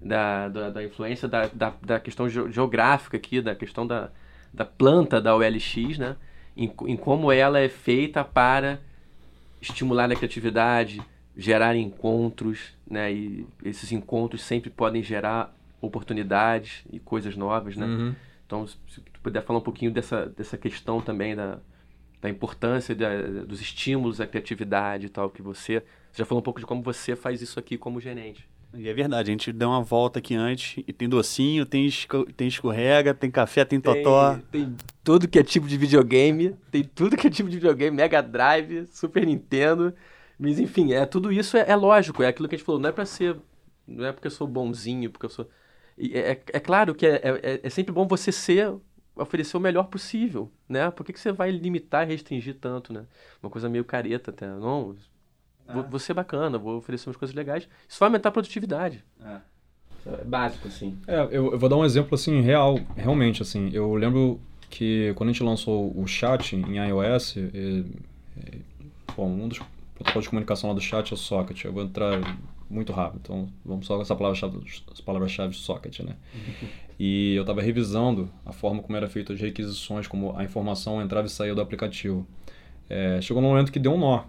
da, 0.00 0.48
da, 0.48 0.70
da 0.70 0.82
influência 0.82 1.28
da, 1.28 1.46
da, 1.46 1.72
da, 1.80 2.00
questão 2.00 2.28
geográfica 2.28 3.16
aqui, 3.16 3.40
da 3.40 3.54
questão 3.54 3.86
da, 3.86 4.10
da 4.52 4.64
planta 4.64 5.20
da 5.20 5.36
OLX, 5.36 5.98
né? 5.98 6.16
Em, 6.56 6.64
em 6.88 6.96
como 6.96 7.30
ela 7.30 7.60
é 7.60 7.68
feita 7.68 8.24
para 8.24 8.80
estimular 9.60 10.10
a 10.10 10.16
criatividade, 10.16 11.00
gerar 11.36 11.76
encontros, 11.76 12.76
né? 12.90 13.12
E 13.12 13.46
esses 13.64 13.92
encontros 13.92 14.42
sempre 14.42 14.68
podem 14.68 15.00
gerar 15.00 15.54
oportunidades 15.80 16.82
e 16.92 16.98
coisas 16.98 17.36
novas, 17.36 17.76
né? 17.76 17.86
Uhum. 17.86 18.14
Então, 18.44 18.66
se 18.66 19.00
tu 19.00 19.20
puder 19.22 19.44
falar 19.44 19.60
um 19.60 19.62
pouquinho 19.62 19.92
dessa, 19.92 20.26
dessa 20.26 20.58
questão 20.58 21.00
também 21.00 21.36
da, 21.36 21.60
da 22.20 22.28
importância 22.28 22.94
da, 22.94 23.22
dos 23.46 23.60
estímulos 23.60 24.20
à 24.20 24.26
criatividade 24.26 25.06
e 25.06 25.08
tal, 25.08 25.30
que 25.30 25.40
você, 25.40 25.82
você 26.10 26.18
já 26.18 26.24
falou 26.24 26.40
um 26.40 26.44
pouco 26.44 26.60
de 26.60 26.66
como 26.66 26.82
você 26.82 27.16
faz 27.16 27.40
isso 27.40 27.58
aqui 27.58 27.78
como 27.78 28.00
gerente. 28.00 28.48
E 28.72 28.88
é 28.88 28.94
verdade, 28.94 29.30
a 29.30 29.32
gente 29.32 29.52
deu 29.52 29.68
uma 29.68 29.82
volta 29.82 30.20
aqui 30.20 30.34
antes 30.34 30.82
e 30.86 30.92
tem 30.92 31.08
docinho, 31.08 31.66
tem, 31.66 31.86
esco, 31.86 32.24
tem 32.32 32.46
escorrega, 32.46 33.12
tem 33.12 33.30
café, 33.30 33.64
tem, 33.64 33.80
tem 33.80 33.94
totó. 33.94 34.38
Tem 34.52 34.76
tudo 35.02 35.26
que 35.26 35.38
é 35.38 35.42
tipo 35.42 35.66
de 35.66 35.76
videogame, 35.76 36.54
tem 36.70 36.84
tudo 36.84 37.16
que 37.16 37.26
é 37.26 37.30
tipo 37.30 37.48
de 37.48 37.56
videogame, 37.56 37.96
Mega 37.96 38.22
Drive, 38.22 38.86
Super 38.86 39.26
Nintendo. 39.26 39.92
Mas 40.38 40.60
enfim, 40.60 40.92
é 40.92 41.04
tudo 41.04 41.32
isso 41.32 41.56
é, 41.56 41.68
é 41.68 41.74
lógico, 41.74 42.22
é 42.22 42.28
aquilo 42.28 42.48
que 42.48 42.54
a 42.54 42.58
gente 42.58 42.64
falou, 42.64 42.80
não 42.80 42.88
é 42.88 42.92
para 42.92 43.04
ser, 43.04 43.36
não 43.86 44.06
é 44.06 44.12
porque 44.12 44.28
eu 44.28 44.30
sou 44.30 44.46
bonzinho, 44.46 45.10
porque 45.10 45.26
eu 45.26 45.30
sou 45.30 45.48
é, 45.98 46.32
é, 46.32 46.42
é 46.54 46.60
claro 46.60 46.94
que 46.94 47.06
é, 47.06 47.20
é, 47.22 47.60
é, 47.62 47.70
sempre 47.70 47.92
bom 47.92 48.06
você 48.06 48.32
ser, 48.32 48.72
oferecer 49.20 49.56
o 49.56 49.60
melhor 49.60 49.84
possível, 49.84 50.50
né? 50.68 50.90
Por 50.90 51.04
que, 51.04 51.12
que 51.12 51.20
você 51.20 51.32
vai 51.32 51.50
limitar 51.50 52.06
e 52.06 52.12
restringir 52.12 52.56
tanto, 52.60 52.92
né? 52.92 53.04
Uma 53.42 53.50
coisa 53.50 53.68
meio 53.68 53.84
careta 53.84 54.30
até. 54.30 54.46
Não, 54.46 54.96
vou, 55.68 55.82
é. 55.82 55.88
vou 55.88 55.98
ser 55.98 56.14
bacana, 56.14 56.58
vou 56.58 56.78
oferecer 56.78 57.08
umas 57.08 57.16
coisas 57.16 57.34
legais. 57.34 57.68
Isso 57.88 57.98
vai 57.98 58.08
aumentar 58.08 58.30
a 58.30 58.32
produtividade. 58.32 59.04
É. 59.24 59.38
É 60.06 60.24
básico, 60.24 60.66
assim. 60.66 60.98
É, 61.06 61.20
eu, 61.30 61.52
eu, 61.52 61.58
vou 61.58 61.68
dar 61.68 61.76
um 61.76 61.84
exemplo, 61.84 62.14
assim, 62.14 62.40
real, 62.40 62.78
realmente, 62.96 63.42
assim. 63.42 63.70
Eu 63.72 63.94
lembro 63.94 64.40
que 64.70 65.12
quando 65.14 65.28
a 65.28 65.32
gente 65.32 65.42
lançou 65.42 65.92
o 65.94 66.06
chat 66.06 66.56
em 66.56 66.78
iOS, 66.88 67.36
e, 67.36 67.40
e, 67.52 68.62
bom, 69.14 69.28
um 69.28 69.46
dos 69.46 69.58
protocolos 69.94 70.24
de 70.24 70.30
comunicação 70.30 70.70
lá 70.70 70.74
do 70.74 70.80
chat 70.80 71.10
é 71.10 71.14
o 71.14 71.18
Socket. 71.18 71.64
Eu 71.64 71.72
vou 71.72 71.82
entrar 71.82 72.18
muito 72.70 72.92
rápido. 72.92 73.20
Então, 73.22 73.48
vamos 73.64 73.86
só 73.86 73.96
com 73.96 74.02
essa 74.02 74.16
palavra-chave, 74.16 74.58
as 74.90 75.00
palavras-chave 75.00 75.54
socket, 75.54 76.00
né? 76.00 76.16
E 77.02 77.34
eu 77.34 77.44
estava 77.44 77.62
revisando 77.62 78.30
a 78.44 78.52
forma 78.52 78.82
como 78.82 78.94
era 78.94 79.08
feito 79.08 79.32
as 79.32 79.40
requisições, 79.40 80.06
como 80.06 80.36
a 80.36 80.44
informação 80.44 81.00
entrava 81.00 81.26
e 81.26 81.30
saía 81.30 81.54
do 81.54 81.62
aplicativo. 81.62 82.26
É, 82.90 83.18
chegou 83.22 83.40
num 83.40 83.48
momento 83.48 83.72
que 83.72 83.78
deu 83.78 83.94
um 83.94 83.98
nó. 83.98 84.24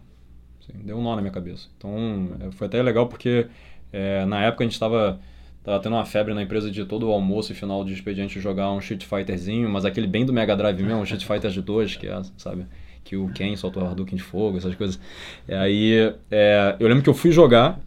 Assim, 0.61 0.81
deu 0.81 0.97
um 0.97 1.03
nó 1.03 1.13
na 1.13 1.21
minha 1.21 1.33
cabeça. 1.33 1.67
Então, 1.77 2.29
é, 2.39 2.49
foi 2.51 2.67
até 2.67 2.81
legal 2.81 3.07
porque 3.07 3.47
é, 3.91 4.23
na 4.23 4.41
época 4.45 4.63
a 4.63 4.65
gente 4.65 4.71
estava 4.71 5.19
tava 5.65 5.81
tendo 5.81 5.97
uma 5.97 6.05
febre 6.05 6.33
na 6.33 6.41
empresa 6.41 6.71
de 6.71 6.85
todo 6.85 7.09
o 7.09 7.11
almoço 7.11 7.51
e 7.51 7.55
final 7.55 7.83
de 7.83 7.91
expediente 7.91 8.39
jogar 8.39 8.71
um 8.71 8.79
Street 8.79 9.03
Fighterzinho, 9.03 9.69
mas 9.69 9.83
aquele 9.83 10.07
bem 10.07 10.25
do 10.25 10.31
Mega 10.31 10.55
Drive 10.55 10.81
mesmo, 10.81 11.01
um 11.01 11.03
Street 11.03 11.25
Fighter 11.25 11.51
de 11.51 11.61
2, 11.61 11.97
que 11.97 12.07
é, 12.07 12.21
sabe? 12.37 12.65
Que 13.03 13.17
o 13.17 13.27
Ken 13.33 13.53
soltou 13.57 13.83
o 13.83 13.85
Hadouken 13.85 14.15
de 14.15 14.23
fogo, 14.23 14.57
essas 14.57 14.73
coisas. 14.75 14.97
E 15.45 15.53
aí, 15.53 16.13
é, 16.31 16.77
eu 16.79 16.87
lembro 16.87 17.03
que 17.03 17.09
eu 17.09 17.13
fui 17.13 17.31
jogar, 17.31 17.77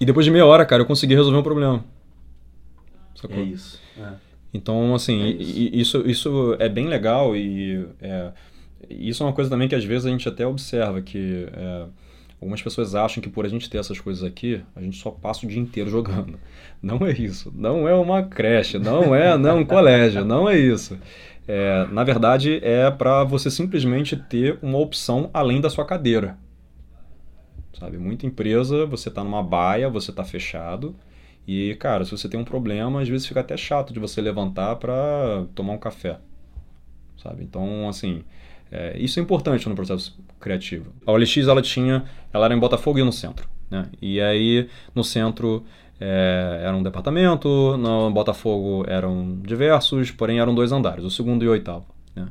e 0.00 0.06
depois 0.06 0.24
de 0.24 0.32
meia 0.32 0.46
hora, 0.46 0.64
cara, 0.64 0.80
eu 0.80 0.86
consegui 0.86 1.14
resolver 1.14 1.36
um 1.36 1.42
problema. 1.42 1.84
Sacou? 3.16 3.38
É 3.38 3.42
isso. 3.42 3.80
É. 3.98 4.12
Então, 4.54 4.94
assim, 4.94 5.22
é 5.22 5.28
isso. 5.28 5.98
isso. 5.98 6.08
isso 6.08 6.56
é 6.58 6.68
bem 6.68 6.86
legal 6.86 7.36
e 7.36 7.86
é, 8.00 8.30
isso 8.88 9.22
é 9.22 9.26
uma 9.26 9.32
coisa 9.32 9.50
também 9.50 9.68
que 9.68 9.74
às 9.74 9.84
vezes 9.84 10.06
a 10.06 10.10
gente 10.10 10.28
até 10.28 10.46
observa 10.46 11.02
que 11.02 11.48
é, 11.52 11.86
algumas 12.40 12.62
pessoas 12.62 12.94
acham 12.94 13.22
que 13.22 13.28
por 13.28 13.44
a 13.44 13.48
gente 13.48 13.68
ter 13.68 13.78
essas 13.78 13.98
coisas 13.98 14.22
aqui, 14.22 14.62
a 14.74 14.80
gente 14.80 14.98
só 14.98 15.10
passa 15.10 15.44
o 15.44 15.48
dia 15.48 15.60
inteiro 15.60 15.90
jogando. 15.90 16.38
Não 16.80 17.04
é 17.06 17.12
isso. 17.12 17.52
Não 17.54 17.88
é 17.88 17.94
uma 17.94 18.22
creche, 18.22 18.78
não 18.78 19.14
é 19.14 19.36
não, 19.36 19.60
um 19.60 19.64
colégio, 19.64 20.24
não 20.24 20.48
é 20.48 20.56
isso. 20.56 20.96
É, 21.48 21.86
na 21.90 22.04
verdade, 22.04 22.60
é 22.62 22.90
para 22.90 23.24
você 23.24 23.50
simplesmente 23.50 24.14
ter 24.14 24.58
uma 24.62 24.78
opção 24.78 25.30
além 25.32 25.60
da 25.60 25.70
sua 25.70 25.84
cadeira 25.84 26.36
sabe? 27.78 27.98
Muita 27.98 28.26
empresa, 28.26 28.86
você 28.86 29.08
está 29.08 29.22
numa 29.22 29.42
baia, 29.42 29.88
você 29.88 30.10
está 30.10 30.24
fechado. 30.24 30.94
E, 31.46 31.76
cara, 31.76 32.04
se 32.04 32.10
você 32.10 32.28
tem 32.28 32.38
um 32.38 32.44
problema, 32.44 33.00
às 33.00 33.08
vezes 33.08 33.26
fica 33.26 33.40
até 33.40 33.56
chato 33.56 33.92
de 33.92 34.00
você 34.00 34.20
levantar 34.20 34.76
para 34.76 35.44
tomar 35.54 35.74
um 35.74 35.78
café, 35.78 36.18
sabe? 37.22 37.44
Então, 37.44 37.88
assim, 37.88 38.24
é, 38.70 38.98
isso 38.98 39.20
é 39.20 39.22
importante 39.22 39.68
no 39.68 39.74
processo 39.74 40.18
criativo. 40.40 40.92
A 41.06 41.12
OLX, 41.12 41.36
ela 41.48 41.62
tinha, 41.62 42.04
ela 42.32 42.46
era 42.46 42.54
em 42.54 42.58
Botafogo 42.58 42.98
e 42.98 43.04
no 43.04 43.12
centro, 43.12 43.48
né? 43.70 43.88
E 44.02 44.20
aí, 44.20 44.68
no 44.94 45.04
centro, 45.04 45.64
é, 46.00 46.62
era 46.64 46.76
um 46.76 46.82
departamento, 46.82 47.76
no 47.76 48.10
Botafogo 48.10 48.84
eram 48.88 49.38
diversos, 49.42 50.10
porém 50.10 50.40
eram 50.40 50.54
dois 50.54 50.72
andares, 50.72 51.04
o 51.04 51.10
segundo 51.10 51.44
e 51.44 51.48
o 51.48 51.52
oitavo, 51.52 51.86
né? 52.14 52.28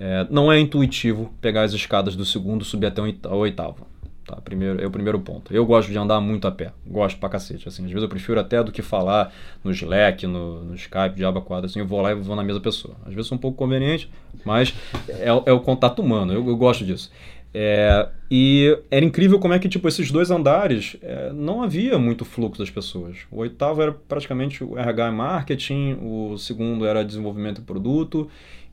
É, 0.00 0.26
não 0.30 0.52
é 0.52 0.60
intuitivo 0.60 1.34
pegar 1.40 1.62
as 1.62 1.72
escadas 1.72 2.14
do 2.14 2.24
segundo 2.24 2.62
e 2.62 2.64
subir 2.64 2.86
até 2.86 3.02
o 3.02 3.34
oitavo. 3.34 3.84
Tá, 4.28 4.36
primeiro, 4.36 4.78
é 4.78 4.86
o 4.86 4.90
primeiro 4.90 5.18
ponto. 5.18 5.54
Eu 5.54 5.64
gosto 5.64 5.90
de 5.90 5.96
andar 5.96 6.20
muito 6.20 6.46
a 6.46 6.52
pé. 6.52 6.70
Gosto 6.86 7.18
pra 7.18 7.30
cacete. 7.30 7.66
Assim, 7.66 7.82
às 7.86 7.88
vezes 7.88 8.02
eu 8.02 8.10
prefiro 8.10 8.38
até 8.38 8.62
do 8.62 8.70
que 8.70 8.82
falar 8.82 9.32
no 9.64 9.70
Slack, 9.70 10.26
no, 10.26 10.64
no 10.64 10.74
Skype, 10.74 11.14
de 11.16 11.24
aba 11.24 11.40
quadra. 11.40 11.64
Assim, 11.64 11.78
eu 11.78 11.86
vou 11.86 12.02
lá 12.02 12.12
e 12.12 12.14
vou 12.14 12.36
na 12.36 12.44
mesma 12.44 12.60
pessoa. 12.60 12.94
Às 13.06 13.14
vezes 13.14 13.32
é 13.32 13.34
um 13.34 13.38
pouco 13.38 13.56
conveniente, 13.56 14.10
mas 14.44 14.74
é, 15.08 15.28
é 15.28 15.52
o 15.52 15.60
contato 15.60 16.02
humano. 16.02 16.30
Eu, 16.30 16.46
eu 16.46 16.56
gosto 16.58 16.84
disso. 16.84 17.10
É, 17.54 18.06
e 18.30 18.78
era 18.90 19.02
incrível 19.02 19.38
como 19.38 19.54
é 19.54 19.58
que, 19.58 19.66
tipo, 19.66 19.88
esses 19.88 20.10
dois 20.10 20.30
andares 20.30 20.98
é, 21.00 21.32
não 21.32 21.62
havia 21.62 21.98
muito 21.98 22.22
fluxo 22.26 22.58
das 22.58 22.68
pessoas. 22.68 23.16
O 23.30 23.38
oitavo 23.38 23.80
era 23.80 23.92
praticamente 23.92 24.62
o 24.62 24.78
RH 24.78 25.08
e 25.08 25.12
marketing, 25.12 25.98
o 26.02 26.36
segundo 26.36 26.84
era 26.84 27.02
desenvolvimento 27.02 27.62
e 27.62 27.64
produto, 27.64 28.28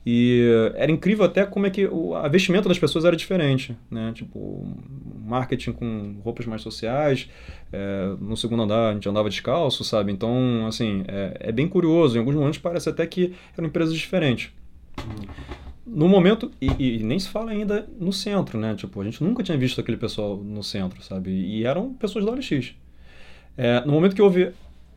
e 0.08 0.70
era 0.76 0.92
incrível 0.92 1.24
até 1.24 1.44
como 1.44 1.66
é 1.66 1.70
que 1.70 1.84
o 1.84 2.14
a 2.14 2.28
vestimenta 2.28 2.68
das 2.68 2.78
pessoas 2.78 3.04
era 3.04 3.16
diferente, 3.16 3.76
né? 3.90 4.12
Tipo, 4.14 4.64
marketing 5.24 5.72
com 5.72 6.20
roupas 6.22 6.46
mais 6.46 6.62
sociais, 6.62 7.28
é, 7.72 8.14
no 8.20 8.36
segundo 8.36 8.62
andar 8.62 8.90
a 8.90 8.94
gente 8.94 9.08
andava 9.08 9.28
descalço, 9.28 9.82
sabe? 9.82 10.12
Então, 10.12 10.64
assim, 10.68 11.02
é, 11.08 11.48
é, 11.48 11.52
bem 11.52 11.66
curioso. 11.66 12.14
Em 12.14 12.20
alguns 12.20 12.36
momentos 12.36 12.58
parece 12.58 12.88
até 12.88 13.04
que 13.04 13.34
eram 13.58 13.66
empresas 13.66 13.92
diferentes. 13.96 14.52
No 15.84 16.08
momento, 16.08 16.52
e, 16.60 17.00
e, 17.00 17.02
nem 17.02 17.18
se 17.18 17.28
fala 17.28 17.50
ainda 17.50 17.88
no 17.98 18.12
centro, 18.12 18.60
né? 18.60 18.76
Tipo, 18.76 19.00
a 19.00 19.04
gente 19.04 19.24
nunca 19.24 19.42
tinha 19.42 19.58
visto 19.58 19.80
aquele 19.80 19.96
pessoal 19.96 20.36
no 20.36 20.62
centro, 20.62 21.02
sabe? 21.02 21.30
E 21.30 21.64
eram 21.64 21.92
pessoas 21.94 22.24
da 22.24 22.30
OLX. 22.30 22.76
É, 23.56 23.84
no 23.84 23.92
momento 23.92 24.14
que 24.14 24.22
houve 24.22 24.52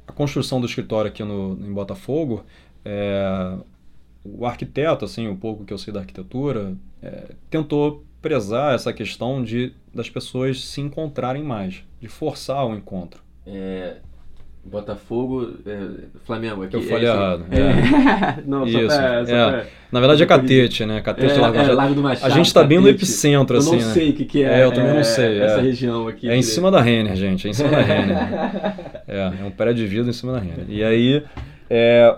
a 0.07 0.11
construção 0.11 0.59
do 0.59 0.67
escritório 0.67 1.09
aqui 1.09 1.23
no, 1.23 1.53
em 1.65 1.73
Botafogo, 1.73 2.43
é, 2.85 3.57
o 4.23 4.45
arquiteto, 4.45 5.05
assim, 5.05 5.27
um 5.27 5.35
pouco 5.35 5.65
que 5.65 5.73
eu 5.73 5.77
sei 5.77 5.93
da 5.93 5.99
arquitetura, 6.01 6.75
é, 7.01 7.35
tentou 7.49 8.03
prezar 8.21 8.75
essa 8.75 8.91
questão 8.91 9.43
de 9.43 9.73
das 9.93 10.09
pessoas 10.09 10.63
se 10.65 10.81
encontrarem 10.81 11.43
mais, 11.43 11.83
de 11.99 12.07
forçar 12.07 12.65
o 12.65 12.75
encontro. 12.75 13.21
É, 13.47 13.97
Botafogo, 14.63 15.53
é, 15.65 15.79
Flamengo 16.25 16.63
aqui. 16.63 16.75
Eu 16.75 16.83
falei 16.83 17.07
é, 17.07 17.11
errado. 17.11 17.45
É. 17.49 18.43
Não, 18.45 18.67
Isso. 18.67 18.85
pra, 18.85 19.21
é. 19.21 19.23
pra... 19.23 19.65
Na 19.91 19.99
verdade 19.99 20.21
é 20.21 20.25
Catete, 20.25 20.85
né? 20.85 21.01
Catete 21.01 21.33
É, 21.33 21.37
Largo, 21.37 21.57
é. 21.57 21.71
Largo 21.71 21.95
do 21.95 22.03
Machado. 22.03 22.31
A 22.31 22.35
gente 22.35 22.53
tá 22.53 22.63
bem 22.63 22.79
no 22.79 22.87
epicentro, 22.87 23.55
Eu 23.55 23.59
assim, 23.59 23.77
não 23.79 23.87
né? 23.87 23.93
sei 23.93 24.09
o 24.09 24.13
que, 24.13 24.25
que 24.25 24.43
é. 24.43 24.59
É, 24.59 24.63
eu 24.65 24.71
também 24.71 24.93
não 24.93 25.03
sei, 25.03 25.39
Essa 25.39 25.59
é. 25.59 25.61
região 25.61 26.07
aqui. 26.07 26.29
É 26.29 26.35
em 26.35 26.41
cima 26.41 26.69
da 26.69 26.81
Renner, 26.81 27.15
gente. 27.15 27.47
É 27.47 27.49
em 27.49 27.53
cima 27.53 27.69
da 27.69 27.79
Renner. 27.81 28.17
É, 29.07 29.33
é 29.41 29.45
um 29.45 29.51
prédio 29.51 29.83
de 29.83 29.87
vida 29.87 30.09
em 30.09 30.13
cima 30.13 30.33
da 30.33 30.39
Renner. 30.39 30.65
E 30.67 30.83
aí, 30.83 31.23
é, 31.69 32.15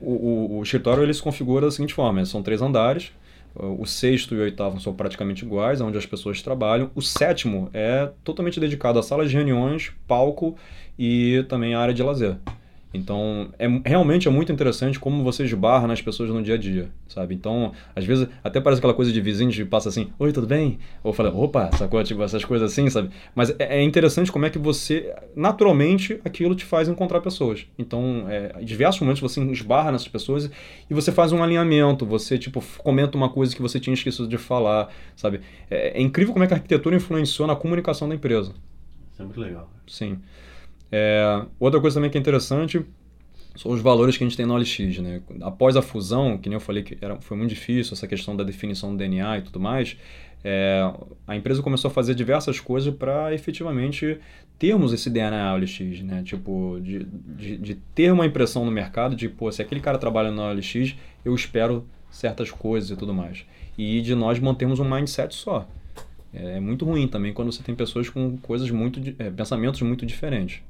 o, 0.00 0.58
o- 0.58 0.62
escritório 0.62 1.02
ele 1.02 1.14
se 1.14 1.22
configura 1.22 1.66
da 1.66 1.70
seguinte 1.72 1.94
forma: 1.94 2.24
são 2.24 2.42
três 2.42 2.60
andares. 2.62 3.12
O 3.56 3.86
sexto 3.86 4.34
e 4.34 4.38
o 4.38 4.42
oitavo 4.42 4.80
são 4.80 4.92
praticamente 4.92 5.44
iguais, 5.44 5.80
onde 5.80 5.96
as 5.96 6.04
pessoas 6.04 6.42
trabalham. 6.42 6.90
O 6.92 7.00
sétimo 7.00 7.70
é 7.72 8.10
totalmente 8.24 8.58
dedicado 8.58 8.98
a 8.98 9.02
salas 9.02 9.30
de 9.30 9.36
reuniões, 9.36 9.92
palco 10.08 10.56
e 10.98 11.44
também 11.48 11.72
a 11.72 11.78
área 11.78 11.94
de 11.94 12.02
lazer. 12.02 12.36
Então, 12.94 13.48
é, 13.58 13.66
realmente 13.84 14.28
é 14.28 14.30
muito 14.30 14.52
interessante 14.52 15.00
como 15.00 15.24
você 15.24 15.42
esbarra 15.42 15.88
nas 15.88 16.00
pessoas 16.00 16.30
no 16.30 16.40
dia 16.40 16.54
a 16.54 16.56
dia, 16.56 16.88
sabe? 17.08 17.34
Então, 17.34 17.72
às 17.94 18.04
vezes, 18.04 18.28
até 18.42 18.60
parece 18.60 18.78
aquela 18.78 18.94
coisa 18.94 19.12
de 19.12 19.20
vizinho 19.20 19.50
que 19.50 19.64
passa 19.64 19.88
assim, 19.88 20.12
oi, 20.16 20.32
tudo 20.32 20.46
bem? 20.46 20.78
Ou 21.02 21.12
fala, 21.12 21.34
opa, 21.34 21.70
sacou? 21.76 22.02
Tipo, 22.04 22.22
essas 22.22 22.44
coisas 22.44 22.70
assim, 22.70 22.88
sabe? 22.88 23.10
Mas 23.34 23.50
é, 23.58 23.80
é 23.80 23.82
interessante 23.82 24.30
como 24.30 24.46
é 24.46 24.50
que 24.50 24.60
você, 24.60 25.12
naturalmente, 25.34 26.20
aquilo 26.24 26.54
te 26.54 26.64
faz 26.64 26.88
encontrar 26.88 27.20
pessoas. 27.20 27.66
Então, 27.76 28.26
é, 28.28 28.54
em 28.60 28.64
diversos 28.64 29.00
momentos 29.00 29.20
você 29.20 29.42
esbarra 29.42 29.90
nessas 29.90 30.08
pessoas 30.08 30.48
e 30.88 30.94
você 30.94 31.10
faz 31.10 31.32
um 31.32 31.42
alinhamento, 31.42 32.06
você, 32.06 32.38
tipo, 32.38 32.62
comenta 32.78 33.18
uma 33.18 33.28
coisa 33.28 33.56
que 33.56 33.60
você 33.60 33.80
tinha 33.80 33.94
esquecido 33.94 34.28
de 34.28 34.38
falar, 34.38 34.88
sabe? 35.16 35.40
É, 35.68 35.98
é 35.98 36.00
incrível 36.00 36.32
como 36.32 36.44
é 36.44 36.46
que 36.46 36.54
a 36.54 36.56
arquitetura 36.58 36.94
influenciou 36.94 37.48
na 37.48 37.56
comunicação 37.56 38.08
da 38.08 38.14
empresa. 38.14 38.54
Isso 39.12 39.20
é 39.20 39.24
muito 39.24 39.40
legal. 39.40 39.68
Sim. 39.88 40.18
É, 40.96 41.44
outra 41.58 41.80
coisa 41.80 41.96
também 41.96 42.08
que 42.08 42.16
é 42.16 42.20
interessante 42.20 42.86
são 43.56 43.72
os 43.72 43.80
valores 43.80 44.16
que 44.16 44.22
a 44.22 44.28
gente 44.28 44.36
tem 44.36 44.46
na 44.46 44.54
OLX, 44.54 44.78
né? 44.98 45.20
Após 45.42 45.76
a 45.76 45.82
fusão, 45.82 46.38
que 46.38 46.48
nem 46.48 46.54
eu 46.54 46.60
falei 46.60 46.84
que 46.84 46.96
era, 47.00 47.20
foi 47.20 47.36
muito 47.36 47.50
difícil 47.50 47.94
essa 47.94 48.06
questão 48.06 48.36
da 48.36 48.44
definição 48.44 48.92
do 48.92 48.96
DNA 48.96 49.38
e 49.38 49.42
tudo 49.42 49.58
mais, 49.58 49.96
é, 50.44 50.88
a 51.26 51.34
empresa 51.34 51.60
começou 51.62 51.90
a 51.90 51.92
fazer 51.92 52.14
diversas 52.14 52.60
coisas 52.60 52.94
para 52.94 53.34
efetivamente 53.34 54.20
termos 54.56 54.92
esse 54.92 55.10
DNA 55.10 55.54
OLX, 55.54 56.02
né? 56.02 56.22
Tipo, 56.22 56.78
de, 56.80 57.04
de, 57.04 57.56
de 57.56 57.74
ter 57.74 58.12
uma 58.12 58.24
impressão 58.24 58.64
no 58.64 58.70
mercado 58.70 59.16
de, 59.16 59.28
pô, 59.28 59.50
se 59.50 59.60
aquele 59.60 59.80
cara 59.80 59.98
trabalha 59.98 60.30
na 60.30 60.50
OLX, 60.50 60.94
eu 61.24 61.34
espero 61.34 61.84
certas 62.08 62.52
coisas 62.52 62.90
e 62.90 62.96
tudo 62.96 63.12
mais. 63.12 63.44
E 63.76 64.00
de 64.00 64.14
nós 64.14 64.38
mantermos 64.38 64.78
um 64.78 64.88
mindset 64.88 65.34
só. 65.34 65.66
É 66.34 66.60
muito 66.60 66.84
ruim 66.84 67.06
também 67.06 67.32
quando 67.32 67.52
você 67.52 67.62
tem 67.62 67.74
pessoas 67.74 68.08
com 68.08 68.36
coisas 68.38 68.70
muito, 68.70 69.00
é, 69.18 69.30
pensamentos 69.30 69.80
muito 69.82 70.04
diferentes. 70.04 70.62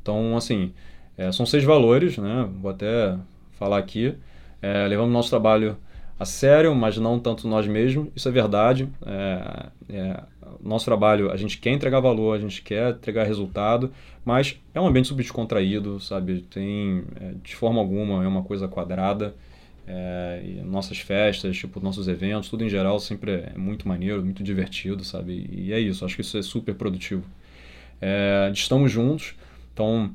Então, 0.00 0.36
assim, 0.36 0.72
é, 1.16 1.32
são 1.32 1.44
seis 1.44 1.64
valores, 1.64 2.18
né? 2.18 2.48
Vou 2.60 2.70
até 2.70 3.16
falar 3.58 3.78
aqui. 3.78 4.14
É, 4.62 4.86
levamos 4.86 5.12
nosso 5.12 5.30
trabalho 5.30 5.76
a 6.18 6.24
sério, 6.24 6.74
mas 6.74 6.96
não 6.96 7.18
tanto 7.18 7.48
nós 7.48 7.66
mesmos. 7.66 8.08
Isso 8.14 8.28
é 8.28 8.32
verdade. 8.32 8.88
É, 9.04 9.66
é, 9.90 10.22
nosso 10.62 10.84
trabalho, 10.84 11.30
a 11.30 11.36
gente 11.36 11.58
quer 11.58 11.70
entregar 11.70 12.00
valor, 12.00 12.36
a 12.36 12.38
gente 12.38 12.62
quer 12.62 12.90
entregar 12.90 13.24
resultado, 13.24 13.92
mas 14.24 14.58
é 14.72 14.80
um 14.80 14.86
ambiente 14.86 15.08
super 15.08 15.22
descontraído, 15.22 16.00
sabe? 16.00 16.40
Tem, 16.42 17.04
é, 17.20 17.32
de 17.42 17.54
forma 17.54 17.80
alguma, 17.80 18.24
é 18.24 18.28
uma 18.28 18.42
coisa 18.42 18.68
quadrada. 18.68 19.34
É, 19.86 20.62
nossas 20.64 20.98
festas, 20.98 21.56
tipo, 21.56 21.78
nossos 21.78 22.08
eventos, 22.08 22.48
tudo 22.48 22.64
em 22.64 22.70
geral 22.70 22.98
sempre 22.98 23.32
é 23.32 23.52
muito 23.56 23.86
maneiro, 23.86 24.24
muito 24.24 24.42
divertido, 24.42 25.04
sabe? 25.04 25.46
E 25.52 25.72
é 25.72 25.80
isso, 25.80 26.04
acho 26.04 26.14
que 26.14 26.22
isso 26.22 26.38
é 26.38 26.42
super 26.42 26.74
produtivo. 26.74 27.24
É, 28.00 28.50
estamos 28.52 28.90
juntos, 28.90 29.34
então 29.72 30.10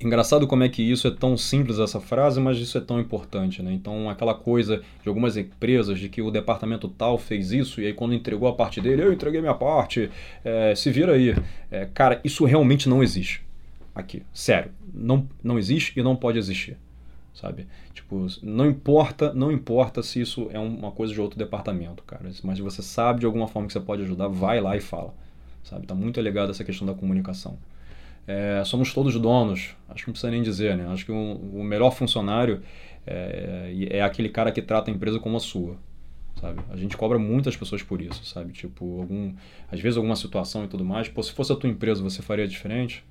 engraçado 0.00 0.46
como 0.46 0.64
é 0.64 0.68
que 0.68 0.82
isso 0.82 1.06
é 1.06 1.10
tão 1.10 1.36
simples 1.36 1.78
essa 1.78 2.00
frase, 2.00 2.40
mas 2.40 2.58
isso 2.58 2.78
é 2.78 2.80
tão 2.80 2.98
importante, 2.98 3.62
né? 3.62 3.72
Então 3.72 4.08
aquela 4.08 4.34
coisa 4.34 4.82
de 5.02 5.08
algumas 5.08 5.36
empresas 5.36 5.98
de 5.98 6.08
que 6.08 6.22
o 6.22 6.30
departamento 6.30 6.88
tal 6.88 7.18
fez 7.18 7.52
isso 7.52 7.80
e 7.80 7.86
aí 7.86 7.92
quando 7.92 8.14
entregou 8.14 8.48
a 8.48 8.54
parte 8.54 8.80
dele, 8.80 9.02
eu 9.02 9.12
entreguei 9.12 9.40
minha 9.40 9.54
parte, 9.54 10.10
é, 10.44 10.74
se 10.74 10.90
vira 10.90 11.12
aí. 11.12 11.34
É, 11.70 11.86
cara, 11.92 12.20
isso 12.24 12.44
realmente 12.44 12.88
não 12.88 13.02
existe 13.02 13.42
aqui, 13.94 14.22
sério, 14.32 14.70
não, 14.92 15.28
não 15.42 15.58
existe 15.58 15.98
e 15.98 16.02
não 16.02 16.16
pode 16.16 16.38
existir, 16.38 16.76
sabe? 17.40 17.66
Tipo, 17.94 18.26
não 18.42 18.66
importa, 18.66 19.32
não 19.32 19.50
importa 19.52 20.02
se 20.02 20.20
isso 20.20 20.48
é 20.52 20.58
uma 20.58 20.90
coisa 20.92 21.12
de 21.12 21.20
outro 21.20 21.38
departamento, 21.38 22.02
cara, 22.04 22.22
mas 22.44 22.56
se 22.56 22.62
você 22.62 22.82
sabe 22.82 23.20
de 23.20 23.26
alguma 23.26 23.48
forma 23.48 23.66
que 23.66 23.72
você 23.72 23.80
pode 23.80 24.02
ajudar, 24.02 24.28
vai 24.28 24.60
lá 24.60 24.76
e 24.76 24.80
fala, 24.80 25.14
sabe? 25.64 25.86
Tá 25.86 25.94
muito 25.94 26.20
ligado 26.20 26.50
essa 26.50 26.64
questão 26.64 26.86
da 26.86 26.94
comunicação. 26.94 27.58
É, 28.26 28.62
somos 28.64 28.92
todos 28.94 29.18
donos, 29.18 29.74
acho 29.88 30.04
que 30.04 30.08
não 30.08 30.12
precisa 30.12 30.30
nem 30.30 30.42
dizer, 30.42 30.76
né? 30.76 30.86
Acho 30.88 31.04
que 31.04 31.12
o, 31.12 31.16
o 31.16 31.64
melhor 31.64 31.90
funcionário 31.92 32.62
é, 33.06 33.88
é 33.90 34.02
aquele 34.02 34.28
cara 34.28 34.52
que 34.52 34.62
trata 34.62 34.90
a 34.90 34.94
empresa 34.94 35.18
como 35.18 35.36
a 35.36 35.40
sua, 35.40 35.76
sabe? 36.40 36.60
A 36.70 36.76
gente 36.76 36.96
cobra 36.96 37.18
muitas 37.18 37.56
pessoas 37.56 37.82
por 37.82 38.02
isso, 38.02 38.24
sabe? 38.24 38.52
Tipo, 38.52 39.00
algum, 39.00 39.34
às 39.70 39.80
vezes 39.80 39.96
alguma 39.96 40.16
situação 40.16 40.64
e 40.64 40.68
tudo 40.68 40.84
mais, 40.84 41.08
pô, 41.08 41.22
se 41.22 41.32
fosse 41.32 41.52
a 41.52 41.56
tua 41.56 41.70
empresa, 41.70 42.02
você 42.02 42.22
faria 42.22 42.48
diferente, 42.48 43.04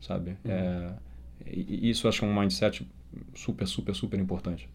sabe? 0.00 0.36
É, 0.44 0.90
e- 1.46 1.86
e 1.86 1.90
isso 1.90 2.08
acho 2.08 2.20
que 2.20 2.24
é 2.24 2.28
um 2.28 2.38
mindset 2.40 2.86
super, 3.34 3.66
super, 3.66 3.94
super 3.94 4.18
importante. 4.18 4.68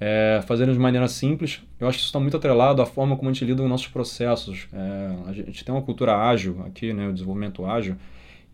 É, 0.00 0.40
fazendo 0.46 0.72
de 0.72 0.78
maneira 0.78 1.08
simples, 1.08 1.60
eu 1.80 1.88
acho 1.88 1.98
que 1.98 2.02
isso 2.02 2.08
está 2.08 2.20
muito 2.20 2.36
atrelado 2.36 2.80
à 2.80 2.86
forma 2.86 3.16
como 3.16 3.28
a 3.28 3.32
gente 3.32 3.44
lida 3.44 3.60
com 3.60 3.68
nossos 3.68 3.88
processos. 3.88 4.68
É, 4.72 5.16
a 5.26 5.32
gente 5.32 5.64
tem 5.64 5.74
uma 5.74 5.82
cultura 5.82 6.16
ágil 6.16 6.62
aqui, 6.64 6.92
né, 6.92 7.08
o 7.08 7.12
desenvolvimento 7.12 7.64
ágil, 7.66 7.96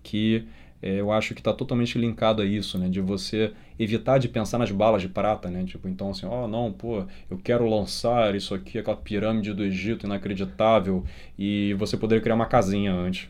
que 0.03 0.47
é, 0.81 1.01
eu 1.01 1.13
acho 1.13 1.35
que 1.35 1.41
está 1.41 1.53
totalmente 1.53 1.99
linkado 1.99 2.41
a 2.41 2.47
isso, 2.47 2.79
né, 2.79 2.89
de 2.89 3.01
você 3.01 3.53
evitar 3.79 4.19
de 4.19 4.29
pensar 4.29 4.59
nas 4.59 4.71
balas 4.71 5.03
de 5.03 5.09
prata, 5.09 5.51
né, 5.51 5.65
tipo, 5.65 5.87
então 5.89 6.11
assim, 6.11 6.25
ó, 6.25 6.49
não, 6.49 6.73
pô, 6.73 7.05
eu 7.31 7.37
quero 7.37 7.69
lançar 7.69 8.35
isso 8.35 8.55
aqui, 8.55 8.79
aquela 8.79 8.97
pirâmide 8.97 9.53
do 9.53 9.65
Egito 9.65 10.07
inacreditável, 10.07 11.05
e 11.39 11.75
você 11.75 11.97
poderia 11.97 12.23
criar 12.23 12.37
uma 12.37 12.47
casinha 12.47 12.93
antes, 12.93 13.29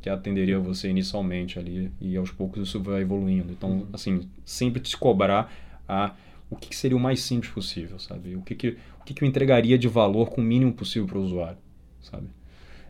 que 0.00 0.08
atenderia 0.08 0.58
você 0.58 0.88
inicialmente 0.88 1.58
ali, 1.58 1.92
e 2.00 2.16
aos 2.16 2.30
poucos 2.30 2.68
isso 2.68 2.80
vai 2.80 3.02
evoluindo. 3.02 3.52
Então, 3.52 3.86
assim, 3.92 4.28
sempre 4.44 4.80
te 4.80 4.96
cobrar 4.96 5.52
a 5.88 6.14
o 6.50 6.56
que, 6.56 6.70
que 6.70 6.76
seria 6.76 6.96
o 6.96 7.00
mais 7.00 7.20
simples 7.20 7.52
possível, 7.52 7.98
sabe? 7.98 8.34
O 8.34 8.42
que, 8.42 8.56
que, 8.56 8.68
o 9.00 9.04
que, 9.04 9.14
que 9.14 9.22
eu 9.22 9.28
entregaria 9.28 9.78
de 9.78 9.86
valor 9.86 10.30
com 10.30 10.40
o 10.40 10.44
mínimo 10.44 10.72
possível 10.72 11.06
para 11.06 11.18
o 11.18 11.22
usuário, 11.22 11.58
sabe? 12.02 12.26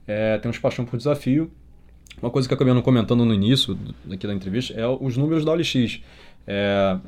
É, 0.06 0.38
temos 0.38 0.58
paixão 0.58 0.84
por 0.84 0.96
desafio. 0.96 1.50
Uma 2.22 2.30
coisa 2.30 2.48
que 2.48 2.54
eu 2.54 2.56
acabei 2.56 2.72
não 2.72 2.82
comentando 2.82 3.24
no 3.24 3.34
início 3.34 3.78
aqui 4.10 4.26
da 4.26 4.34
entrevista 4.34 4.72
é 4.74 4.86
os 4.86 5.16
números 5.16 5.44
da 5.44 5.52
OLX. 5.52 6.00
É, 6.46 6.98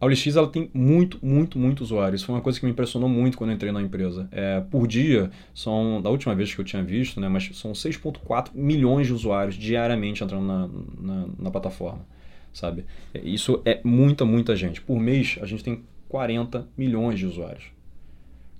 a 0.00 0.06
OLX 0.06 0.36
ela 0.36 0.46
tem 0.46 0.70
muito, 0.72 1.18
muito, 1.20 1.58
muito 1.58 1.80
usuários. 1.82 2.20
Isso 2.20 2.26
foi 2.26 2.34
uma 2.34 2.40
coisa 2.40 2.58
que 2.58 2.64
me 2.64 2.72
impressionou 2.72 3.08
muito 3.08 3.36
quando 3.36 3.50
eu 3.50 3.56
entrei 3.56 3.72
na 3.72 3.82
empresa. 3.82 4.28
É, 4.30 4.60
por 4.60 4.86
dia, 4.86 5.30
são, 5.54 6.00
da 6.00 6.08
última 6.10 6.34
vez 6.34 6.54
que 6.54 6.60
eu 6.60 6.64
tinha 6.64 6.82
visto, 6.82 7.20
né, 7.20 7.28
mas 7.28 7.50
são 7.54 7.72
6,4 7.72 8.50
milhões 8.54 9.06
de 9.06 9.12
usuários 9.12 9.56
diariamente 9.56 10.22
entrando 10.22 10.46
na, 10.46 10.68
na, 11.00 11.28
na 11.38 11.50
plataforma 11.50 12.06
sabe? 12.52 12.84
Isso 13.14 13.62
é 13.64 13.80
muita, 13.84 14.24
muita 14.24 14.56
gente. 14.56 14.80
Por 14.80 14.98
mês, 14.98 15.38
a 15.40 15.46
gente 15.46 15.62
tem 15.62 15.84
40 16.08 16.66
milhões 16.76 17.18
de 17.18 17.26
usuários. 17.26 17.66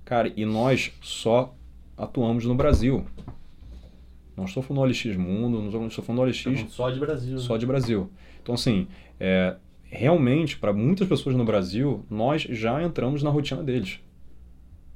Cara, 0.05 0.31
e 0.35 0.45
nós 0.45 0.91
só 1.01 1.53
atuamos 1.97 2.45
no 2.45 2.55
Brasil. 2.55 3.05
Não 4.35 4.45
estou 4.45 4.63
falando 4.63 4.83
do 4.83 4.87
OLX 4.87 5.17
Mundo, 5.17 5.61
não 5.61 5.87
estou 5.87 6.03
falando 6.03 6.21
do 6.21 6.25
OLX 6.27 6.71
Só 6.71 6.89
de 6.89 6.99
Brasil. 6.99 7.33
né? 7.33 7.39
só 7.39 7.57
de 7.57 7.65
Brasil. 7.65 8.09
Então, 8.41 8.55
assim, 8.55 8.87
é, 9.19 9.55
realmente, 9.89 10.57
para 10.57 10.71
muitas 10.71 11.07
pessoas 11.07 11.35
no 11.35 11.43
Brasil, 11.43 12.05
nós 12.09 12.43
já 12.43 12.81
entramos 12.83 13.23
na 13.23 13.29
rotina 13.29 13.63
deles. 13.63 13.99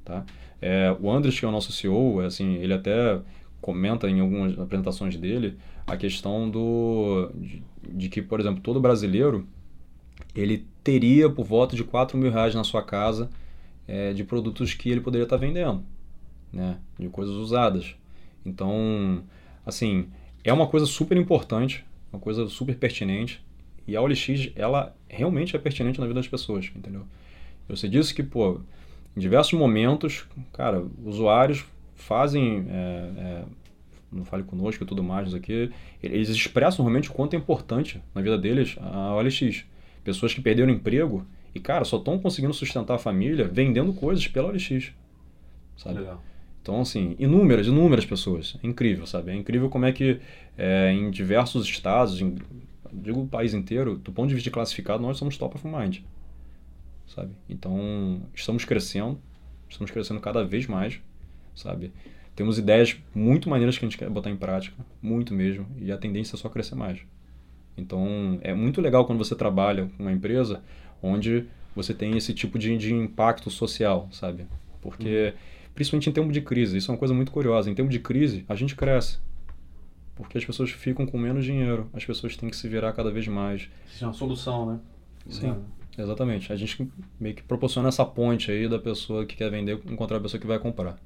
Tá? 0.05 0.25
É, 0.61 0.95
o 0.99 1.11
Andres, 1.11 1.39
que 1.39 1.45
é 1.45 1.47
o 1.47 1.51
nosso 1.51 1.71
CEO, 1.71 2.21
é, 2.21 2.25
assim, 2.25 2.55
ele 2.55 2.73
até 2.73 3.19
comenta 3.59 4.09
em 4.09 4.19
algumas 4.19 4.57
apresentações 4.59 5.15
dele 5.15 5.57
a 5.87 5.95
questão 5.95 6.49
do 6.49 7.31
de, 7.35 7.63
de 7.89 8.09
que, 8.09 8.21
por 8.21 8.39
exemplo, 8.39 8.61
todo 8.61 8.79
brasileiro 8.79 9.47
ele 10.35 10.65
teria 10.83 11.29
por 11.29 11.45
volta 11.45 11.75
de 11.75 11.83
4 11.83 12.17
mil 12.17 12.31
reais 12.31 12.53
na 12.53 12.63
sua 12.63 12.83
casa 12.83 13.29
é, 13.87 14.13
de 14.13 14.23
produtos 14.23 14.73
que 14.73 14.89
ele 14.89 15.01
poderia 15.01 15.23
estar 15.23 15.37
vendendo, 15.37 15.83
né? 16.51 16.77
de 16.99 17.07
coisas 17.09 17.35
usadas. 17.35 17.95
Então, 18.45 19.23
assim, 19.65 20.07
é 20.43 20.51
uma 20.51 20.67
coisa 20.67 20.85
super 20.85 21.17
importante, 21.17 21.85
uma 22.11 22.19
coisa 22.19 22.47
super 22.47 22.75
pertinente, 22.75 23.43
e 23.87 23.95
a 23.95 24.01
OLX, 24.01 24.51
ela 24.55 24.95
realmente 25.07 25.55
é 25.55 25.59
pertinente 25.59 25.99
na 25.99 26.05
vida 26.05 26.19
das 26.19 26.27
pessoas, 26.27 26.71
entendeu? 26.75 27.05
Você 27.67 27.87
disse 27.87 28.13
que, 28.13 28.23
pô, 28.23 28.59
em 29.15 29.19
diversos 29.19 29.53
momentos, 29.53 30.25
cara, 30.51 30.85
usuários 31.03 31.65
fazem, 31.95 32.65
é, 32.69 33.11
é, 33.17 33.43
não 34.11 34.25
fale 34.25 34.43
conosco 34.43 34.83
e 34.83 34.87
tudo 34.87 35.03
mais, 35.03 35.27
isso 35.27 35.37
aqui, 35.37 35.71
eles 36.01 36.29
expressam 36.29 36.83
realmente 36.83 37.09
o 37.09 37.13
quanto 37.13 37.35
é 37.35 37.37
importante 37.37 38.01
na 38.13 38.21
vida 38.21 38.37
deles 38.37 38.75
a 38.79 39.15
OLX. 39.15 39.65
Pessoas 40.03 40.33
que 40.33 40.41
perderam 40.41 40.71
emprego 40.71 41.25
e, 41.55 41.59
cara, 41.59 41.85
só 41.85 41.97
estão 41.97 42.19
conseguindo 42.19 42.53
sustentar 42.53 42.95
a 42.95 42.99
família 42.99 43.47
vendendo 43.47 43.93
coisas 43.93 44.27
pela 44.27 44.49
OLX, 44.49 44.91
sabe? 45.77 45.99
Legal. 45.99 46.21
Então, 46.61 46.79
assim, 46.79 47.15
inúmeras, 47.19 47.67
inúmeras 47.67 48.05
pessoas. 48.05 48.57
É 48.63 48.67
incrível, 48.67 49.05
sabe? 49.05 49.31
É 49.31 49.35
incrível 49.35 49.69
como 49.69 49.85
é 49.85 49.91
que 49.91 50.19
é, 50.57 50.93
em 50.93 51.11
diversos 51.11 51.65
estados, 51.65 52.21
em 52.21 52.37
digo 52.93 53.21
o 53.21 53.27
país 53.27 53.53
inteiro, 53.53 53.97
do 53.97 54.11
ponto 54.11 54.27
de 54.27 54.35
vista 54.35 54.49
de 54.49 54.53
classificado, 54.53 55.01
nós 55.01 55.17
somos 55.17 55.37
top 55.37 55.55
of 55.55 55.67
mind, 55.67 55.99
sabe? 57.07 57.31
Então, 57.49 58.21
estamos 58.33 58.65
crescendo, 58.65 59.19
estamos 59.69 59.91
crescendo 59.91 60.19
cada 60.19 60.43
vez 60.43 60.67
mais, 60.67 60.99
sabe? 61.55 61.91
Temos 62.35 62.57
ideias 62.57 62.97
muito 63.13 63.49
maneiras 63.49 63.77
que 63.77 63.85
a 63.85 63.87
gente 63.87 63.97
quer 63.97 64.09
botar 64.09 64.29
em 64.29 64.37
prática, 64.37 64.75
muito 65.01 65.33
mesmo, 65.33 65.67
e 65.77 65.91
a 65.91 65.97
tendência 65.97 66.35
é 66.35 66.39
só 66.39 66.49
crescer 66.49 66.75
mais. 66.75 66.99
Então, 67.77 68.39
é 68.41 68.53
muito 68.53 68.81
legal 68.81 69.05
quando 69.05 69.19
você 69.19 69.35
trabalha 69.35 69.89
com 69.97 70.03
uma 70.03 70.11
empresa 70.11 70.61
onde 71.01 71.45
você 71.75 71.93
tem 71.93 72.17
esse 72.17 72.33
tipo 72.33 72.57
de, 72.57 72.77
de 72.77 72.93
impacto 72.93 73.49
social, 73.49 74.07
sabe? 74.11 74.45
Porque, 74.81 75.33
uhum. 75.33 75.71
principalmente 75.73 76.09
em 76.09 76.13
termos 76.13 76.33
de 76.33 76.41
crise, 76.41 76.77
isso 76.77 76.91
é 76.91 76.93
uma 76.93 76.99
coisa 76.99 77.13
muito 77.13 77.31
curiosa. 77.31 77.69
Em 77.69 77.75
termos 77.75 77.93
de 77.93 77.99
crise, 77.99 78.45
a 78.47 78.55
gente 78.55 78.75
cresce. 78.75 79.17
Porque 80.15 80.37
as 80.37 80.45
pessoas 80.45 80.69
ficam 80.71 81.05
com 81.05 81.17
menos 81.17 81.43
dinheiro, 81.43 81.89
as 81.93 82.05
pessoas 82.05 82.37
têm 82.37 82.49
que 82.49 82.55
se 82.55 82.67
virar 82.67 82.93
cada 82.93 83.11
vez 83.11 83.27
mais. 83.27 83.69
Isso 83.91 84.03
é 84.03 84.07
uma 84.07 84.13
solução, 84.13 84.65
né? 84.65 84.79
Sim, 85.27 85.55
exatamente. 85.97 86.53
A 86.53 86.55
gente 86.55 86.87
meio 87.19 87.35
que 87.35 87.41
proporciona 87.41 87.89
essa 87.89 88.05
ponte 88.05 88.51
aí 88.51 88.67
da 88.67 88.77
pessoa 88.77 89.25
que 89.25 89.35
quer 89.35 89.49
vender 89.49 89.79
encontrar 89.89 90.17
a 90.17 90.21
pessoa 90.21 90.39
que 90.39 90.45
vai 90.45 90.59
comprar. 90.59 90.97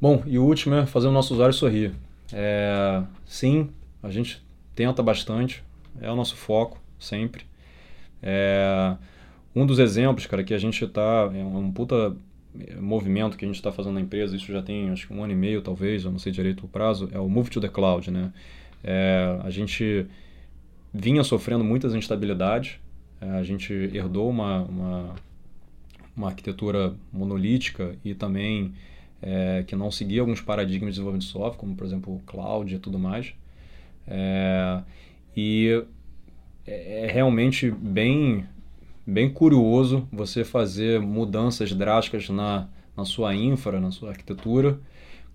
Bom, 0.00 0.22
e 0.26 0.38
o 0.38 0.44
último 0.44 0.74
é 0.74 0.86
fazer 0.86 1.06
o 1.06 1.12
nosso 1.12 1.34
usuário 1.34 1.54
sorrir. 1.54 1.92
É, 2.32 3.02
sim, 3.24 3.70
a 4.02 4.10
gente 4.10 4.44
tenta 4.74 5.02
bastante, 5.02 5.64
é 6.00 6.10
o 6.10 6.16
nosso 6.16 6.36
foco, 6.36 6.80
sempre. 6.98 7.44
É, 8.22 8.96
um 9.54 9.64
dos 9.64 9.78
exemplos, 9.78 10.26
cara, 10.26 10.44
que 10.44 10.52
a 10.52 10.58
gente 10.58 10.84
está, 10.84 11.30
é 11.32 11.44
um 11.44 11.70
puta 11.72 12.14
movimento 12.80 13.36
que 13.36 13.44
a 13.44 13.48
gente 13.48 13.56
está 13.56 13.72
fazendo 13.72 13.94
na 13.94 14.00
empresa, 14.00 14.36
isso 14.36 14.50
já 14.50 14.62
tem 14.62 14.90
acho 14.90 15.06
que 15.06 15.12
um 15.14 15.22
ano 15.22 15.32
e 15.32 15.36
meio 15.36 15.62
talvez, 15.62 16.04
eu 16.04 16.10
não 16.10 16.18
sei 16.18 16.32
direito 16.32 16.64
o 16.64 16.68
prazo, 16.68 17.08
é 17.12 17.18
o 17.18 17.28
Move 17.28 17.50
to 17.50 17.60
the 17.60 17.68
Cloud, 17.68 18.10
né? 18.10 18.32
É, 18.82 19.38
a 19.42 19.50
gente 19.50 20.06
vinha 20.92 21.22
sofrendo 21.24 21.64
muitas 21.64 21.94
instabilidades, 21.94 22.78
é, 23.20 23.30
a 23.30 23.42
gente 23.42 23.72
herdou 23.72 24.28
uma, 24.30 24.62
uma, 24.62 25.14
uma 26.16 26.28
arquitetura 26.28 26.94
monolítica 27.12 27.96
e 28.04 28.14
também 28.14 28.72
é, 29.20 29.64
que 29.66 29.74
não 29.74 29.90
seguia 29.90 30.20
alguns 30.20 30.40
paradigmas 30.40 30.90
de 30.90 31.00
desenvolvimento 31.00 31.26
de 31.26 31.32
software, 31.32 31.58
como 31.58 31.74
por 31.74 31.86
exemplo 31.86 32.14
o 32.14 32.20
cloud 32.20 32.74
e 32.74 32.78
tudo 32.78 32.98
mais. 32.98 33.34
E 35.36 35.84
é, 36.66 37.04
é 37.04 37.06
realmente 37.06 37.70
bem, 37.70 38.46
bem 39.06 39.30
curioso 39.30 40.08
você 40.10 40.44
fazer 40.44 41.00
mudanças 41.00 41.72
drásticas 41.72 42.28
na, 42.28 42.68
na 42.96 43.04
sua 43.04 43.34
infra, 43.34 43.80
na 43.80 43.90
sua 43.90 44.10
arquitetura, 44.10 44.78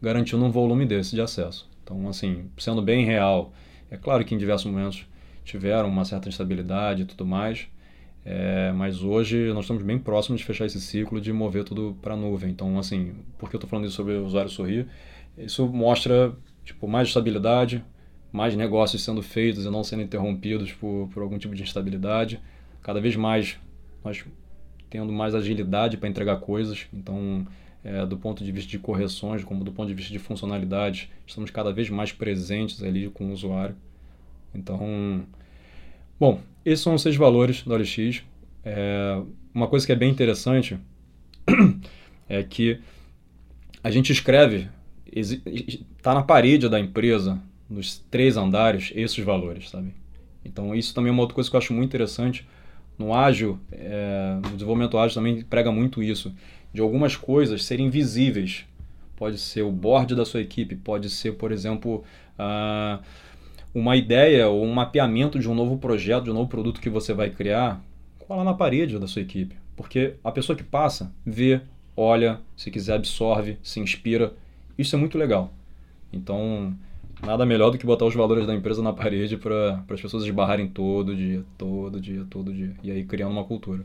garantindo 0.01 0.43
um 0.43 0.51
volume 0.51 0.85
desse 0.85 1.15
de 1.15 1.21
acesso. 1.21 1.69
Então, 1.83 2.07
assim, 2.09 2.45
sendo 2.57 2.81
bem 2.81 3.05
real, 3.05 3.53
é 3.89 3.97
claro 3.97 4.25
que 4.25 4.35
em 4.35 4.37
diversos 4.37 4.69
momentos 4.69 5.05
tiveram 5.43 5.89
uma 5.89 6.05
certa 6.05 6.27
instabilidade 6.27 7.03
e 7.03 7.05
tudo 7.05 7.25
mais, 7.25 7.67
é, 8.23 8.71
mas 8.73 9.03
hoje 9.03 9.51
nós 9.53 9.63
estamos 9.63 9.83
bem 9.83 9.97
próximos 9.97 10.41
de 10.41 10.45
fechar 10.45 10.65
esse 10.65 10.79
ciclo 10.79 11.19
de 11.19 11.33
mover 11.33 11.63
tudo 11.63 11.97
para 12.01 12.13
a 12.13 12.17
nuvem. 12.17 12.51
Então, 12.51 12.77
assim, 12.77 13.13
por 13.37 13.49
que 13.49 13.55
eu 13.55 13.57
estou 13.57 13.69
falando 13.69 13.85
isso 13.85 13.95
sobre 13.95 14.13
o 14.13 14.25
usuário 14.25 14.49
sorrir? 14.49 14.87
Isso 15.37 15.67
mostra 15.67 16.33
tipo, 16.63 16.87
mais 16.87 17.07
estabilidade, 17.07 17.83
mais 18.31 18.55
negócios 18.55 19.03
sendo 19.03 19.21
feitos 19.23 19.65
e 19.65 19.69
não 19.69 19.83
sendo 19.83 20.03
interrompidos 20.03 20.71
por, 20.73 21.09
por 21.13 21.23
algum 21.23 21.37
tipo 21.37 21.55
de 21.55 21.63
instabilidade. 21.63 22.39
Cada 22.81 22.99
vez 22.99 23.15
mais 23.15 23.57
nós 24.03 24.23
tendo 24.89 25.11
mais 25.11 25.33
agilidade 25.33 25.97
para 25.97 26.09
entregar 26.09 26.37
coisas. 26.37 26.87
Então, 26.93 27.47
é, 27.83 28.05
do 28.05 28.17
ponto 28.17 28.43
de 28.43 28.51
vista 28.51 28.69
de 28.69 28.77
correções, 28.77 29.43
como 29.43 29.63
do 29.63 29.71
ponto 29.71 29.87
de 29.87 29.93
vista 29.93 30.11
de 30.11 30.19
funcionalidades, 30.19 31.09
estamos 31.25 31.49
cada 31.49 31.71
vez 31.71 31.89
mais 31.89 32.11
presentes 32.11 32.83
ali 32.83 33.09
com 33.09 33.27
o 33.27 33.31
usuário. 33.31 33.75
Então, 34.53 35.23
bom, 36.19 36.41
esses 36.65 36.83
são 36.83 36.93
os 36.93 37.01
seis 37.01 37.15
valores 37.15 37.63
do 37.63 37.73
OLX. 37.73 38.23
É, 38.63 39.21
uma 39.53 39.67
coisa 39.67 39.85
que 39.85 39.91
é 39.91 39.95
bem 39.95 40.11
interessante 40.11 40.77
é 42.27 42.43
que 42.43 42.79
a 43.83 43.89
gente 43.89 44.11
escreve, 44.11 44.69
está 45.11 46.13
na 46.13 46.21
parede 46.21 46.69
da 46.69 46.79
empresa, 46.79 47.41
nos 47.69 47.97
três 48.11 48.37
andares, 48.37 48.91
esses 48.93 49.23
valores, 49.23 49.69
sabe? 49.69 49.93
Então 50.43 50.75
isso 50.75 50.93
também 50.93 51.09
é 51.09 51.13
uma 51.13 51.21
outra 51.21 51.35
coisa 51.35 51.49
que 51.49 51.55
eu 51.55 51.59
acho 51.59 51.73
muito 51.73 51.87
interessante. 51.87 52.45
No 52.97 53.13
ágil, 53.13 53.59
é, 53.71 54.35
no 54.35 54.51
desenvolvimento 54.51 54.97
ágil 54.97 55.15
também 55.15 55.41
prega 55.41 55.71
muito 55.71 56.03
isso, 56.03 56.33
de 56.73 56.81
algumas 56.81 57.15
coisas 57.15 57.63
serem 57.65 57.89
visíveis. 57.89 58.65
Pode 59.15 59.37
ser 59.37 59.61
o 59.61 59.71
board 59.71 60.15
da 60.15 60.25
sua 60.25 60.41
equipe, 60.41 60.75
pode 60.75 61.09
ser, 61.09 61.33
por 61.33 61.51
exemplo, 61.51 62.03
uh, 62.39 63.03
uma 63.73 63.95
ideia 63.95 64.47
ou 64.47 64.65
um 64.65 64.73
mapeamento 64.73 65.39
de 65.39 65.49
um 65.49 65.55
novo 65.55 65.77
projeto, 65.77 66.25
de 66.25 66.31
um 66.31 66.33
novo 66.33 66.49
produto 66.49 66.81
que 66.81 66.89
você 66.89 67.13
vai 67.13 67.29
criar, 67.29 67.81
cola 68.19 68.43
na 68.43 68.53
parede 68.53 68.97
da 68.97 69.07
sua 69.07 69.21
equipe. 69.21 69.55
Porque 69.75 70.15
a 70.23 70.31
pessoa 70.31 70.55
que 70.55 70.63
passa, 70.63 71.11
vê, 71.25 71.61
olha, 71.95 72.39
se 72.55 72.71
quiser 72.71 72.95
absorve, 72.95 73.57
se 73.63 73.79
inspira. 73.79 74.33
Isso 74.77 74.95
é 74.95 74.99
muito 74.99 75.17
legal. 75.17 75.53
Então, 76.11 76.75
nada 77.23 77.45
melhor 77.45 77.71
do 77.71 77.77
que 77.77 77.85
botar 77.85 78.05
os 78.05 78.15
valores 78.15 78.45
da 78.45 78.53
empresa 78.53 78.81
na 78.81 78.93
parede 78.93 79.37
para 79.37 79.83
as 79.89 80.01
pessoas 80.01 80.23
esbarrarem 80.23 80.67
todo 80.67 81.15
dia, 81.15 81.43
todo 81.57 81.99
dia, 81.99 82.25
todo 82.29 82.53
dia. 82.53 82.75
E 82.83 82.91
aí 82.91 83.03
criando 83.03 83.31
uma 83.31 83.43
cultura. 83.43 83.83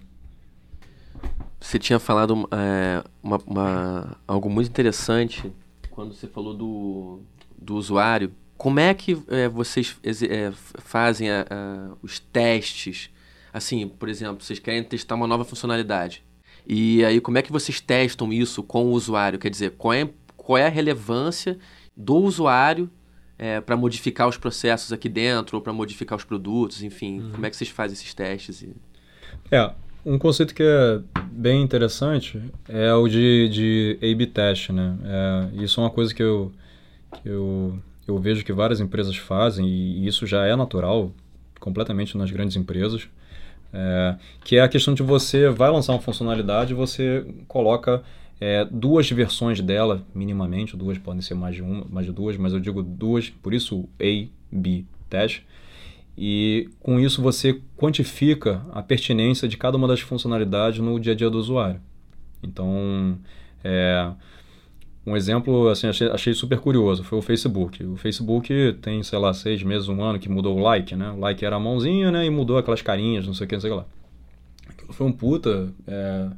Você 1.61 1.78
tinha 1.78 1.99
falado 1.99 2.49
é, 2.53 3.03
uma, 3.22 3.41
uma, 3.47 4.16
algo 4.26 4.51
muito 4.51 4.68
interessante 4.68 5.51
quando 5.91 6.12
você 6.12 6.26
falou 6.26 6.53
do, 6.53 7.20
do 7.59 7.74
usuário 7.76 8.30
como 8.57 8.80
é 8.80 8.95
que 8.95 9.16
é, 9.28 9.49
vocês 9.49 9.97
é, 10.03 10.51
fazem 10.78 11.30
a, 11.30 11.47
a, 11.49 11.93
os 12.03 12.18
testes? 12.18 13.11
Assim, 13.53 13.87
por 13.87 14.09
exemplo, 14.09 14.43
vocês 14.43 14.59
querem 14.59 14.82
testar 14.82 15.14
uma 15.14 15.26
nova 15.26 15.45
funcionalidade. 15.45 16.24
E 16.66 17.05
aí, 17.05 17.20
como 17.20 17.39
é 17.39 17.43
que 17.43 17.53
vocês 17.53 17.80
testam 17.80 18.32
isso 18.32 18.62
com 18.62 18.87
o 18.87 18.93
usuário? 18.93 19.39
Quer 19.39 19.51
dizer, 19.51 19.72
qual 19.72 19.93
é, 19.93 20.09
qual 20.37 20.59
é 20.59 20.66
a 20.66 20.70
relevância 20.70 21.59
do 21.97 22.16
usuário 22.16 22.91
é, 23.39 23.61
para 23.61 23.76
modificar 23.76 24.28
os 24.28 24.37
processos 24.37 24.93
aqui 24.93 25.09
dentro 25.09 25.57
ou 25.57 25.62
para 25.62 25.72
modificar 25.72 26.16
os 26.16 26.24
produtos? 26.24 26.82
Enfim, 26.82 27.20
uhum. 27.20 27.30
como 27.32 27.47
é 27.47 27.51
que 27.51 27.57
vocês 27.57 27.70
fazem 27.70 27.95
esses 27.95 28.12
testes? 28.14 28.64
É, 29.51 29.70
um 30.05 30.18
conceito 30.18 30.55
que 30.55 30.62
é 30.62 31.01
bem 31.30 31.62
interessante 31.62 32.41
é 32.68 32.93
o 32.95 33.09
de, 33.09 33.49
de 33.49 33.99
A-B 34.03 34.26
test, 34.26 34.70
né? 34.70 34.97
É, 35.05 35.62
isso 35.62 35.80
é 35.80 35.84
uma 35.84 35.91
coisa 35.91 36.14
que 36.14 36.22
eu, 36.22 36.53
que 37.22 37.28
eu 37.28 37.78
eu 38.07 38.18
vejo 38.18 38.45
que 38.45 38.53
várias 38.53 38.80
empresas 38.80 39.16
fazem, 39.16 39.66
e 39.66 40.07
isso 40.07 40.26
já 40.26 40.47
é 40.47 40.55
natural 40.55 41.11
completamente 41.59 42.16
nas 42.16 42.30
grandes 42.30 42.57
empresas, 42.57 43.09
é, 43.72 44.16
que 44.45 44.57
é 44.57 44.62
a 44.62 44.68
questão 44.68 44.95
de 44.95 45.03
você 45.03 45.49
vai 45.49 45.70
lançar 45.70 45.93
uma 45.93 46.01
funcionalidade 46.01 46.72
e 46.72 46.76
você 46.76 47.26
coloca 47.49 48.03
é, 48.41 48.64
duas 48.64 49.11
versões 49.11 49.61
dela, 49.61 50.05
minimamente, 50.14 50.76
duas 50.76 50.99
podem 50.99 51.22
ser 51.22 51.34
mais 51.34 51.55
de 51.55 51.62
uma, 51.62 51.87
mais 51.89 52.07
de 52.07 52.12
duas, 52.12 52.37
mas 52.37 52.53
eu 52.53 52.61
digo 52.61 52.82
duas, 52.82 53.30
por 53.30 53.55
isso 53.55 53.89
A, 54.01 54.28
B 54.53 54.84
test. 55.09 55.43
E 56.18 56.70
com 56.80 56.99
isso 56.99 57.20
você 57.20 57.61
quantifica 57.76 58.62
a 58.72 58.82
pertinência 58.82 59.47
de 59.47 59.57
cada 59.57 59.76
uma 59.76 59.87
das 59.87 60.01
funcionalidades 60.01 60.80
no 60.80 60.99
dia 60.99 61.12
a 61.12 61.16
dia 61.16 61.28
do 61.28 61.39
usuário. 61.39 61.80
Então, 62.43 63.18
é, 63.62 64.11
um 65.07 65.16
exemplo, 65.16 65.68
assim, 65.68 65.87
achei, 65.89 66.09
achei, 66.09 66.34
super 66.34 66.59
curioso, 66.59 67.05
foi 67.05 67.18
o 67.18 67.22
Facebook. 67.22 67.84
O 67.84 67.97
Facebook 67.97 68.78
tem, 68.80 69.03
sei 69.03 69.18
lá, 69.18 69.32
seis 69.34 69.62
meses, 69.62 69.89
um 69.89 70.03
ano 70.03 70.18
que 70.18 70.28
mudou 70.28 70.57
o 70.57 70.61
like, 70.61 70.97
né? 70.97 71.11
O 71.11 71.18
like 71.20 71.45
era 71.45 71.57
a 71.57 71.61
mãozinha, 71.61 72.11
né? 72.11 72.24
E 72.24 72.30
mudou 72.30 72.57
aquelas 72.59 72.82
carinhas, 72.82 73.26
não 73.26 73.34
sei 73.34 73.45
o 73.45 73.49
que, 73.49 73.55
não 73.55 73.61
sei 73.61 73.70
o 73.70 73.74
que 73.74 73.80
lá. 73.80 73.87
Foi 74.93 75.07
um 75.07 75.12
puta 75.12 75.72
é, 75.87 76.28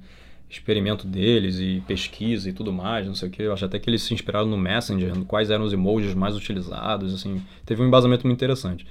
experimento 0.51 1.07
deles 1.07 1.59
e 1.59 1.82
pesquisa 1.86 2.49
e 2.49 2.53
tudo 2.53 2.72
mais, 2.72 3.07
não 3.07 3.14
sei 3.14 3.28
o 3.28 3.30
que. 3.30 3.42
Eu 3.42 3.53
acho 3.53 3.64
até 3.64 3.78
que 3.78 3.88
eles 3.90 4.03
se 4.03 4.14
inspiraram 4.14 4.46
no 4.46 4.57
Messenger, 4.57 5.12
quais 5.26 5.51
eram 5.51 5.64
os 5.64 5.72
emojis 5.72 6.14
mais 6.14 6.34
utilizados, 6.34 7.14
assim. 7.14 7.42
Teve 7.66 7.82
um 7.82 7.86
embasamento 7.86 8.26
muito 8.26 8.38
interessante. 8.38 8.86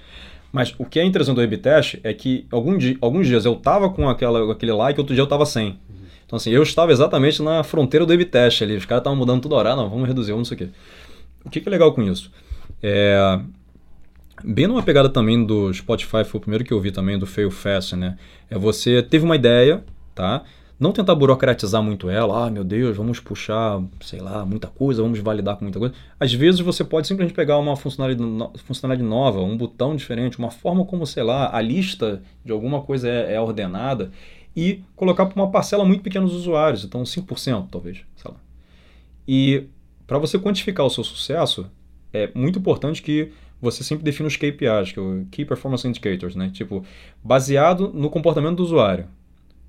Mas 0.51 0.73
o 0.77 0.85
que 0.85 0.99
é 0.99 1.03
interessante 1.03 1.35
do 1.35 1.41
A-B 1.41 1.57
Test 1.57 1.99
é 2.03 2.13
que 2.13 2.45
algum 2.51 2.77
dia, 2.77 2.97
alguns 3.01 3.27
dias 3.27 3.45
eu 3.45 3.55
tava 3.55 3.89
com 3.89 4.07
aquela, 4.07 4.51
aquele 4.51 4.71
like, 4.71 4.99
outro 4.99 5.13
dia 5.13 5.21
eu 5.21 5.27
tava 5.27 5.45
sem. 5.45 5.79
Então, 6.25 6.37
assim, 6.37 6.51
eu 6.51 6.61
estava 6.61 6.91
exatamente 6.91 7.41
na 7.41 7.63
fronteira 7.63 8.05
do 8.05 8.13
A-B-teste 8.13 8.63
ali. 8.63 8.75
Os 8.75 8.85
caras 8.85 9.01
estavam 9.01 9.17
mudando 9.17 9.41
toda 9.41 9.55
hora. 9.55 9.75
Não, 9.75 9.89
vamos 9.89 10.07
reduzir, 10.07 10.31
vamos 10.31 10.49
não 10.49 10.57
sei 10.57 10.65
o 10.65 10.69
quê. 10.69 10.75
O 11.45 11.49
que, 11.49 11.61
que 11.61 11.69
é 11.69 11.71
legal 11.71 11.93
com 11.93 12.03
isso? 12.03 12.31
É... 12.83 13.39
Bem 14.43 14.67
numa 14.67 14.83
pegada 14.83 15.09
também 15.09 15.43
do 15.43 15.73
Spotify, 15.73 16.23
foi 16.25 16.37
o 16.37 16.41
primeiro 16.41 16.63
que 16.63 16.71
eu 16.71 16.79
vi 16.79 16.91
também, 16.91 17.17
do 17.17 17.25
Fail 17.25 17.49
Fast, 17.49 17.95
né? 17.95 18.17
É 18.49 18.57
você 18.57 19.01
teve 19.01 19.25
uma 19.25 19.35
ideia, 19.35 19.83
tá? 20.13 20.43
Não 20.79 20.91
tentar 20.91 21.15
burocratizar 21.15 21.81
muito 21.81 22.07
ela, 22.07 22.45
ah, 22.45 22.51
meu 22.51 22.63
Deus, 22.63 22.95
vamos 22.95 23.19
puxar, 23.19 23.81
sei 23.99 24.19
lá, 24.19 24.45
muita 24.45 24.67
coisa, 24.67 25.01
vamos 25.01 25.17
validar 25.19 25.55
com 25.57 25.65
muita 25.65 25.79
coisa. 25.79 25.95
Às 26.19 26.31
vezes 26.31 26.59
você 26.59 26.83
pode 26.83 27.07
simplesmente 27.07 27.35
pegar 27.35 27.57
uma 27.57 27.75
funcionalidade, 27.75 28.59
funcionalidade 28.63 29.09
nova, 29.09 29.39
um 29.41 29.57
botão 29.57 29.95
diferente, 29.95 30.37
uma 30.37 30.51
forma 30.51 30.85
como, 30.85 31.07
sei 31.07 31.23
lá, 31.23 31.55
a 31.55 31.59
lista 31.61 32.21
de 32.45 32.51
alguma 32.51 32.81
coisa 32.81 33.09
é, 33.09 33.33
é 33.33 33.41
ordenada 33.41 34.11
e 34.55 34.83
colocar 34.95 35.25
para 35.25 35.41
uma 35.41 35.49
parcela 35.49 35.83
muito 35.83 36.03
pequena 36.03 36.25
dos 36.25 36.35
usuários, 36.35 36.83
então 36.83 37.01
5% 37.01 37.67
talvez, 37.71 37.97
sei 38.15 38.31
lá. 38.31 38.37
E 39.27 39.63
para 40.05 40.19
você 40.19 40.37
quantificar 40.37 40.85
o 40.85 40.89
seu 40.89 41.03
sucesso, 41.03 41.69
é 42.13 42.29
muito 42.35 42.59
importante 42.59 43.01
que 43.01 43.31
você 43.61 43.83
sempre 43.83 44.03
define 44.03 44.27
os 44.27 44.35
KPIs, 44.35 44.91
que 44.93 44.99
é 44.99 45.01
o 45.01 45.25
Key 45.31 45.43
Performance 45.43 45.87
Indicators, 45.87 46.35
né? 46.35 46.49
Tipo, 46.53 46.83
baseado 47.23 47.91
no 47.93 48.09
comportamento 48.09 48.57
do 48.57 48.63
usuário. 48.63 49.07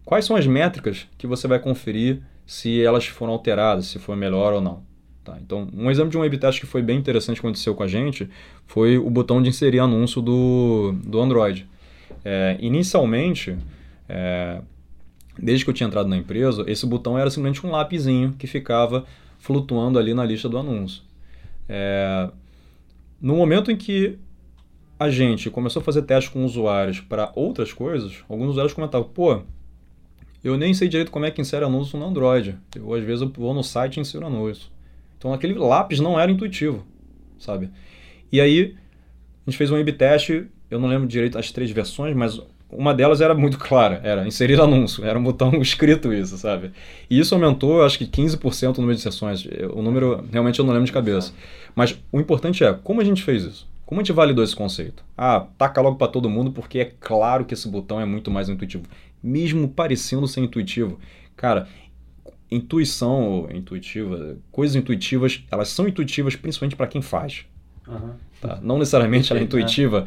Quais 0.09 0.25
são 0.25 0.37
as 0.37 0.47
métricas 0.47 1.07
que 1.19 1.27
você 1.27 1.47
vai 1.47 1.59
conferir 1.59 2.23
se 2.47 2.83
elas 2.83 3.07
foram 3.07 3.35
alteradas, 3.35 3.89
se 3.89 3.99
foi 3.99 4.17
melhor 4.17 4.55
ou 4.55 4.61
não? 4.63 4.83
Tá, 5.23 5.37
então, 5.39 5.69
um 5.71 5.91
exemplo 5.91 6.09
de 6.09 6.17
um 6.17 6.23
A-B 6.23 6.39
test 6.39 6.61
que 6.61 6.65
foi 6.65 6.81
bem 6.81 6.97
interessante 6.97 7.39
que 7.39 7.47
aconteceu 7.47 7.75
com 7.75 7.83
a 7.83 7.87
gente 7.87 8.27
foi 8.67 8.97
o 8.97 9.11
botão 9.11 9.43
de 9.43 9.51
inserir 9.51 9.81
anúncio 9.81 10.23
do, 10.23 10.95
do 11.05 11.21
Android. 11.21 11.69
É, 12.25 12.57
inicialmente, 12.59 13.55
é, 14.09 14.63
desde 15.39 15.63
que 15.67 15.71
eu 15.71 15.75
tinha 15.75 15.87
entrado 15.87 16.09
na 16.09 16.17
empresa, 16.17 16.65
esse 16.67 16.87
botão 16.87 17.19
era 17.19 17.29
simplesmente 17.29 17.67
um 17.67 17.71
lapisinho 17.71 18.33
que 18.39 18.47
ficava 18.47 19.05
flutuando 19.39 19.99
ali 19.99 20.15
na 20.15 20.25
lista 20.25 20.49
do 20.49 20.57
anúncio. 20.57 21.03
É, 21.69 22.31
no 23.21 23.37
momento 23.37 23.71
em 23.71 23.77
que 23.77 24.19
a 24.99 25.11
gente 25.11 25.51
começou 25.51 25.83
a 25.83 25.85
fazer 25.85 26.01
testes 26.01 26.33
com 26.33 26.47
usuários 26.47 26.99
para 26.99 27.31
outras 27.35 27.75
coisas, 27.75 28.25
alguns 28.27 28.53
usuários 28.53 28.73
comentavam, 28.73 29.07
pô, 29.07 29.43
eu 30.43 30.57
nem 30.57 30.73
sei 30.73 30.89
direito 30.89 31.11
como 31.11 31.25
é 31.25 31.31
que 31.31 31.41
insere 31.41 31.65
anúncio 31.65 31.99
no 31.99 32.07
Android. 32.07 32.57
Eu, 32.75 32.95
às 32.95 33.03
vezes, 33.03 33.23
eu 33.23 33.29
vou 33.29 33.55
no 33.55 33.63
site 33.63 33.97
e 33.97 34.01
insiro 34.01 34.27
anúncio. 34.27 34.71
Então, 35.17 35.33
aquele 35.33 35.55
lápis 35.55 35.99
não 35.99 36.19
era 36.19 36.31
intuitivo, 36.31 36.87
sabe? 37.39 37.71
E 38.31 38.41
aí, 38.41 38.77
a 39.47 39.51
gente 39.51 39.59
fez 39.59 39.71
um 39.71 39.77
A-B 39.77 39.93
teste, 39.93 40.47
eu 40.71 40.79
não 40.79 40.89
lembro 40.89 41.09
direito 41.09 41.39
as 41.39 41.51
três 41.51 41.71
versões, 41.71 42.15
mas 42.15 42.41
uma 42.71 42.95
delas 42.95 43.21
era 43.21 43.35
muito 43.35 43.59
clara, 43.59 44.01
era 44.05 44.27
inserir 44.27 44.61
anúncio, 44.61 45.05
era 45.05 45.19
um 45.19 45.23
botão 45.23 45.53
escrito 45.63 46.13
isso, 46.13 46.37
sabe? 46.37 46.71
E 47.09 47.19
isso 47.19 47.35
aumentou, 47.35 47.83
acho 47.83 47.99
que 47.99 48.07
15% 48.07 48.79
o 48.79 48.81
número 48.81 48.97
de 48.97 49.03
sessões. 49.03 49.47
O 49.75 49.83
número, 49.83 50.25
realmente, 50.31 50.59
eu 50.59 50.65
não 50.65 50.73
lembro 50.73 50.87
de 50.87 50.93
cabeça. 50.93 51.33
Mas 51.75 51.99
o 52.13 52.21
importante 52.21 52.63
é, 52.63 52.73
como 52.73 53.01
a 53.01 53.05
gente 53.05 53.23
fez 53.23 53.43
isso? 53.43 53.69
Como 53.87 54.01
a 54.01 54.05
gente 54.05 54.13
validou 54.13 54.45
esse 54.45 54.55
conceito? 54.55 55.03
Ah, 55.17 55.47
taca 55.57 55.81
logo 55.81 55.97
para 55.97 56.09
todo 56.09 56.29
mundo 56.29 56.53
porque 56.53 56.79
é 56.79 56.93
claro 57.01 57.47
que 57.47 57.55
esse 57.55 57.67
botão 57.67 57.99
é 57.99 58.05
muito 58.05 58.31
mais 58.31 58.51
intuitivo. 58.51 58.85
Mesmo 59.23 59.69
parecendo 59.69 60.27
ser 60.29 60.41
intuitivo. 60.41 60.99
Cara, 61.37 61.69
intuição 62.51 63.49
intuitiva, 63.53 64.37
coisas 64.51 64.77
intuitivas, 64.77 65.45
elas 65.51 65.69
são 65.69 65.87
intuitivas 65.87 66.35
principalmente 66.35 66.77
para 66.77 66.87
quem 66.87 67.03
faz. 67.03 67.45
Uhum. 67.87 68.13
Tá? 68.41 68.59
Não 68.63 68.79
necessariamente 68.79 69.33
ela 69.33 69.41
é 69.41 69.45
intuitiva 69.45 70.07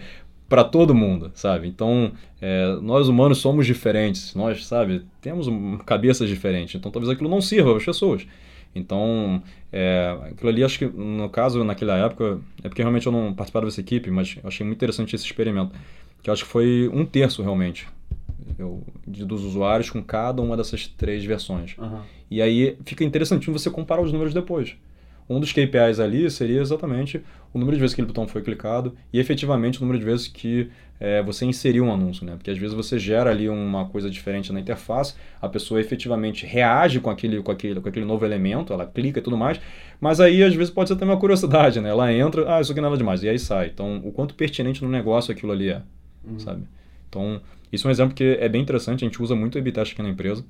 para 0.50 0.64
todo 0.64 0.94
mundo, 0.94 1.32
sabe? 1.34 1.68
Então, 1.68 2.12
é, 2.42 2.78
nós 2.82 3.08
humanos 3.08 3.38
somos 3.38 3.66
diferentes, 3.66 4.36
nós, 4.36 4.66
sabe, 4.66 5.06
temos 5.22 5.48
cabeças 5.86 6.28
diferentes. 6.28 6.76
Então, 6.76 6.92
talvez 6.92 7.10
aquilo 7.10 7.30
não 7.30 7.40
sirva 7.40 7.78
as 7.78 7.86
pessoas. 7.86 8.28
Então, 8.74 9.42
é, 9.72 10.18
aquilo 10.32 10.50
ali, 10.50 10.64
acho 10.64 10.80
que 10.80 10.86
no 10.86 11.30
caso, 11.30 11.64
naquela 11.64 11.98
época, 11.98 12.40
é 12.64 12.70
porque 12.70 12.82
realmente 12.82 13.06
eu 13.06 13.12
não 13.12 13.34
participava 13.34 13.66
dessa 13.66 13.82
equipe, 13.82 14.10
mas 14.10 14.38
eu 14.42 14.48
achei 14.48 14.66
muito 14.66 14.78
interessante 14.78 15.16
esse 15.16 15.26
experimento, 15.26 15.72
que 16.22 16.30
acho 16.30 16.44
que 16.44 16.50
foi 16.50 16.90
um 16.94 17.06
terço 17.06 17.42
realmente 17.42 17.88
eu, 18.62 18.84
de, 19.08 19.26
dos 19.26 19.44
usuários 19.44 19.90
com 19.90 20.04
cada 20.04 20.42
uma 20.42 20.56
dessas 20.58 20.88
três 20.88 21.24
versões. 21.26 21.78
Uhum. 21.78 22.02
E 22.30 22.42
aí 22.42 22.78
fica 22.86 23.04
interessantinho 23.04 23.58
você 23.58 23.70
comparar 23.70 24.02
os 24.02 24.12
números 24.12 24.34
depois. 24.34 24.76
Um 25.30 25.40
dos 25.40 25.54
KPIs 25.54 26.00
ali 26.00 26.30
seria 26.30 26.60
exatamente 26.60 27.24
o 27.54 27.58
número 27.58 27.78
de 27.78 27.82
vezes 27.82 27.96
que 27.96 28.02
aquele 28.02 28.14
botão 28.14 28.28
foi 28.28 28.42
clicado 28.42 28.96
e 29.14 29.20
efetivamente 29.20 29.80
o 29.80 29.82
número 29.82 29.98
de 29.98 30.04
vezes 30.04 30.28
que 30.28 30.70
é, 31.00 31.24
você 31.24 31.46
inseriu 31.46 31.86
um 31.86 31.92
anúncio, 31.92 32.26
né? 32.26 32.34
Porque 32.36 32.52
às 32.52 32.58
vezes 32.58 32.76
você 32.76 33.00
gera 33.00 33.32
ali 33.32 33.50
uma 33.50 33.86
coisa 33.86 34.10
diferente 34.10 34.54
na 34.54 34.60
interface, 34.60 35.16
a 35.42 35.50
pessoa 35.50 35.82
efetivamente 35.82 36.46
reage 36.46 37.00
com 37.00 37.10
aquele, 37.10 37.42
com 37.42 37.52
aquele, 37.52 37.82
com 37.82 37.90
aquele 37.90 38.06
novo 38.06 38.24
elemento, 38.24 38.72
ela 38.72 38.86
clica 38.86 39.20
e 39.20 39.22
tudo 39.22 39.36
mais, 39.36 39.60
mas 40.00 40.20
aí 40.20 40.44
às 40.44 40.54
vezes 40.54 40.72
pode 40.72 40.90
ser 40.90 40.96
até 40.96 41.04
uma 41.04 41.18
curiosidade, 41.18 41.82
né? 41.82 41.90
Ela 41.90 42.14
entra, 42.14 42.56
ah, 42.56 42.62
isso 42.62 42.72
aqui 42.72 42.82
não 42.82 42.88
é 42.88 42.92
nada 42.92 43.00
demais, 43.00 43.24
e 43.24 43.30
aí 43.30 43.40
sai. 43.40 43.68
Então, 43.74 44.02
o 44.04 44.12
quanto 44.12 44.36
pertinente 44.36 44.84
no 44.84 44.90
negócio 44.90 45.32
aquilo 45.32 45.52
ali 45.52 45.70
é, 45.70 45.82
uhum. 46.24 46.38
sabe? 46.40 46.64
Então, 47.10 47.42
isso 47.72 47.88
é 47.88 47.90
um 47.90 47.92
exemplo 47.92 48.14
que 48.14 48.38
é 48.40 48.50
bem 48.50 48.62
interessante, 48.62 49.04
a 49.04 49.08
gente 49.08 49.22
usa 49.22 49.36
muito 49.36 49.56
o 49.56 49.58
A-B 49.60 49.72
test 49.72 49.94
aqui 49.94 50.02
na 50.02 50.10
empresa. 50.10 50.46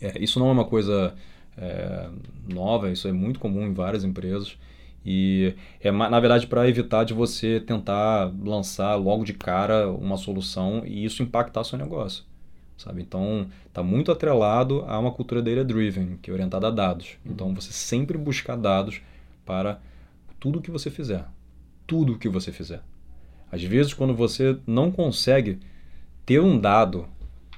É, 0.00 0.18
isso 0.18 0.38
não 0.40 0.48
é 0.48 0.52
uma 0.52 0.64
coisa 0.64 1.14
é, 1.56 2.08
nova, 2.48 2.90
isso 2.90 3.06
é 3.06 3.12
muito 3.12 3.38
comum 3.38 3.66
em 3.66 3.72
várias 3.72 4.04
empresas. 4.04 4.56
E 5.04 5.54
é 5.80 5.90
na 5.90 6.20
verdade 6.20 6.46
para 6.46 6.68
evitar 6.68 7.04
de 7.04 7.12
você 7.12 7.58
tentar 7.60 8.32
lançar 8.44 8.94
logo 8.94 9.24
de 9.24 9.32
cara 9.32 9.90
uma 9.90 10.16
solução 10.16 10.82
e 10.86 11.04
isso 11.04 11.22
impactar 11.22 11.64
seu 11.64 11.78
negócio. 11.78 12.24
Sabe? 12.76 13.02
Então, 13.02 13.46
está 13.66 13.82
muito 13.82 14.10
atrelado 14.10 14.84
a 14.88 14.98
uma 14.98 15.12
cultura 15.12 15.40
data 15.40 15.64
driven, 15.64 16.18
que 16.20 16.30
é 16.30 16.34
orientada 16.34 16.66
a 16.66 16.70
dados. 16.70 17.16
Então, 17.24 17.54
você 17.54 17.72
sempre 17.72 18.18
buscar 18.18 18.56
dados 18.56 19.00
para 19.44 19.80
tudo 20.40 20.60
que 20.60 20.70
você 20.70 20.90
fizer. 20.90 21.24
Tudo 21.86 22.18
que 22.18 22.28
você 22.28 22.50
fizer. 22.50 22.82
Às 23.52 23.62
vezes, 23.62 23.94
quando 23.94 24.14
você 24.14 24.56
não 24.66 24.90
consegue 24.90 25.60
ter 26.32 26.40
um 26.40 26.58
dado 26.58 27.06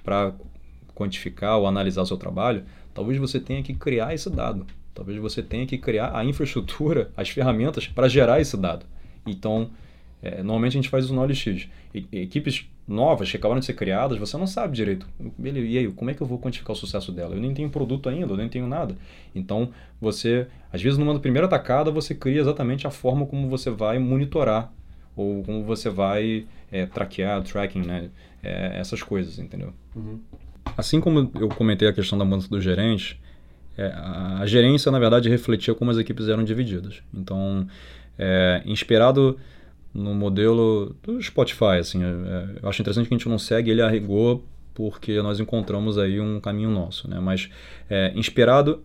para 0.02 0.32
quantificar 0.96 1.58
ou 1.58 1.66
analisar 1.66 2.02
o 2.02 2.06
seu 2.06 2.16
trabalho, 2.16 2.64
talvez 2.92 3.18
você 3.18 3.38
tenha 3.38 3.62
que 3.62 3.72
criar 3.72 4.12
esse 4.12 4.28
dado. 4.28 4.66
Talvez 4.92 5.16
você 5.18 5.42
tenha 5.44 5.64
que 5.64 5.78
criar 5.78 6.16
a 6.16 6.24
infraestrutura, 6.24 7.10
as 7.16 7.28
ferramentas 7.28 7.86
para 7.86 8.08
gerar 8.08 8.40
esse 8.40 8.56
dado. 8.56 8.84
Então, 9.24 9.70
é, 10.20 10.42
normalmente 10.42 10.72
a 10.72 10.80
gente 10.82 10.88
faz 10.88 11.04
isso 11.04 11.14
no 11.14 11.20
OLX. 11.20 11.68
E, 11.94 12.06
equipes 12.12 12.68
novas 12.86 13.30
que 13.30 13.36
acabaram 13.36 13.60
de 13.60 13.66
ser 13.66 13.74
criadas, 13.74 14.18
você 14.18 14.36
não 14.36 14.46
sabe 14.46 14.74
direito. 14.74 15.06
E 15.38 15.78
aí, 15.78 15.92
como 15.92 16.10
é 16.10 16.14
que 16.14 16.20
eu 16.20 16.26
vou 16.26 16.40
quantificar 16.40 16.72
o 16.72 16.76
sucesso 16.76 17.12
dela? 17.12 17.36
Eu 17.36 17.40
nem 17.40 17.54
tenho 17.54 17.70
produto 17.70 18.08
ainda, 18.08 18.32
eu 18.32 18.36
nem 18.36 18.48
tenho 18.48 18.66
nada. 18.66 18.96
Então, 19.36 19.70
você, 20.00 20.48
às 20.72 20.82
vezes, 20.82 20.98
numa 20.98 21.16
primeira 21.20 21.46
atacada, 21.46 21.92
você 21.92 22.12
cria 22.12 22.40
exatamente 22.40 22.88
a 22.88 22.90
forma 22.90 23.24
como 23.24 23.48
você 23.48 23.70
vai 23.70 24.00
monitorar 24.00 24.72
ou 25.16 25.44
como 25.44 25.62
você 25.62 25.88
vai 25.88 26.46
é, 26.72 26.86
traquear, 26.86 27.40
tracking, 27.44 27.82
né? 27.82 28.10
É, 28.44 28.78
essas 28.78 29.02
coisas, 29.02 29.38
entendeu? 29.38 29.72
Uhum. 29.96 30.20
Assim 30.76 31.00
como 31.00 31.30
eu 31.40 31.48
comentei 31.48 31.88
a 31.88 31.92
questão 31.92 32.18
da 32.18 32.24
mudança 32.24 32.48
do 32.48 32.60
gerente, 32.60 33.20
é, 33.76 33.86
a 33.86 34.44
gerência, 34.46 34.90
na 34.92 34.98
verdade, 34.98 35.28
refletia 35.28 35.74
como 35.74 35.90
as 35.90 35.98
equipes 35.98 36.28
eram 36.28 36.44
divididas. 36.44 37.02
Então, 37.12 37.66
é, 38.18 38.62
inspirado 38.64 39.38
no 39.92 40.14
modelo 40.14 40.96
do 41.02 41.20
Spotify, 41.22 41.78
assim, 41.80 42.02
é, 42.02 42.06
é, 42.06 42.48
eu 42.62 42.68
acho 42.68 42.82
interessante 42.82 43.08
que 43.08 43.14
a 43.14 43.18
gente 43.18 43.28
não 43.28 43.38
segue 43.38 43.70
ele 43.70 43.80
a 43.80 43.88
rigor 43.88 44.42
porque 44.74 45.22
nós 45.22 45.38
encontramos 45.38 45.98
aí 45.98 46.20
um 46.20 46.40
caminho 46.40 46.70
nosso, 46.70 47.08
né? 47.08 47.20
Mas 47.20 47.48
é, 47.88 48.12
inspirado, 48.16 48.82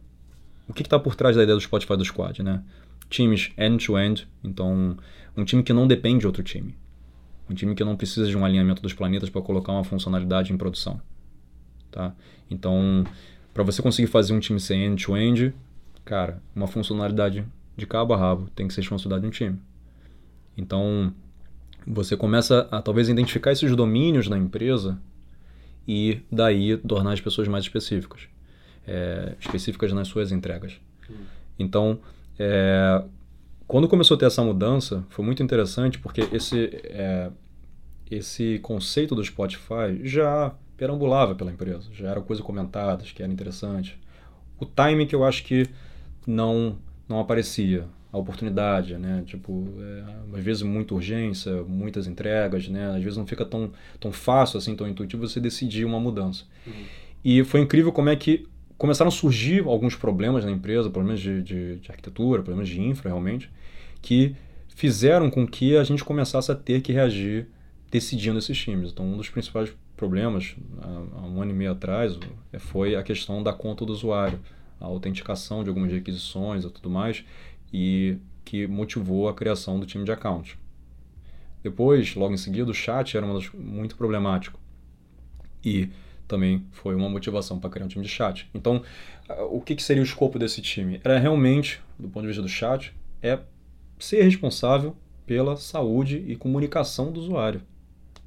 o 0.67 0.73
que 0.73 0.83
está 0.83 0.99
por 0.99 1.15
trás 1.15 1.35
da 1.35 1.41
ideia 1.41 1.55
do 1.55 1.61
Spotify 1.61 1.97
do 1.97 2.05
Squad, 2.05 2.43
né? 2.43 2.61
Times 3.09 3.51
end-to-end, 3.57 4.21
-end, 4.21 4.27
então 4.43 4.95
um 5.35 5.43
time 5.43 5.63
que 5.63 5.73
não 5.73 5.87
depende 5.87 6.19
de 6.19 6.27
outro 6.27 6.43
time. 6.43 6.75
Um 7.49 7.53
time 7.53 7.73
que 7.73 7.83
não 7.83 7.95
precisa 7.95 8.27
de 8.27 8.37
um 8.37 8.45
alinhamento 8.45 8.81
dos 8.81 8.93
planetas 8.93 9.29
para 9.29 9.41
colocar 9.41 9.71
uma 9.71 9.83
funcionalidade 9.83 10.53
em 10.53 10.57
produção. 10.57 11.01
Tá? 11.91 12.13
Então, 12.49 13.03
para 13.53 13.63
você 13.63 13.81
conseguir 13.81 14.07
fazer 14.07 14.33
um 14.33 14.39
time 14.39 14.59
ser 14.59 14.75
end-to-end, 14.75 15.45
-end, 15.45 15.53
cara, 16.05 16.41
uma 16.55 16.67
funcionalidade 16.67 17.45
de 17.75 17.87
cabo 17.87 18.13
a 18.13 18.17
rabo 18.17 18.49
tem 18.55 18.67
que 18.67 18.73
ser 18.73 18.81
responsabilidade 18.81 19.21
de 19.21 19.27
um 19.27 19.31
time. 19.31 19.59
Então, 20.55 21.13
você 21.87 22.15
começa 22.15 22.67
a 22.71 22.81
talvez 22.81 23.09
identificar 23.09 23.51
esses 23.51 23.75
domínios 23.75 24.27
na 24.27 24.37
empresa 24.37 24.99
e 25.87 26.21
daí 26.31 26.77
tornar 26.77 27.13
as 27.13 27.21
pessoas 27.21 27.47
mais 27.47 27.63
específicas, 27.63 28.27
é, 28.85 29.35
específicas 29.39 29.91
nas 29.93 30.07
suas 30.07 30.31
entregas. 30.31 30.79
Então, 31.57 31.99
é, 32.37 33.03
quando 33.69 33.87
começou 33.87 34.15
a 34.15 34.17
ter 34.17 34.25
essa 34.25 34.43
mudança, 34.43 35.05
foi 35.09 35.23
muito 35.23 35.43
interessante 35.43 35.99
porque 35.99 36.21
esse, 36.33 36.71
é, 36.85 37.29
esse 38.09 38.57
conceito 38.63 39.13
do 39.13 39.23
Spotify 39.23 40.01
já 40.01 40.55
perambulava 40.75 41.35
pela 41.35 41.51
empresa, 41.51 41.87
já 41.93 42.09
era 42.09 42.19
coisa 42.19 42.41
comentada, 42.41 43.03
que 43.03 43.21
era 43.21 43.31
interessante. 43.31 43.95
O 44.59 44.65
time 44.65 45.05
que 45.05 45.13
eu 45.13 45.23
acho 45.23 45.43
que 45.43 45.69
não, 46.25 46.79
não 47.07 47.19
aparecia, 47.19 47.85
a 48.11 48.17
oportunidade, 48.17 48.97
né? 48.97 49.21
Tipo, 49.27 49.67
é, 49.79 50.35
às 50.35 50.43
vezes 50.43 50.63
muita 50.63 50.95
urgência, 50.95 51.61
muitas 51.61 52.07
entregas, 52.07 52.67
né? 52.67 52.87
Às 52.95 53.03
vezes 53.03 53.17
não 53.17 53.27
fica 53.27 53.45
tão, 53.45 53.69
tão 53.99 54.11
fácil, 54.11 54.57
assim, 54.57 54.75
tão 54.75 54.87
intuitivo 54.87 55.27
você 55.27 55.39
decidir 55.39 55.85
uma 55.85 55.99
mudança. 55.99 56.43
Uhum. 56.65 56.73
E 57.23 57.43
foi 57.43 57.59
incrível 57.59 57.91
como 57.91 58.09
é 58.09 58.15
que 58.15 58.47
começaram 58.79 59.09
a 59.09 59.11
surgir 59.11 59.63
alguns 59.63 59.95
problemas 59.95 60.43
na 60.43 60.49
empresa, 60.49 60.89
problemas 60.89 61.19
de, 61.19 61.43
de, 61.43 61.75
de 61.75 61.91
arquitetura, 61.91 62.41
problemas 62.41 62.67
de 62.67 62.81
infra, 62.81 63.09
realmente, 63.09 63.51
que 64.01 64.35
fizeram 64.75 65.29
com 65.29 65.45
que 65.45 65.75
a 65.75 65.83
gente 65.83 66.03
começasse 66.03 66.51
a 66.51 66.55
ter 66.55 66.81
que 66.81 66.93
reagir 66.93 67.47
decidindo 67.91 68.39
esses 68.39 68.57
times. 68.57 68.91
Então, 68.91 69.05
um 69.05 69.17
dos 69.17 69.29
principais 69.29 69.71
problemas, 69.97 70.55
há 70.81 71.25
um 71.25 71.41
ano 71.41 71.51
e 71.51 71.53
meio 71.53 71.71
atrás, 71.71 72.17
foi 72.59 72.95
a 72.95 73.03
questão 73.03 73.43
da 73.43 73.51
conta 73.51 73.85
do 73.85 73.91
usuário, 73.91 74.39
a 74.79 74.85
autenticação 74.85 75.63
de 75.63 75.69
algumas 75.69 75.91
requisições 75.91 76.63
e 76.63 76.69
tudo 76.69 76.89
mais, 76.89 77.25
e 77.73 78.17
que 78.45 78.65
motivou 78.65 79.27
a 79.27 79.33
criação 79.33 79.79
do 79.79 79.85
time 79.85 80.05
de 80.05 80.11
account. 80.11 80.57
Depois, 81.61 82.15
logo 82.15 82.33
em 82.33 82.37
seguida, 82.37 82.71
o 82.71 82.73
chat 82.73 83.17
era 83.17 83.27
das, 83.33 83.51
muito 83.51 83.97
problemático. 83.97 84.59
E 85.63 85.89
também 86.27 86.65
foi 86.71 86.95
uma 86.95 87.09
motivação 87.09 87.59
para 87.59 87.69
criar 87.69 87.85
um 87.85 87.89
time 87.89 88.05
de 88.05 88.09
chat. 88.09 88.49
Então, 88.53 88.81
o 89.51 89.59
que, 89.59 89.75
que 89.75 89.83
seria 89.83 90.01
o 90.01 90.05
escopo 90.05 90.39
desse 90.39 90.61
time? 90.61 91.01
Era 91.03 91.19
realmente, 91.19 91.81
do 91.99 92.07
ponto 92.07 92.21
de 92.21 92.27
vista 92.27 92.41
do 92.41 92.47
chat, 92.47 92.93
é 93.21 93.39
ser 93.99 94.23
responsável 94.23 94.95
pela 95.25 95.55
saúde 95.57 96.23
e 96.27 96.35
comunicação 96.35 97.11
do 97.11 97.19
usuário. 97.19 97.61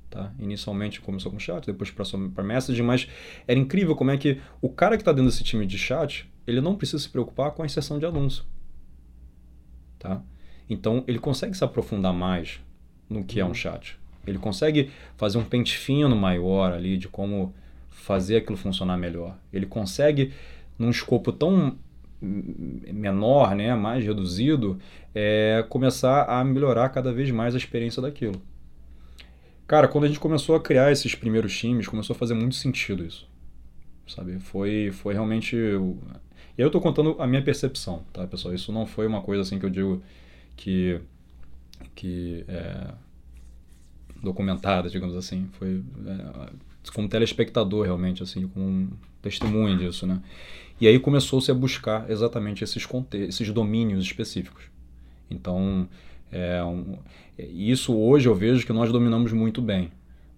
Tá? 0.09 0.31
Inicialmente 0.39 1.01
começou 1.01 1.33
com 1.33 1.39
chat, 1.39 1.65
depois 1.65 1.91
passou 1.91 2.29
para 2.31 2.45
messaging, 2.45 2.83
mas 2.83 3.09
era 3.49 3.59
incrível 3.59 3.97
como 3.97 4.11
é 4.11 4.17
que 4.19 4.39
o 4.61 4.69
cara 4.69 4.97
que 4.97 5.01
está 5.03 5.11
dentro 5.11 5.31
desse 5.31 5.43
time 5.43 5.67
de 5.67 5.79
chat, 5.79 6.31
ele 6.47 6.61
não 6.61 6.77
precisa 6.77 7.03
se 7.03 7.09
preocupar 7.09 7.53
com 7.53 7.63
a 7.63 7.67
inserção 7.67 7.99
de 7.99 8.05
anúncio. 8.05 8.45
Tá? 9.99 10.23
Então 10.69 11.03
ele 11.09 11.19
consegue 11.19 11.57
se 11.57 11.65
aprofundar 11.65 12.13
mais 12.13 12.61
no 13.09 13.25
que 13.25 13.41
é 13.41 13.45
um 13.45 13.49
uhum. 13.49 13.55
chat. 13.55 13.99
Ele 14.27 14.39
consegue 14.39 14.91
fazer 15.17 15.39
um 15.39 15.45
pente 15.45 15.77
fino 15.77 16.15
maior 16.15 16.73
ali 16.73 16.97
de 16.97 17.09
como 17.09 17.55
fazer 17.89 18.37
aquilo 18.37 18.57
funcionar 18.57 18.97
melhor. 18.97 19.37
Ele 19.53 19.67
consegue, 19.67 20.33
num 20.79 20.91
escopo 20.91 21.33
tão 21.33 21.77
menor, 22.23 23.55
né, 23.57 23.75
mais 23.75 24.05
reduzido, 24.05 24.79
é, 25.15 25.65
começar 25.69 26.25
a 26.25 26.45
melhorar 26.45 26.89
cada 26.89 27.13
vez 27.13 27.31
mais 27.31 27.55
a 27.55 27.59
experiência 27.59 28.01
daquilo. 28.01 28.41
Cara, 29.67 29.89
quando 29.89 30.05
a 30.05 30.09
gente 30.09 30.21
começou 30.21 30.55
a 30.55 30.61
criar 30.61 30.93
esses 30.93 31.15
primeiros 31.15 31.57
times, 31.57 31.89
começou 31.89 32.15
a 32.15 32.19
fazer 32.19 32.35
muito 32.35 32.55
sentido 32.55 33.05
isso. 33.05 33.29
Sabe? 34.07 34.39
Foi, 34.39 34.91
foi 34.93 35.15
realmente. 35.15 35.57
E 35.57 36.61
eu 36.61 36.67
estou 36.67 36.81
contando 36.81 37.17
a 37.19 37.27
minha 37.27 37.43
percepção, 37.43 38.03
tá, 38.13 38.27
pessoal? 38.27 38.55
Isso 38.55 38.73
não 38.73 38.85
foi 38.85 39.07
uma 39.07 39.23
coisa 39.23 39.43
assim 39.43 39.59
que 39.59 39.65
eu 39.65 39.71
digo 39.71 40.03
que. 40.57 41.01
que 41.95 42.45
é, 42.49 42.89
documentada, 44.23 44.91
digamos 44.91 45.17
assim. 45.17 45.49
Foi 45.53 45.83
é, 46.07 46.51
como 46.93 47.09
telespectador, 47.09 47.85
realmente, 47.85 48.23
assim, 48.23 48.47
com 48.49 48.61
um 48.61 48.91
testemunho 49.23 49.79
disso, 49.79 50.07
né? 50.07 50.21
E 50.81 50.87
aí 50.87 50.99
começou-se 50.99 51.51
a 51.51 51.55
buscar 51.55 52.11
exatamente 52.11 52.65
esses, 52.65 52.87
esses 53.13 53.51
domínios 53.51 54.05
específicos. 54.05 54.72
Então, 55.33 55.89
é 56.31 56.63
um, 56.63 56.99
isso 57.39 57.97
hoje 57.97 58.29
eu 58.29 58.35
vejo 58.35 58.67
que 58.67 58.73
nós 58.73 58.91
dominamos 58.93 59.33
muito 59.33 59.61
bem. 59.61 59.91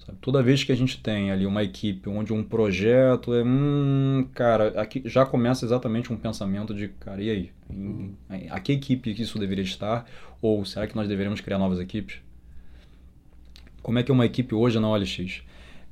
Sabe? 0.04 0.18
Toda 0.20 0.42
vez 0.42 0.62
que 0.62 0.72
a 0.72 0.74
gente 0.74 1.00
tem 1.00 1.30
ali 1.30 1.46
uma 1.46 1.62
equipe 1.62 2.08
onde 2.08 2.32
um 2.32 2.42
projeto 2.42 3.32
é, 3.34 3.42
hum, 3.42 4.26
cara, 4.34 4.80
aqui 4.80 5.02
já 5.04 5.24
começa 5.24 5.64
exatamente 5.64 6.12
um 6.12 6.16
pensamento 6.16 6.74
de, 6.74 6.88
cara, 6.88 7.22
e 7.22 7.30
aí? 7.30 7.50
Em, 7.70 8.16
a 8.50 8.60
que 8.60 8.72
equipe 8.72 9.14
que 9.14 9.22
isso 9.22 9.38
deveria 9.38 9.64
estar? 9.64 10.06
Ou 10.42 10.64
será 10.64 10.86
que 10.86 10.94
nós 10.94 11.08
deveríamos 11.08 11.40
criar 11.40 11.58
novas 11.58 11.80
equipes? 11.80 12.18
Como 13.82 13.98
é 13.98 14.02
que 14.02 14.10
é 14.10 14.14
uma 14.14 14.26
equipe 14.26 14.54
hoje 14.54 14.78
na 14.78 14.88
OLX? 14.88 15.42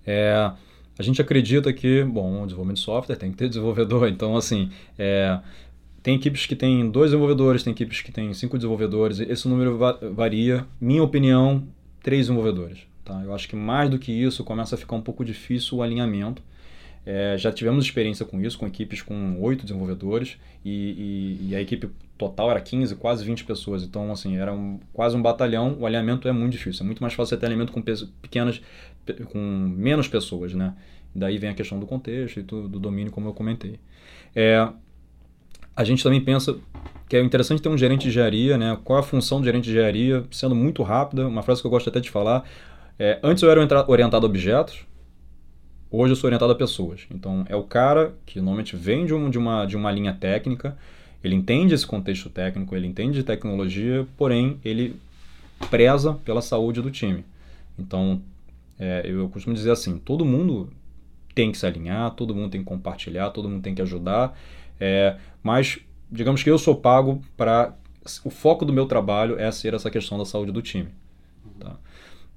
É, 0.07 0.51
a 0.99 1.03
gente 1.03 1.21
acredita 1.23 1.73
que, 1.73 2.05
bom, 2.05 2.43
o 2.43 2.47
desenvolvimento 2.47 2.79
de 2.79 2.85
software 2.85 3.17
tem 3.17 3.31
que 3.31 3.37
ter 3.37 3.49
desenvolvedor, 3.49 4.09
então 4.11 4.37
assim, 4.37 4.71
é, 4.99 5.39
tem 6.03 6.17
equipes 6.17 6.47
que 6.47 6.57
têm 6.57 6.91
dois 6.91 7.11
desenvolvedores, 7.11 7.63
tem 7.63 7.73
equipes 7.73 8.01
que 8.01 8.11
têm 8.11 8.35
cinco 8.35 8.57
desenvolvedores, 8.59 9.21
esse 9.21 9.49
número 9.49 9.79
va 9.79 9.93
varia. 10.13 10.67
Minha 10.81 11.03
opinião, 11.03 11.67
três 12.03 12.27
desenvolvedores. 12.27 12.81
Tá? 13.05 13.23
Eu 13.23 13.33
acho 13.35 13.49
que 13.49 13.55
mais 13.55 13.89
do 13.89 13.99
que 13.99 14.13
isso 14.13 14.43
começa 14.43 14.75
a 14.75 14.79
ficar 14.79 14.97
um 14.97 15.01
pouco 15.01 15.25
difícil 15.25 15.79
o 15.79 15.83
alinhamento. 15.83 16.43
É, 17.05 17.37
já 17.37 17.53
tivemos 17.53 17.85
experiência 17.85 18.25
com 18.25 18.41
isso, 18.41 18.59
com 18.59 18.67
equipes 18.67 19.03
com 19.03 19.41
oito 19.41 19.65
desenvolvedores 19.65 20.39
e, 20.65 21.39
e, 21.41 21.51
e, 21.51 21.57
a 21.57 21.61
equipe 21.61 21.91
total 22.17 22.49
era 22.49 22.61
15, 22.61 22.95
quase 22.97 23.25
20 23.25 23.45
pessoas. 23.45 23.83
Então, 23.83 24.13
assim, 24.13 24.37
era 24.37 24.53
um, 24.53 24.79
quase 24.93 25.17
um 25.17 25.23
batalhão. 25.23 25.77
O 25.81 25.87
alinhamento 25.87 26.29
é 26.29 26.33
muito 26.33 26.53
difícil. 26.53 26.85
É 26.85 26.87
muito 26.87 27.03
mais 27.03 27.15
fácil 27.15 27.37
ter 27.37 27.47
alinhamento 27.47 27.73
com 27.73 27.83
pequenas, 27.83 28.61
com 29.27 29.39
menos 29.39 30.07
pessoas, 30.07 30.55
né? 30.55 30.75
Daí 31.15 31.39
vem 31.39 31.51
a 31.51 31.55
questão 31.55 31.79
do 31.79 31.87
contexto 31.87 32.39
e 32.39 32.43
do, 32.43 32.69
do 32.69 32.79
domínio, 32.79 33.13
como 33.13 33.29
eu 33.29 33.35
comentei. 33.35 33.79
É, 34.35 34.67
a 35.77 35.85
gente 35.85 36.03
também 36.03 36.21
pensa 36.21 36.57
que 37.09 37.17
é 37.17 37.23
interessante 37.23 37.61
ter 37.61 37.69
um 37.69 37.77
gerente 37.77 38.03
de 38.03 38.09
engenharia, 38.09 38.57
né? 38.57 38.79
Qual 38.85 38.99
a 38.99 39.03
função 39.03 39.41
do 39.41 39.45
gerente 39.45 39.65
de 39.65 39.71
engenharia? 39.71 40.25
Sendo 40.31 40.55
muito 40.55 40.83
rápida, 40.83 41.27
uma 41.29 41.43
frase 41.43 41.61
que 41.61 41.67
eu 41.67 41.71
gosto 41.71 41.89
até 41.89 42.01
de 42.01 42.11
falar. 42.11 42.45
É, 42.99 43.19
antes 43.23 43.43
eu 43.43 43.51
era 43.51 43.61
orientado 43.89 44.27
a 44.27 44.29
objetos, 44.29 44.87
Hoje 45.95 46.13
eu 46.13 46.17
sou 46.17 46.29
orientado 46.29 46.51
a 46.51 46.55
pessoas. 46.55 47.03
Então, 47.11 47.45
é 47.51 47.55
o 47.55 47.63
cara 47.63 48.15
que 48.25 48.39
normalmente 48.39 48.75
vem 48.75 49.05
de, 49.05 49.13
um, 49.13 49.29
de, 49.29 49.37
uma, 49.37 49.67
de 49.67 49.77
uma 49.77 49.93
linha 49.93 50.15
técnica, 50.15 50.75
ele 51.23 51.35
entende 51.35 51.75
esse 51.75 51.87
contexto 51.87 52.31
técnico, 52.31 52.75
ele 52.75 52.87
entende 52.87 53.19
de 53.19 53.23
tecnologia, 53.23 54.07
porém, 54.17 54.59
ele 54.65 54.97
preza 55.69 56.15
pela 56.25 56.41
saúde 56.41 56.81
do 56.81 56.91
time. 56.91 57.27
Então, 57.79 58.23
é, 58.79 59.03
eu 59.05 59.29
costumo 59.29 59.55
dizer 59.55 59.71
assim: 59.71 59.99
todo 59.99 60.25
mundo 60.25 60.71
tem 61.35 61.53
que 61.53 61.59
se 61.59 61.67
alinhar, 61.67 62.11
todo 62.13 62.35
mundo 62.35 62.53
tem 62.53 62.63
que 62.63 62.67
compartilhar, 62.67 63.29
todo 63.29 63.47
mundo 63.47 63.63
tem 63.63 63.75
que 63.75 63.83
ajudar, 63.83 64.35
é, 64.85 65.17
mas 65.45 65.79
digamos 66.11 66.43
que 66.43 66.51
eu 66.51 66.59
sou 66.59 66.75
pago 66.75 67.23
para. 67.37 67.73
O 68.25 68.31
foco 68.31 68.65
do 68.65 68.73
meu 68.73 68.87
trabalho 68.87 69.39
é 69.39 69.49
ser 69.53 69.75
essa 69.75 69.89
questão 69.89 70.19
da 70.19 70.25
saúde 70.25 70.51
do 70.51 70.61
time. 70.61 70.89
Tá? 71.61 71.77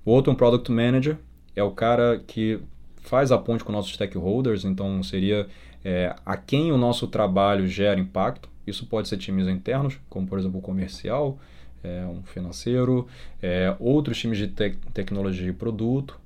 O 0.06 0.12
outro, 0.12 0.32
um 0.32 0.36
Product 0.36 0.72
Manager, 0.72 1.18
é 1.56 1.64
o 1.64 1.72
cara 1.72 2.22
que 2.28 2.60
faz 2.98 3.32
a 3.32 3.38
ponte 3.40 3.64
com 3.64 3.72
nossos 3.72 3.94
stakeholders, 3.94 4.64
então 4.64 5.02
seria 5.02 5.48
é, 5.84 6.16
a 6.24 6.38
quem 6.38 6.72
o 6.72 6.78
nosso 6.78 7.08
trabalho 7.08 7.68
gera 7.68 8.00
impacto. 8.00 8.48
Isso 8.68 8.86
pode 8.86 9.08
ser 9.08 9.18
times 9.18 9.48
internos, 9.48 10.00
como 10.08 10.28
por 10.28 10.38
exemplo 10.38 10.60
o 10.60 10.62
comercial, 10.62 11.40
é, 11.84 12.06
um 12.06 12.22
financeiro, 12.22 13.08
é, 13.42 13.76
outros 13.80 14.20
times 14.20 14.38
de 14.38 14.48
te 14.48 14.78
tecnologia 14.94 15.50
e 15.50 15.54
produto, 15.54 16.20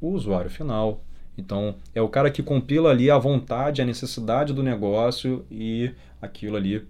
o 0.00 0.10
usuário 0.10 0.50
final. 0.50 1.02
Então, 1.36 1.76
é 1.94 2.00
o 2.00 2.08
cara 2.08 2.30
que 2.30 2.42
compila 2.42 2.90
ali 2.90 3.10
a 3.10 3.18
vontade, 3.18 3.82
a 3.82 3.84
necessidade 3.84 4.52
do 4.52 4.62
negócio 4.62 5.44
e 5.50 5.90
aquilo 6.22 6.56
ali 6.56 6.86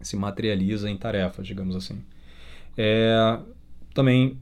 se 0.00 0.16
materializa 0.16 0.90
em 0.90 0.96
tarefas, 0.96 1.46
digamos 1.46 1.76
assim. 1.76 2.02
É, 2.76 3.38
também, 3.92 4.38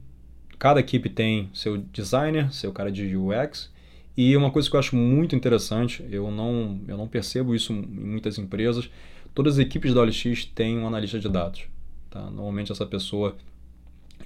cada 0.57 0.79
equipe 0.79 1.09
tem 1.09 1.49
seu 1.53 1.77
designer, 1.77 2.53
seu 2.53 2.71
cara 2.71 2.91
de 2.91 3.15
UX, 3.15 3.71
e 4.15 4.35
uma 4.37 4.51
coisa 4.51 4.69
que 4.69 4.75
eu 4.75 4.79
acho 4.79 4.95
muito 4.95 5.35
interessante, 5.35 6.05
eu 6.09 6.29
não, 6.29 6.79
eu 6.87 6.97
não 6.97 7.07
percebo 7.07 7.55
isso 7.55 7.73
em 7.73 7.81
muitas 7.81 8.37
empresas, 8.37 8.89
todas 9.33 9.53
as 9.53 9.59
equipes 9.59 9.93
da 9.93 10.01
OLX 10.01 10.45
têm 10.53 10.77
um 10.77 10.87
analista 10.87 11.19
de 11.19 11.27
dados. 11.27 11.63
Tá? 12.09 12.21
Normalmente 12.21 12.71
essa 12.71 12.85
pessoa 12.85 13.35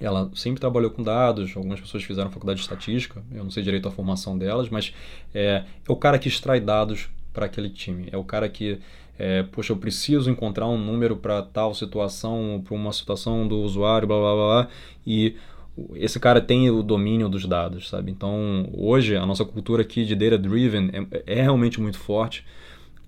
ela 0.00 0.30
sempre 0.34 0.60
trabalhou 0.60 0.90
com 0.90 1.02
dados, 1.02 1.56
algumas 1.56 1.80
pessoas 1.80 2.04
fizeram 2.04 2.30
faculdade 2.30 2.58
de 2.58 2.62
estatística, 2.62 3.22
eu 3.32 3.42
não 3.42 3.50
sei 3.50 3.62
direito 3.62 3.88
a 3.88 3.90
formação 3.90 4.38
delas, 4.38 4.68
mas 4.68 4.94
é, 5.34 5.64
é 5.86 5.92
o 5.92 5.96
cara 5.96 6.18
que 6.18 6.28
extrai 6.28 6.60
dados 6.60 7.08
para 7.32 7.46
aquele 7.46 7.68
time, 7.68 8.08
é 8.10 8.16
o 8.16 8.24
cara 8.24 8.48
que, 8.48 8.78
é, 9.18 9.42
poxa, 9.42 9.72
eu 9.72 9.76
preciso 9.76 10.30
encontrar 10.30 10.68
um 10.68 10.78
número 10.78 11.16
para 11.16 11.42
tal 11.42 11.74
situação, 11.74 12.62
para 12.64 12.74
uma 12.74 12.92
situação 12.92 13.46
do 13.46 13.58
usuário, 13.60 14.06
blá 14.06 14.18
blá 14.18 14.34
blá, 14.34 14.68
e 15.06 15.36
esse 15.94 16.18
cara 16.18 16.40
tem 16.40 16.70
o 16.70 16.82
domínio 16.82 17.28
dos 17.28 17.44
dados, 17.44 17.88
sabe? 17.88 18.10
Então, 18.10 18.68
hoje, 18.72 19.16
a 19.16 19.24
nossa 19.24 19.44
cultura 19.44 19.82
aqui 19.82 20.04
de 20.04 20.14
data 20.14 20.38
driven 20.38 20.90
é, 20.92 21.38
é, 21.38 21.42
realmente 21.42 21.80
muito 21.80 21.98
forte. 21.98 22.44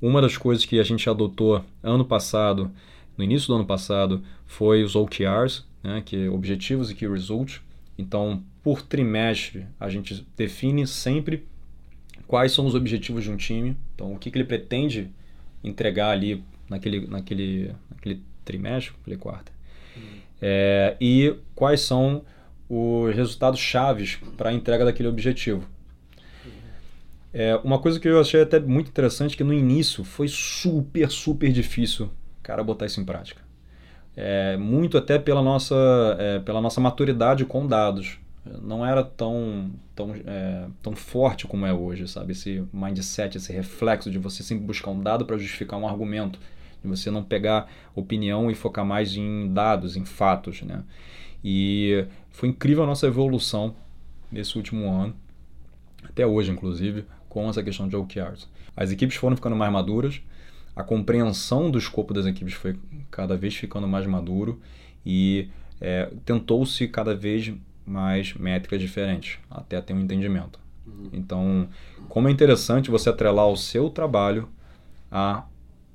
Uma 0.01 0.20
das 0.20 0.36
coisas 0.36 0.64
que 0.64 0.78
a 0.78 0.82
gente 0.84 1.09
adotou 1.11 1.64
ano 1.82 2.05
passado, 2.05 2.70
no 3.16 3.24
início 3.24 3.49
do 3.49 3.55
ano 3.55 3.66
passado, 3.66 4.22
foi 4.47 4.82
os 4.82 4.95
OKRs, 4.95 5.64
né, 5.83 6.03
que 6.05 6.26
é 6.26 6.31
Objetivos 6.31 6.91
e 6.91 6.95
Key 6.95 7.09
Results. 7.09 7.61
Então, 7.97 8.43
por 8.62 8.83
trimestre, 8.83 9.66
a 9.78 9.89
gente 9.89 10.26
define 10.37 10.87
sempre 10.87 11.47
quais 12.26 12.53
são 12.53 12.66
os 12.66 12.74
objetivos 12.74 13.24
de 13.24 13.31
um 13.31 13.37
time. 13.37 13.76
Então, 13.95 14.12
o 14.12 14.18
que, 14.18 14.31
que 14.31 14.39
ele 14.39 14.45
pretende 14.45 15.11
entregar 15.62 16.11
ali 16.11 16.43
naquele, 16.68 17.07
naquele, 17.07 17.74
naquele 17.91 18.22
trimestre, 18.45 18.95
naquele 18.99 19.16
quarto. 19.16 19.53
Uhum. 19.97 20.03
É, 20.41 20.97
e 21.01 21.37
quais 21.55 21.81
são 21.81 22.24
os 22.68 23.14
resultados 23.14 23.59
chaves 23.59 24.18
para 24.37 24.51
a 24.51 24.53
entrega 24.53 24.85
daquele 24.85 25.09
objetivo. 25.09 25.68
É, 27.33 27.57
uma 27.62 27.78
coisa 27.78 27.99
que 28.01 28.09
eu 28.09 28.20
achei 28.20 28.43
até 28.43 28.59
muito 28.59 28.89
interessante 28.89 29.37
que 29.37 29.45
no 29.45 29.53
início 29.53 30.03
foi 30.03 30.26
super, 30.28 31.09
super 31.11 31.53
difícil, 31.53 32.11
cara, 32.43 32.62
botar 32.62 32.87
isso 32.87 33.01
em 33.01 33.05
prática. 33.05 33.43
É, 34.17 34.57
muito 34.57 34.99
até 34.99 35.19
pela 35.19 35.43
nossa, 35.43 35.75
é, 36.19 36.39
pela 36.41 36.61
nossa 36.61 36.81
maturidade 36.81 37.45
com 37.45 37.67
dados. 37.67 38.19
Não 38.63 38.85
era 38.85 39.05
tão, 39.05 39.71
tão, 39.95 40.15
é, 40.27 40.67
tão 40.83 40.97
forte 40.97 41.47
como 41.47 41.67
é 41.67 41.73
hoje, 41.73 42.09
sabe? 42.09 42.33
Esse 42.33 42.65
mindset, 42.73 43.37
esse 43.37 43.53
reflexo 43.53 44.11
de 44.11 44.19
você 44.19 44.43
sempre 44.43 44.65
buscar 44.65 44.91
um 44.91 45.01
dado 45.01 45.25
para 45.27 45.37
justificar 45.37 45.79
um 45.79 45.87
argumento, 45.87 46.39
de 46.83 46.89
você 46.89 47.11
não 47.11 47.23
pegar 47.23 47.69
opinião 47.95 48.51
e 48.51 48.55
focar 48.55 48.85
mais 48.85 49.15
em 49.15 49.53
dados, 49.53 49.97
em 49.97 50.05
fatos, 50.05 50.63
né? 50.63 50.83
E 51.45 52.07
foi 52.31 52.49
incrível 52.49 52.85
a 52.85 52.87
nossa 52.87 53.07
evolução 53.07 53.75
nesse 54.33 54.57
último 54.57 54.91
ano, 54.91 55.15
até 56.03 56.27
hoje, 56.27 56.51
inclusive, 56.51 57.05
com 57.29 57.49
essa 57.49 57.63
questão 57.63 57.89
de 57.89 57.97
OKRs. 57.97 58.49
As 58.77 58.91
equipes 58.91 59.17
foram 59.17 59.37
ficando 59.37 59.57
mais 59.57 59.73
maduras, 59.73 60.21
a 60.81 60.83
compreensão 60.83 61.70
do 61.70 61.78
escopo 61.78 62.14
das 62.14 62.26
equipes 62.26 62.55
foi 62.55 62.76
cada 63.11 63.37
vez 63.37 63.55
ficando 63.55 63.87
mais 63.87 64.07
maduro 64.07 64.61
e 65.05 65.49
é, 65.81 66.11
tentou-se 66.24 66.89
cada 66.89 67.14
vez 67.14 67.53
mais 67.87 68.35
métricas 68.35 68.81
diferentes, 68.81 69.39
até 69.51 69.81
ter 69.81 69.93
um 69.93 70.01
entendimento. 70.01 70.59
Uhum. 70.87 71.11
Então, 71.12 71.68
como 72.09 72.28
é 72.28 72.31
interessante 72.31 72.91
você 72.91 73.11
atrelar 73.11 73.47
o 73.49 73.57
seu 73.57 73.91
trabalho 73.91 74.49
a, 75.11 75.45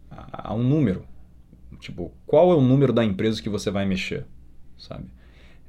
a, 0.10 0.52
a 0.52 0.54
um 0.54 0.64
número. 0.64 1.06
Tipo, 1.80 2.12
qual 2.26 2.52
é 2.52 2.56
o 2.56 2.62
número 2.62 2.94
da 2.94 3.04
empresa 3.04 3.42
que 3.42 3.50
você 3.50 3.70
vai 3.72 3.86
mexer, 3.86 4.26
sabe? 4.78 5.06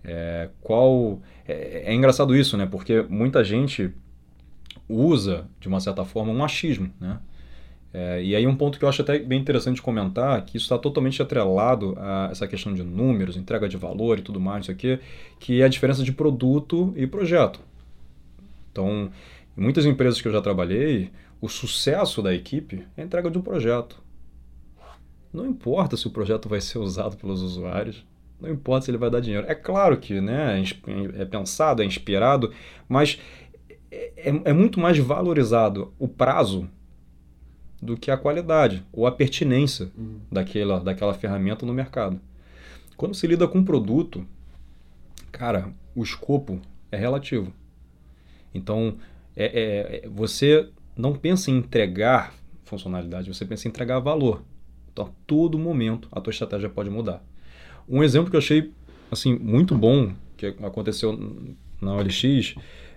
É, 0.04 0.50
qual 0.60 1.20
é, 1.46 1.90
é 1.90 1.94
engraçado 1.94 2.36
isso, 2.36 2.56
né? 2.56 2.66
Porque 2.66 3.02
muita 3.02 3.42
gente 3.42 3.92
usa, 4.88 5.48
de 5.58 5.68
uma 5.68 5.80
certa 5.80 6.04
forma, 6.04 6.32
um 6.32 6.44
achismo, 6.44 6.90
né? 7.00 7.18
É, 7.98 8.22
e 8.22 8.36
aí 8.36 8.46
um 8.46 8.54
ponto 8.54 8.78
que 8.78 8.84
eu 8.84 8.90
acho 8.90 9.00
até 9.00 9.18
bem 9.18 9.40
interessante 9.40 9.80
comentar, 9.80 10.44
que 10.44 10.58
isso 10.58 10.66
está 10.66 10.76
totalmente 10.76 11.22
atrelado 11.22 11.94
a 11.96 12.28
essa 12.30 12.46
questão 12.46 12.74
de 12.74 12.82
números, 12.82 13.38
entrega 13.38 13.66
de 13.66 13.78
valor 13.78 14.18
e 14.18 14.22
tudo 14.22 14.38
mais, 14.38 14.64
isso 14.64 14.70
aqui, 14.70 14.98
que 15.40 15.62
é 15.62 15.64
a 15.64 15.68
diferença 15.68 16.02
de 16.02 16.12
produto 16.12 16.92
e 16.94 17.06
projeto. 17.06 17.58
Então, 18.70 19.10
em 19.56 19.60
muitas 19.62 19.86
empresas 19.86 20.20
que 20.20 20.28
eu 20.28 20.32
já 20.32 20.42
trabalhei, 20.42 21.10
o 21.40 21.48
sucesso 21.48 22.20
da 22.20 22.34
equipe 22.34 22.84
é 22.98 23.00
a 23.00 23.04
entrega 23.06 23.30
de 23.30 23.38
um 23.38 23.40
projeto. 23.40 23.98
Não 25.32 25.46
importa 25.46 25.96
se 25.96 26.06
o 26.06 26.10
projeto 26.10 26.50
vai 26.50 26.60
ser 26.60 26.76
usado 26.76 27.16
pelos 27.16 27.40
usuários, 27.40 28.04
não 28.38 28.50
importa 28.50 28.84
se 28.84 28.90
ele 28.90 28.98
vai 28.98 29.08
dar 29.08 29.20
dinheiro. 29.20 29.46
É 29.48 29.54
claro 29.54 29.96
que 29.96 30.20
né, 30.20 30.62
é, 30.62 31.22
é 31.22 31.24
pensado, 31.24 31.80
é 31.80 31.86
inspirado, 31.86 32.52
mas 32.86 33.18
é, 33.90 34.12
é, 34.18 34.40
é 34.44 34.52
muito 34.52 34.78
mais 34.78 34.98
valorizado 34.98 35.94
o 35.98 36.06
prazo 36.06 36.68
do 37.80 37.96
que 37.96 38.10
a 38.10 38.16
qualidade 38.16 38.84
ou 38.92 39.06
a 39.06 39.12
pertinência 39.12 39.90
uhum. 39.96 40.20
daquela, 40.30 40.80
daquela 40.80 41.14
ferramenta 41.14 41.66
no 41.66 41.72
mercado. 41.72 42.20
Quando 42.96 43.14
se 43.14 43.26
lida 43.26 43.46
com 43.46 43.58
um 43.58 43.64
produto, 43.64 44.26
cara, 45.30 45.70
o 45.94 46.02
escopo 46.02 46.60
é 46.90 46.96
relativo. 46.96 47.52
Então, 48.54 48.96
é, 49.36 49.44
é, 49.44 49.96
é, 50.04 50.08
você 50.08 50.68
não 50.96 51.14
pensa 51.14 51.50
em 51.50 51.58
entregar 51.58 52.32
funcionalidade, 52.64 53.32
você 53.32 53.44
pensa 53.44 53.68
em 53.68 53.70
entregar 53.70 53.98
valor. 53.98 54.42
Então, 54.92 55.06
a 55.06 55.10
todo 55.26 55.58
momento, 55.58 56.08
a 56.10 56.20
tua 56.20 56.30
estratégia 56.30 56.70
pode 56.70 56.88
mudar. 56.88 57.22
Um 57.88 58.02
exemplo 58.02 58.30
que 58.30 58.36
eu 58.36 58.40
achei 58.40 58.72
assim 59.10 59.38
muito 59.38 59.76
bom 59.76 60.12
que 60.36 60.46
aconteceu 60.46 61.18
na 61.80 61.94
OLX 61.94 62.54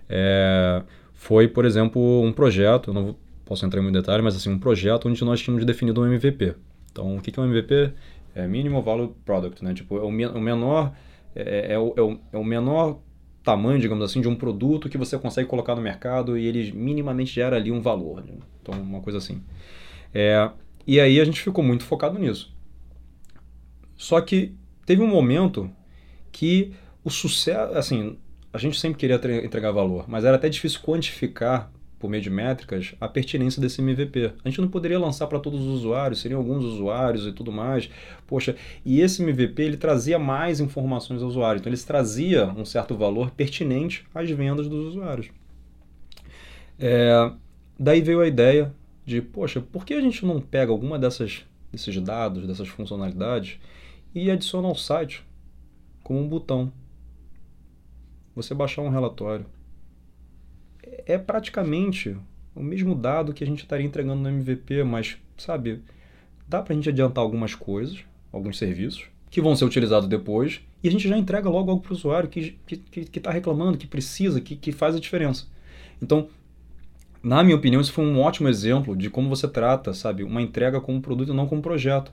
é, 0.08 0.82
foi, 1.12 1.46
por 1.46 1.64
exemplo, 1.64 2.22
um 2.22 2.32
projeto, 2.32 2.90
eu 2.90 2.94
não 2.94 3.16
posso 3.50 3.66
entrar 3.66 3.80
em 3.80 3.82
muito 3.82 3.96
detalhe, 3.96 4.22
mas 4.22 4.36
assim, 4.36 4.48
um 4.48 4.60
projeto 4.60 5.08
onde 5.08 5.24
nós 5.24 5.40
tínhamos 5.40 5.64
definido 5.64 6.00
um 6.00 6.06
MVP. 6.06 6.54
Então, 6.92 7.16
o 7.16 7.20
que 7.20 7.36
é 7.36 7.42
um 7.42 7.46
MVP? 7.46 7.92
É 8.32 8.46
Minimal 8.46 8.80
Value 8.80 9.16
Product, 9.24 9.64
né? 9.64 9.74
Tipo, 9.74 9.98
é 9.98 10.02
o, 10.02 10.40
menor 10.40 10.92
é, 11.34 11.72
é, 11.72 11.78
o, 11.78 11.92
é, 11.96 12.00
o, 12.00 12.20
é 12.32 12.38
o 12.38 12.44
menor 12.44 13.00
tamanho, 13.42 13.80
digamos 13.80 14.04
assim, 14.04 14.20
de 14.20 14.28
um 14.28 14.36
produto 14.36 14.88
que 14.88 14.96
você 14.96 15.18
consegue 15.18 15.48
colocar 15.48 15.74
no 15.74 15.82
mercado 15.82 16.38
e 16.38 16.46
ele 16.46 16.70
minimamente 16.70 17.32
gera 17.32 17.56
ali 17.56 17.72
um 17.72 17.80
valor. 17.80 18.24
Né? 18.24 18.34
Então, 18.62 18.80
uma 18.80 19.00
coisa 19.00 19.18
assim. 19.18 19.42
É, 20.14 20.48
e 20.86 21.00
aí 21.00 21.20
a 21.20 21.24
gente 21.24 21.40
ficou 21.40 21.64
muito 21.64 21.82
focado 21.82 22.20
nisso. 22.20 22.54
Só 23.96 24.20
que 24.20 24.54
teve 24.86 25.02
um 25.02 25.08
momento 25.08 25.68
que 26.30 26.72
o 27.02 27.10
sucesso, 27.10 27.76
assim, 27.76 28.16
a 28.52 28.58
gente 28.58 28.78
sempre 28.78 28.96
queria 28.96 29.20
entregar 29.44 29.72
valor, 29.72 30.08
mas 30.08 30.24
era 30.24 30.36
até 30.36 30.48
difícil 30.48 30.78
quantificar 30.82 31.68
por 32.00 32.08
meio 32.08 32.22
de 32.22 32.30
métricas 32.30 32.94
a 32.98 33.06
pertinência 33.06 33.60
desse 33.60 33.82
MVP. 33.82 34.32
A 34.42 34.48
gente 34.48 34.60
não 34.60 34.68
poderia 34.68 34.98
lançar 34.98 35.26
para 35.26 35.38
todos 35.38 35.60
os 35.60 35.66
usuários, 35.66 36.20
seriam 36.20 36.40
alguns 36.40 36.64
usuários 36.64 37.26
e 37.26 37.32
tudo 37.32 37.52
mais. 37.52 37.90
Poxa, 38.26 38.56
e 38.84 39.02
esse 39.02 39.22
MVP 39.22 39.62
ele 39.62 39.76
trazia 39.76 40.18
mais 40.18 40.60
informações 40.60 41.22
ao 41.22 41.28
usuário, 41.28 41.60
então 41.60 41.70
ele 41.70 41.80
trazia 41.80 42.46
um 42.56 42.64
certo 42.64 42.96
valor 42.96 43.30
pertinente 43.30 44.06
às 44.14 44.28
vendas 44.30 44.66
dos 44.66 44.86
usuários. 44.86 45.28
É, 46.78 47.30
daí 47.78 48.00
veio 48.00 48.22
a 48.22 48.26
ideia 48.26 48.74
de, 49.04 49.20
poxa, 49.20 49.60
por 49.60 49.84
que 49.84 49.92
a 49.92 50.00
gente 50.00 50.24
não 50.24 50.40
pega 50.40 50.72
alguma 50.72 50.98
dessas 50.98 51.44
desses 51.70 52.00
dados, 52.00 52.48
dessas 52.48 52.66
funcionalidades 52.66 53.60
e 54.12 54.28
adiciona 54.28 54.66
ao 54.66 54.74
site 54.74 55.22
como 56.02 56.18
um 56.18 56.26
botão? 56.26 56.72
Você 58.34 58.54
baixar 58.54 58.80
um 58.80 58.88
relatório 58.88 59.44
é 61.10 61.18
praticamente 61.18 62.16
o 62.54 62.62
mesmo 62.62 62.94
dado 62.94 63.32
que 63.32 63.44
a 63.44 63.46
gente 63.46 63.62
estaria 63.62 63.86
entregando 63.86 64.22
no 64.22 64.28
MVP, 64.28 64.82
mas, 64.84 65.16
sabe, 65.36 65.82
dá 66.48 66.62
para 66.62 66.72
a 66.72 66.76
gente 66.76 66.88
adiantar 66.88 67.22
algumas 67.22 67.54
coisas, 67.54 68.04
alguns 68.32 68.58
serviços, 68.58 69.04
que 69.30 69.40
vão 69.40 69.54
ser 69.54 69.64
utilizados 69.64 70.08
depois, 70.08 70.60
e 70.82 70.88
a 70.88 70.90
gente 70.90 71.08
já 71.08 71.16
entrega 71.16 71.48
logo 71.48 71.70
algo 71.70 71.82
para 71.82 71.92
o 71.92 71.96
usuário 71.96 72.28
que 72.28 72.58
está 72.66 72.84
que, 72.90 73.04
que 73.04 73.20
tá 73.20 73.30
reclamando, 73.30 73.78
que 73.78 73.86
precisa, 73.86 74.40
que, 74.40 74.56
que 74.56 74.72
faz 74.72 74.96
a 74.96 75.00
diferença. 75.00 75.46
Então, 76.02 76.28
na 77.22 77.42
minha 77.44 77.56
opinião, 77.56 77.80
isso 77.80 77.92
foi 77.92 78.04
um 78.04 78.20
ótimo 78.20 78.48
exemplo 78.48 78.96
de 78.96 79.10
como 79.10 79.28
você 79.28 79.46
trata, 79.46 79.92
sabe, 79.92 80.24
uma 80.24 80.40
entrega 80.40 80.80
como 80.80 81.00
produto 81.00 81.32
e 81.32 81.36
não 81.36 81.46
como 81.46 81.60
projeto. 81.60 82.12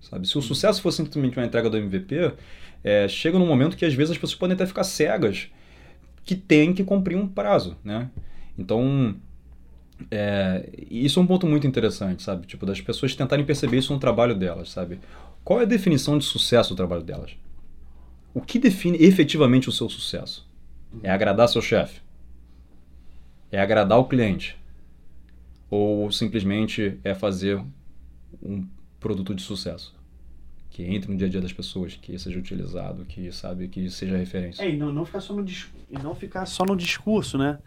Sabe? 0.00 0.28
Se 0.28 0.38
o 0.38 0.42
sucesso 0.42 0.80
fosse 0.80 0.98
simplesmente 0.98 1.36
uma 1.36 1.46
entrega 1.46 1.68
do 1.68 1.76
MVP, 1.76 2.32
é, 2.82 3.08
chega 3.08 3.38
num 3.38 3.46
momento 3.46 3.76
que 3.76 3.84
às 3.84 3.94
vezes 3.94 4.12
as 4.12 4.18
pessoas 4.18 4.38
podem 4.38 4.54
até 4.54 4.66
ficar 4.66 4.84
cegas 4.84 5.48
que 6.24 6.34
tem 6.34 6.72
que 6.72 6.84
cumprir 6.84 7.16
um 7.16 7.26
prazo, 7.26 7.76
né? 7.82 8.10
Então, 8.58 9.16
é, 10.10 10.68
isso 10.90 11.18
é 11.18 11.22
um 11.22 11.26
ponto 11.26 11.46
muito 11.46 11.66
interessante, 11.66 12.22
sabe? 12.22 12.46
Tipo, 12.46 12.66
das 12.66 12.80
pessoas 12.80 13.14
tentarem 13.14 13.44
perceber 13.44 13.78
isso 13.78 13.92
no 13.92 13.98
trabalho 13.98 14.34
delas, 14.34 14.70
sabe? 14.70 14.98
Qual 15.42 15.60
é 15.60 15.62
a 15.62 15.66
definição 15.66 16.18
de 16.18 16.24
sucesso 16.24 16.70
do 16.70 16.76
trabalho 16.76 17.02
delas? 17.02 17.36
O 18.32 18.40
que 18.40 18.58
define 18.58 18.98
efetivamente 18.98 19.68
o 19.68 19.72
seu 19.72 19.88
sucesso? 19.88 20.48
É 21.02 21.10
agradar 21.10 21.48
seu 21.48 21.62
chefe? 21.62 22.00
É 23.50 23.60
agradar 23.60 23.98
o 23.98 24.06
cliente? 24.06 24.56
Ou 25.70 26.10
simplesmente 26.10 26.98
é 27.04 27.14
fazer 27.14 27.60
um 28.42 28.66
produto 28.98 29.34
de 29.34 29.42
sucesso? 29.42 29.94
que 30.74 30.82
entre 30.82 31.08
no 31.08 31.16
dia 31.16 31.28
a 31.28 31.30
dia 31.30 31.40
das 31.40 31.52
pessoas, 31.52 31.94
que 31.94 32.18
seja 32.18 32.36
utilizado, 32.36 33.04
que 33.04 33.30
sabe 33.30 33.68
que 33.68 33.88
seja 33.88 34.16
referência. 34.16 34.64
É, 34.64 34.70
e 34.70 34.76
não, 34.76 34.92
não 34.92 35.04
ficar 35.04 35.20
só 35.20 35.32
no 35.32 35.46
e 35.48 36.02
não 36.02 36.16
ficar 36.16 36.46
só 36.46 36.64
no 36.64 36.76
discurso, 36.76 37.38
né? 37.38 37.60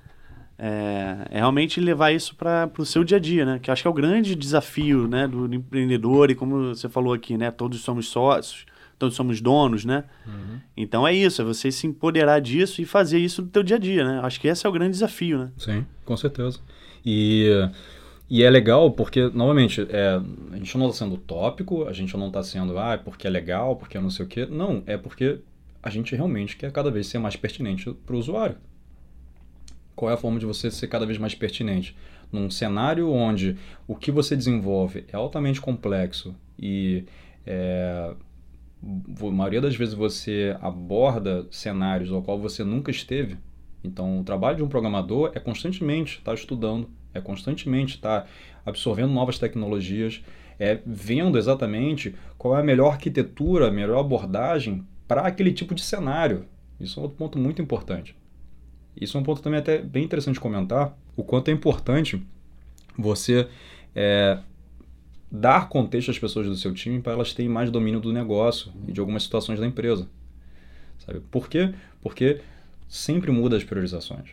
É, 0.59 1.27
é 1.29 1.37
realmente 1.37 1.79
levar 1.79 2.11
isso 2.11 2.35
para 2.35 2.69
o 2.77 2.85
seu 2.85 3.03
dia 3.03 3.17
a 3.17 3.19
dia, 3.19 3.45
né? 3.45 3.59
Que 3.61 3.69
acho 3.69 3.83
que 3.83 3.87
é 3.87 3.91
o 3.91 3.93
grande 3.93 4.35
desafio, 4.35 5.07
né, 5.07 5.27
do 5.27 5.53
empreendedor 5.53 6.31
e 6.31 6.35
como 6.35 6.73
você 6.73 6.89
falou 6.89 7.13
aqui, 7.13 7.37
né? 7.37 7.51
Todos 7.51 7.81
somos 7.81 8.07
sócios, 8.07 8.65
todos 8.97 9.15
somos 9.15 9.39
donos, 9.39 9.85
né? 9.85 10.03
Uhum. 10.25 10.59
Então 10.75 11.07
é 11.07 11.13
isso, 11.13 11.41
é 11.41 11.45
você 11.45 11.71
se 11.71 11.85
empoderar 11.85 12.39
disso 12.39 12.81
e 12.81 12.85
fazer 12.85 13.19
isso 13.19 13.43
no 13.43 13.49
teu 13.49 13.61
dia 13.61 13.75
a 13.75 13.79
dia, 13.79 14.03
né? 14.03 14.19
Acho 14.23 14.41
que 14.41 14.47
esse 14.47 14.65
é 14.65 14.69
o 14.69 14.71
grande 14.71 14.91
desafio, 14.91 15.37
né? 15.37 15.51
Sim, 15.57 15.85
com 16.03 16.17
certeza. 16.17 16.59
E 17.05 17.69
e 18.29 18.43
é 18.43 18.49
legal 18.49 18.91
porque, 18.91 19.29
novamente, 19.29 19.87
é, 19.89 20.19
a 20.51 20.57
gente 20.57 20.77
não 20.77 20.87
está 20.87 21.05
sendo 21.05 21.17
tópico, 21.17 21.85
a 21.85 21.93
gente 21.93 22.15
não 22.17 22.27
está 22.27 22.43
sendo, 22.43 22.77
ah, 22.77 22.93
é 22.93 22.97
porque 22.97 23.25
é 23.25 23.29
legal, 23.29 23.77
porque 23.77 23.97
é 23.97 24.01
não 24.01 24.09
sei 24.09 24.25
o 24.25 24.27
quê. 24.27 24.45
Não, 24.45 24.83
é 24.85 24.97
porque 24.97 25.39
a 25.81 25.89
gente 25.89 26.13
realmente 26.13 26.57
quer 26.57 26.71
cada 26.71 26.91
vez 26.91 27.07
ser 27.07 27.19
mais 27.19 27.37
pertinente 27.37 27.89
para 28.05 28.15
o 28.15 28.19
usuário. 28.19 28.57
Qual 29.97 30.11
é 30.11 30.13
a 30.13 30.17
forma 30.17 30.39
de 30.39 30.45
você 30.45 30.69
ser 30.69 30.87
cada 30.87 31.07
vez 31.07 31.17
mais 31.17 31.33
pertinente? 31.33 31.97
Num 32.31 32.49
cenário 32.51 33.11
onde 33.11 33.57
o 33.87 33.95
que 33.95 34.11
você 34.11 34.35
desenvolve 34.35 35.03
é 35.11 35.15
altamente 35.15 35.59
complexo 35.59 36.35
e 36.57 37.03
é, 37.45 38.13
a 39.19 39.31
maioria 39.31 39.59
das 39.59 39.75
vezes 39.75 39.95
você 39.95 40.55
aborda 40.61 41.47
cenários 41.49 42.11
ao 42.11 42.21
qual 42.21 42.39
você 42.39 42.63
nunca 42.63 42.91
esteve. 42.91 43.37
Então, 43.83 44.19
o 44.19 44.23
trabalho 44.23 44.57
de 44.57 44.63
um 44.63 44.69
programador 44.69 45.31
é 45.33 45.39
constantemente 45.39 46.19
estar 46.19 46.31
tá 46.31 46.35
estudando 46.35 46.87
é 47.17 47.21
constantemente 47.21 47.95
estar 47.95 48.21
tá 48.21 48.27
absorvendo 48.65 49.11
novas 49.11 49.39
tecnologias, 49.39 50.23
é 50.59 50.79
vendo 50.85 51.37
exatamente 51.37 52.15
qual 52.37 52.55
é 52.55 52.59
a 52.61 52.63
melhor 52.63 52.91
arquitetura, 52.91 53.67
a 53.67 53.71
melhor 53.71 53.99
abordagem 53.99 54.85
para 55.07 55.21
aquele 55.21 55.51
tipo 55.51 55.73
de 55.73 55.81
cenário. 55.81 56.45
Isso 56.79 56.99
é 56.99 57.03
outro 57.03 57.17
ponto 57.17 57.39
muito 57.39 57.61
importante. 57.61 58.15
Isso 58.99 59.17
é 59.17 59.19
um 59.19 59.23
ponto 59.23 59.41
também 59.41 59.59
até 59.59 59.79
bem 59.79 60.03
interessante 60.03 60.39
comentar, 60.39 60.97
o 61.15 61.23
quanto 61.23 61.49
é 61.49 61.51
importante 61.51 62.21
você 62.97 63.47
é, 63.95 64.39
dar 65.31 65.69
contexto 65.69 66.09
às 66.09 66.17
pessoas 66.17 66.47
do 66.47 66.55
seu 66.55 66.73
time 66.73 67.01
para 67.01 67.13
elas 67.13 67.33
terem 67.33 67.49
mais 67.49 67.69
domínio 67.69 67.99
do 67.99 68.11
negócio 68.11 68.71
e 68.87 68.91
de 68.91 68.99
algumas 68.99 69.23
situações 69.23 69.59
da 69.59 69.67
empresa. 69.67 70.07
Sabe? 70.99 71.19
Por 71.31 71.47
quê? 71.47 71.73
Porque 72.01 72.41
sempre 72.87 73.31
muda 73.31 73.55
as 73.55 73.63
priorizações. 73.63 74.29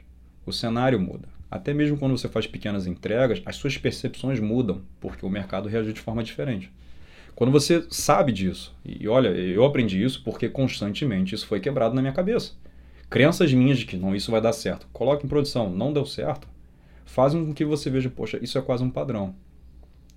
O 0.46 0.52
cenário 0.52 0.98
muda. 0.98 1.28
Até 1.50 1.72
mesmo 1.72 1.96
quando 1.98 2.16
você 2.16 2.28
faz 2.28 2.46
pequenas 2.46 2.86
entregas, 2.86 3.42
as 3.44 3.56
suas 3.56 3.76
percepções 3.76 4.40
mudam, 4.40 4.82
porque 5.00 5.24
o 5.24 5.30
mercado 5.30 5.68
reage 5.68 5.92
de 5.92 6.00
forma 6.00 6.22
diferente. 6.22 6.70
Quando 7.34 7.50
você 7.50 7.84
sabe 7.90 8.32
disso, 8.32 8.74
e 8.84 9.08
olha, 9.08 9.28
eu 9.28 9.64
aprendi 9.64 10.02
isso 10.02 10.22
porque 10.24 10.48
constantemente 10.48 11.34
isso 11.34 11.46
foi 11.46 11.60
quebrado 11.60 11.94
na 11.94 12.00
minha 12.00 12.12
cabeça. 12.12 12.52
Crenças 13.08 13.52
minhas 13.52 13.78
de 13.78 13.86
que 13.86 13.96
não, 13.96 14.14
isso 14.14 14.30
vai 14.30 14.40
dar 14.40 14.52
certo. 14.52 14.86
Coloque 14.92 15.24
em 15.24 15.28
produção, 15.28 15.70
não 15.70 15.92
deu 15.92 16.04
certo, 16.04 16.48
fazem 17.04 17.44
com 17.44 17.54
que 17.54 17.64
você 17.64 17.90
veja, 17.90 18.10
poxa, 18.10 18.38
isso 18.42 18.58
é 18.58 18.62
quase 18.62 18.82
um 18.82 18.90
padrão. 18.90 19.34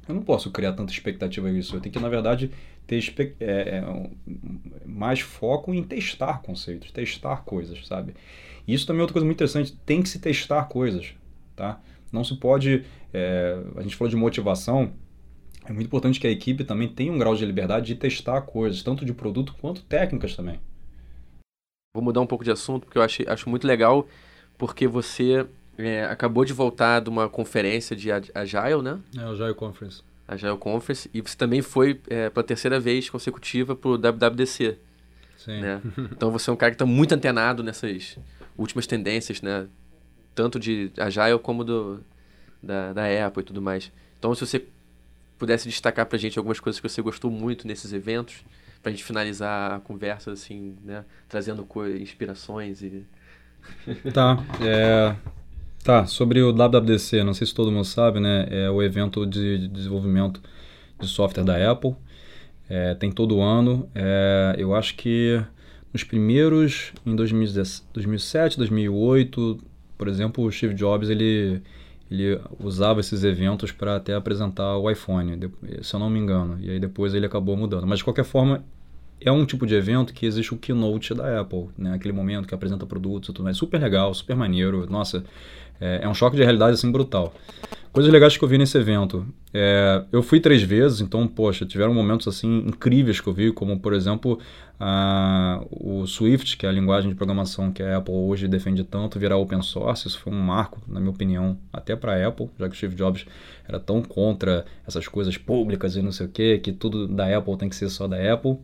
Eu 0.07 0.15
não 0.15 0.21
posso 0.21 0.49
criar 0.51 0.71
tanta 0.73 0.91
expectativa 0.91 1.51
nisso. 1.51 1.75
Eu 1.75 1.81
tenho 1.81 1.91
que, 1.91 1.99
na 1.99 2.07
verdade, 2.07 2.49
ter 2.87 3.35
é, 3.41 3.45
é, 3.45 4.09
mais 4.85 5.19
foco 5.19 5.73
em 5.73 5.83
testar 5.83 6.41
conceitos, 6.41 6.91
testar 6.91 7.43
coisas, 7.43 7.85
sabe? 7.85 8.13
E 8.65 8.73
isso 8.73 8.87
também 8.87 8.99
é 8.99 9.03
outra 9.03 9.13
coisa 9.13 9.25
muito 9.25 9.37
interessante. 9.37 9.77
Tem 9.85 10.01
que 10.01 10.07
se 10.07 10.19
testar 10.19 10.63
coisas. 10.65 11.13
Tá? 11.55 11.81
Não 12.11 12.23
se 12.23 12.35
pode. 12.35 12.85
É, 13.13 13.59
a 13.75 13.81
gente 13.81 13.95
falou 13.95 14.09
de 14.09 14.15
motivação. 14.15 14.93
É 15.65 15.73
muito 15.73 15.87
importante 15.87 16.19
que 16.19 16.27
a 16.27 16.31
equipe 16.31 16.63
também 16.63 16.87
tenha 16.87 17.11
um 17.11 17.17
grau 17.17 17.35
de 17.35 17.45
liberdade 17.45 17.87
de 17.87 17.95
testar 17.95 18.41
coisas, 18.41 18.81
tanto 18.81 19.03
de 19.03 19.13
produto 19.13 19.53
quanto 19.59 19.83
técnicas 19.83 20.33
também. 20.35 20.59
Vou 21.97 22.03
mudar 22.03 22.21
um 22.21 22.27
pouco 22.27 22.43
de 22.43 22.51
assunto, 22.51 22.85
porque 22.85 22.97
eu 22.97 23.01
acho, 23.01 23.23
acho 23.27 23.49
muito 23.49 23.65
legal, 23.65 24.07
porque 24.55 24.87
você 24.87 25.47
é, 25.77 26.05
acabou 26.05 26.45
de 26.45 26.53
voltar 26.53 27.01
de 27.01 27.09
uma 27.09 27.27
conferência 27.27 27.95
de 27.95 28.11
Agile, 28.11 28.83
né? 28.83 28.99
É, 29.17 29.21
Agile 29.21 29.55
Conference. 29.55 30.03
Agile 30.27 30.57
Conference, 30.57 31.09
e 31.11 31.21
você 31.21 31.35
também 31.35 31.63
foi 31.63 31.99
é, 32.07 32.29
pela 32.29 32.43
terceira 32.43 32.79
vez 32.79 33.09
consecutiva 33.09 33.75
para 33.75 33.89
o 33.89 33.97
WWDC. 33.97 34.77
Sim. 35.37 35.61
Né? 35.61 35.81
Então 36.11 36.29
você 36.29 36.49
é 36.49 36.53
um 36.53 36.55
cara 36.55 36.71
que 36.71 36.75
está 36.75 36.85
muito 36.85 37.15
antenado 37.15 37.63
nessas 37.63 38.19
últimas 38.55 38.85
tendências, 38.85 39.41
né? 39.41 39.67
Tanto 40.35 40.59
de 40.59 40.91
Agile 40.97 41.39
como 41.39 41.63
do, 41.63 42.03
da, 42.61 42.93
da 42.93 43.25
Apple 43.25 43.41
e 43.41 43.45
tudo 43.45 43.61
mais. 43.61 43.91
Então 44.19 44.35
se 44.35 44.45
você 44.45 44.63
pudesse 45.39 45.67
destacar 45.67 46.05
para 46.05 46.15
a 46.15 46.19
gente 46.19 46.37
algumas 46.37 46.59
coisas 46.59 46.79
que 46.79 46.87
você 46.87 47.01
gostou 47.01 47.31
muito 47.31 47.67
nesses 47.67 47.91
eventos, 47.91 48.43
para 48.81 48.89
a 48.89 48.93
gente 48.93 49.03
finalizar 49.03 49.73
a 49.73 49.79
conversa, 49.79 50.31
assim, 50.31 50.75
né? 50.83 51.03
Trazendo 51.27 51.67
inspirações 51.99 52.81
e... 52.81 53.05
Tá, 54.13 54.43
é... 54.61 55.15
Tá, 55.83 56.05
sobre 56.05 56.41
o 56.41 56.51
WWDC, 56.51 57.23
não 57.23 57.33
sei 57.33 57.47
se 57.47 57.53
todo 57.53 57.71
mundo 57.71 57.85
sabe, 57.85 58.19
né? 58.19 58.47
É 58.49 58.69
o 58.69 58.83
evento 58.83 59.25
de 59.25 59.67
desenvolvimento 59.69 60.41
de 60.99 61.07
software 61.07 61.43
da 61.43 61.71
Apple. 61.71 61.95
É, 62.69 62.93
tem 62.95 63.11
todo 63.11 63.41
ano. 63.41 63.89
É, 63.95 64.55
eu 64.57 64.75
acho 64.75 64.95
que 64.95 65.41
nos 65.93 66.03
primeiros, 66.03 66.91
em 67.05 67.15
2007, 67.15 68.57
2008, 68.57 69.63
por 69.97 70.07
exemplo, 70.07 70.43
o 70.43 70.51
Steve 70.51 70.73
Jobs 70.73 71.09
ele, 71.09 71.61
ele 72.09 72.39
usava 72.59 72.99
esses 72.99 73.23
eventos 73.23 73.71
para 73.71 73.97
até 73.97 74.13
apresentar 74.13 74.77
o 74.77 74.89
iPhone, 74.89 75.37
se 75.81 75.93
eu 75.93 75.99
não 75.99 76.09
me 76.09 76.19
engano. 76.19 76.57
E 76.59 76.69
aí 76.69 76.79
depois 76.79 77.13
ele 77.13 77.25
acabou 77.25 77.57
mudando. 77.57 77.85
Mas 77.85 77.99
de 77.99 78.05
qualquer 78.05 78.23
forma, 78.23 78.63
é 79.19 79.31
um 79.31 79.45
tipo 79.45 79.65
de 79.65 79.75
evento 79.75 80.13
que 80.13 80.25
existe 80.25 80.53
o 80.53 80.57
keynote 80.57 81.13
da 81.13 81.41
Apple, 81.41 81.69
né? 81.77 81.93
Aquele 81.93 82.13
momento 82.13 82.47
que 82.47 82.53
apresenta 82.53 82.85
produtos 82.85 83.29
e 83.29 83.33
tudo 83.33 83.43
mais. 83.43 83.57
Super 83.57 83.81
legal, 83.81 84.13
super 84.13 84.35
maneiro. 84.35 84.87
Nossa, 84.89 85.23
é, 85.79 86.01
é, 86.03 86.09
um 86.09 86.13
choque 86.13 86.35
de 86.35 86.43
realidade 86.43 86.73
assim 86.73 86.91
brutal. 86.91 87.33
Coisas 87.91 88.11
legais 88.11 88.37
que 88.37 88.43
eu 88.43 88.47
vi 88.47 88.57
nesse 88.57 88.77
evento. 88.77 89.25
É, 89.53 90.03
eu 90.11 90.21
fui 90.21 90.39
três 90.39 90.61
vezes, 90.61 91.01
então, 91.01 91.27
poxa, 91.27 91.65
tiveram 91.65 91.93
momentos 91.93 92.27
assim 92.27 92.59
incríveis 92.67 93.19
que 93.19 93.27
eu 93.27 93.33
vi, 93.33 93.51
como 93.51 93.79
por 93.79 93.91
exemplo 93.93 94.39
a, 94.79 95.63
o 95.71 96.05
Swift, 96.05 96.57
que 96.57 96.65
é 96.65 96.69
a 96.69 96.71
linguagem 96.71 97.09
de 97.09 97.15
programação 97.15 97.71
que 97.71 97.81
a 97.81 97.97
Apple 97.97 98.13
hoje 98.13 98.47
defende 98.47 98.83
tanto, 98.83 99.17
virar 99.17 99.37
open 99.37 99.61
source. 99.63 100.07
Isso 100.07 100.19
foi 100.19 100.31
um 100.31 100.39
marco, 100.39 100.79
na 100.87 100.99
minha 100.99 101.11
opinião, 101.11 101.57
até 101.73 101.95
para 101.95 102.13
a 102.13 102.27
Apple, 102.27 102.49
já 102.59 102.69
que 102.69 102.75
o 102.75 102.77
Steve 102.77 102.95
Jobs 102.95 103.25
era 103.67 103.79
tão 103.79 104.03
contra 104.03 104.65
essas 104.87 105.07
coisas 105.07 105.37
públicas 105.37 105.95
e 105.95 106.01
não 106.01 106.11
sei 106.11 106.27
o 106.27 106.29
que, 106.29 106.59
que 106.59 106.71
tudo 106.71 107.07
da 107.07 107.35
Apple 107.35 107.57
tem 107.57 107.69
que 107.69 107.75
ser 107.75 107.89
só 107.89 108.07
da 108.07 108.17
Apple. 108.31 108.57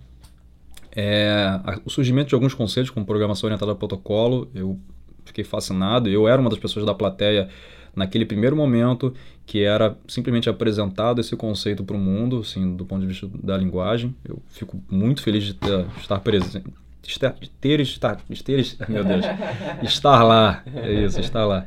É, 0.95 1.59
o 1.83 1.89
surgimento 1.89 2.29
de 2.29 2.35
alguns 2.35 2.53
conceitos, 2.53 2.91
como 2.91 3.03
programação 3.03 3.47
orientada 3.47 3.71
a 3.71 3.75
protocolo, 3.75 4.47
eu 4.53 4.77
fiquei 5.25 5.43
fascinado. 5.43 6.09
Eu 6.09 6.27
era 6.27 6.39
uma 6.39 6.49
das 6.49 6.59
pessoas 6.59 6.85
da 6.85 6.93
plateia 6.93 7.49
naquele 7.95 8.25
primeiro 8.25 8.55
momento 8.55 9.13
que 9.45 9.63
era 9.63 9.95
simplesmente 10.07 10.49
apresentado 10.49 11.19
esse 11.19 11.35
conceito 11.35 11.83
para 11.83 11.95
o 11.95 11.99
mundo, 11.99 12.39
assim, 12.39 12.75
do 12.75 12.85
ponto 12.85 13.01
de 13.01 13.07
vista 13.07 13.29
da 13.41 13.57
linguagem. 13.57 14.15
Eu 14.23 14.41
fico 14.49 14.81
muito 14.89 15.21
feliz 15.21 15.43
de 15.43 15.53
ter, 15.53 15.85
estar 15.99 16.19
presente, 16.19 16.63
estar, 17.05 17.35
ter, 17.59 17.79
estar, 17.81 18.17
ter, 18.43 18.65
meu 18.87 19.03
Deus, 19.03 19.25
estar 19.83 20.23
lá, 20.23 20.63
é 20.73 20.93
isso, 20.93 21.19
estar 21.19 21.45
lá. 21.45 21.65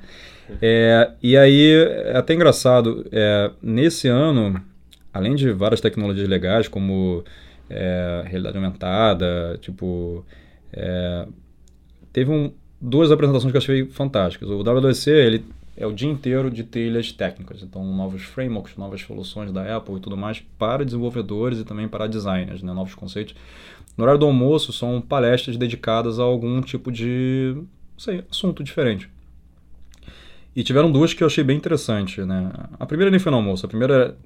É, 0.62 1.10
e 1.22 1.36
aí, 1.36 1.74
é 2.06 2.16
até 2.16 2.32
engraçado, 2.32 3.06
é, 3.12 3.50
nesse 3.60 4.08
ano, 4.08 4.60
além 5.12 5.34
de 5.34 5.52
várias 5.52 5.80
tecnologias 5.80 6.28
legais, 6.28 6.68
como 6.68 7.24
é, 7.68 8.24
realidade 8.26 8.56
aumentada, 8.56 9.58
tipo, 9.60 10.24
é, 10.72 11.26
teve 12.12 12.30
um, 12.30 12.52
duas 12.80 13.10
apresentações 13.10 13.50
que 13.50 13.56
eu 13.56 13.60
achei 13.60 13.86
fantásticas. 13.86 14.48
O 14.48 14.62
WWDC, 14.62 15.10
ele 15.10 15.44
é 15.76 15.86
o 15.86 15.92
dia 15.92 16.08
inteiro 16.08 16.50
de 16.50 16.64
trilhas 16.64 17.12
técnicas, 17.12 17.62
então 17.62 17.84
novos 17.84 18.22
frameworks, 18.22 18.76
novas 18.76 19.02
soluções 19.02 19.52
da 19.52 19.76
Apple 19.76 19.96
e 19.96 20.00
tudo 20.00 20.16
mais 20.16 20.40
para 20.58 20.84
desenvolvedores 20.84 21.58
e 21.58 21.64
também 21.64 21.86
para 21.86 22.06
designers, 22.06 22.62
né, 22.62 22.72
novos 22.72 22.94
conceitos. 22.94 23.34
No 23.96 24.04
horário 24.04 24.18
do 24.18 24.26
almoço 24.26 24.72
são 24.72 25.00
palestras 25.00 25.56
dedicadas 25.56 26.18
a 26.18 26.22
algum 26.22 26.60
tipo 26.62 26.90
de, 26.90 27.56
sei, 27.96 28.24
assunto 28.30 28.64
diferente. 28.64 29.10
E 30.54 30.62
tiveram 30.62 30.90
duas 30.90 31.12
que 31.12 31.22
eu 31.22 31.26
achei 31.26 31.44
bem 31.44 31.56
interessante, 31.56 32.22
né? 32.22 32.50
A 32.80 32.86
primeira 32.86 33.10
nem 33.10 33.20
foi 33.20 33.30
no 33.30 33.36
almoço, 33.36 33.66
a 33.66 33.68
primeira 33.68 34.16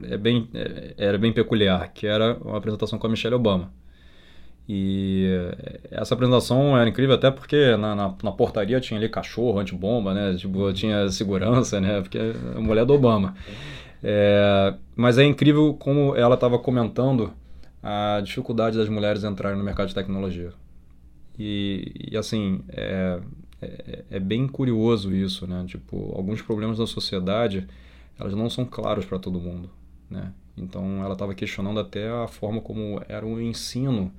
é 0.00 0.16
bem, 0.16 0.48
é, 0.54 0.94
era 0.96 1.18
bem 1.18 1.32
peculiar, 1.32 1.92
que 1.92 2.06
era 2.06 2.36
uma 2.40 2.56
apresentação 2.56 2.98
com 2.98 3.06
a 3.06 3.10
Michelle 3.10 3.34
Obama. 3.34 3.72
E 4.68 5.26
essa 5.90 6.14
apresentação 6.14 6.76
era 6.78 6.88
incrível 6.88 7.14
até 7.14 7.30
porque 7.30 7.76
na, 7.76 7.94
na, 7.94 8.14
na 8.22 8.32
portaria 8.32 8.80
tinha 8.80 8.98
ali 8.98 9.08
cachorro, 9.08 9.58
antibomba, 9.58 10.14
né? 10.14 10.34
Tipo, 10.36 10.72
tinha 10.72 11.08
segurança, 11.08 11.80
né? 11.80 12.00
Porque 12.00 12.18
é 12.18 12.32
a 12.56 12.60
mulher 12.60 12.84
do 12.84 12.94
Obama. 12.94 13.34
É, 14.02 14.74
mas 14.96 15.18
é 15.18 15.24
incrível 15.24 15.74
como 15.74 16.14
ela 16.16 16.34
estava 16.34 16.58
comentando 16.58 17.32
a 17.82 18.20
dificuldade 18.22 18.78
das 18.78 18.88
mulheres 18.88 19.24
entrarem 19.24 19.58
no 19.58 19.64
mercado 19.64 19.88
de 19.88 19.94
tecnologia. 19.94 20.52
E, 21.38 22.10
e 22.12 22.16
assim, 22.16 22.62
é, 22.68 23.20
é, 23.60 24.04
é, 24.10 24.20
bem 24.20 24.46
curioso 24.46 25.14
isso, 25.14 25.46
né? 25.46 25.64
Tipo, 25.66 26.12
alguns 26.16 26.40
problemas 26.40 26.78
da 26.78 26.86
sociedade, 26.86 27.66
elas 28.18 28.34
não 28.34 28.48
são 28.48 28.64
claros 28.64 29.04
para 29.04 29.18
todo 29.18 29.40
mundo, 29.40 29.70
né? 30.08 30.32
Então, 30.56 31.02
ela 31.02 31.14
estava 31.14 31.34
questionando 31.34 31.80
até 31.80 32.08
a 32.08 32.28
forma 32.28 32.60
como 32.60 33.00
era 33.08 33.26
o 33.26 33.40
ensino 33.40 34.12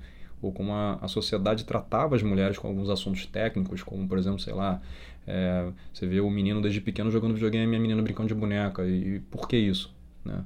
ou 0.44 0.52
como 0.52 0.72
a, 0.72 0.98
a 1.00 1.08
sociedade 1.08 1.64
tratava 1.64 2.14
as 2.14 2.22
mulheres 2.22 2.58
com 2.58 2.68
alguns 2.68 2.90
assuntos 2.90 3.24
técnicos, 3.24 3.82
como, 3.82 4.06
por 4.06 4.18
exemplo, 4.18 4.38
sei 4.38 4.52
lá, 4.52 4.80
é, 5.26 5.66
você 5.92 6.06
vê 6.06 6.20
o 6.20 6.28
menino 6.28 6.60
desde 6.60 6.80
pequeno 6.82 7.10
jogando 7.10 7.32
videogame 7.32 7.72
e 7.72 7.76
a 7.76 7.80
menina 7.80 8.02
brincando 8.02 8.28
de 8.28 8.34
boneca, 8.34 8.84
e, 8.84 9.16
e 9.16 9.20
por 9.20 9.48
que 9.48 9.56
isso, 9.56 9.94
né? 10.22 10.44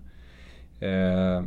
É, 0.80 1.42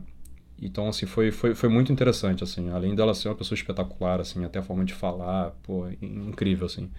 então, 0.61 0.89
assim, 0.89 1.05
foi, 1.05 1.31
foi, 1.31 1.55
foi 1.55 1.69
muito 1.69 1.93
interessante, 1.93 2.43
assim, 2.43 2.69
além 2.69 2.93
dela 2.93 3.13
ser 3.13 3.29
uma 3.29 3.35
pessoa 3.35 3.55
espetacular, 3.55 4.19
assim, 4.19 4.43
até 4.43 4.59
a 4.59 4.61
forma 4.61 4.83
de 4.83 4.93
falar, 4.93 5.51
pô, 5.63 5.87
incrível, 6.01 6.65
assim. 6.65 6.89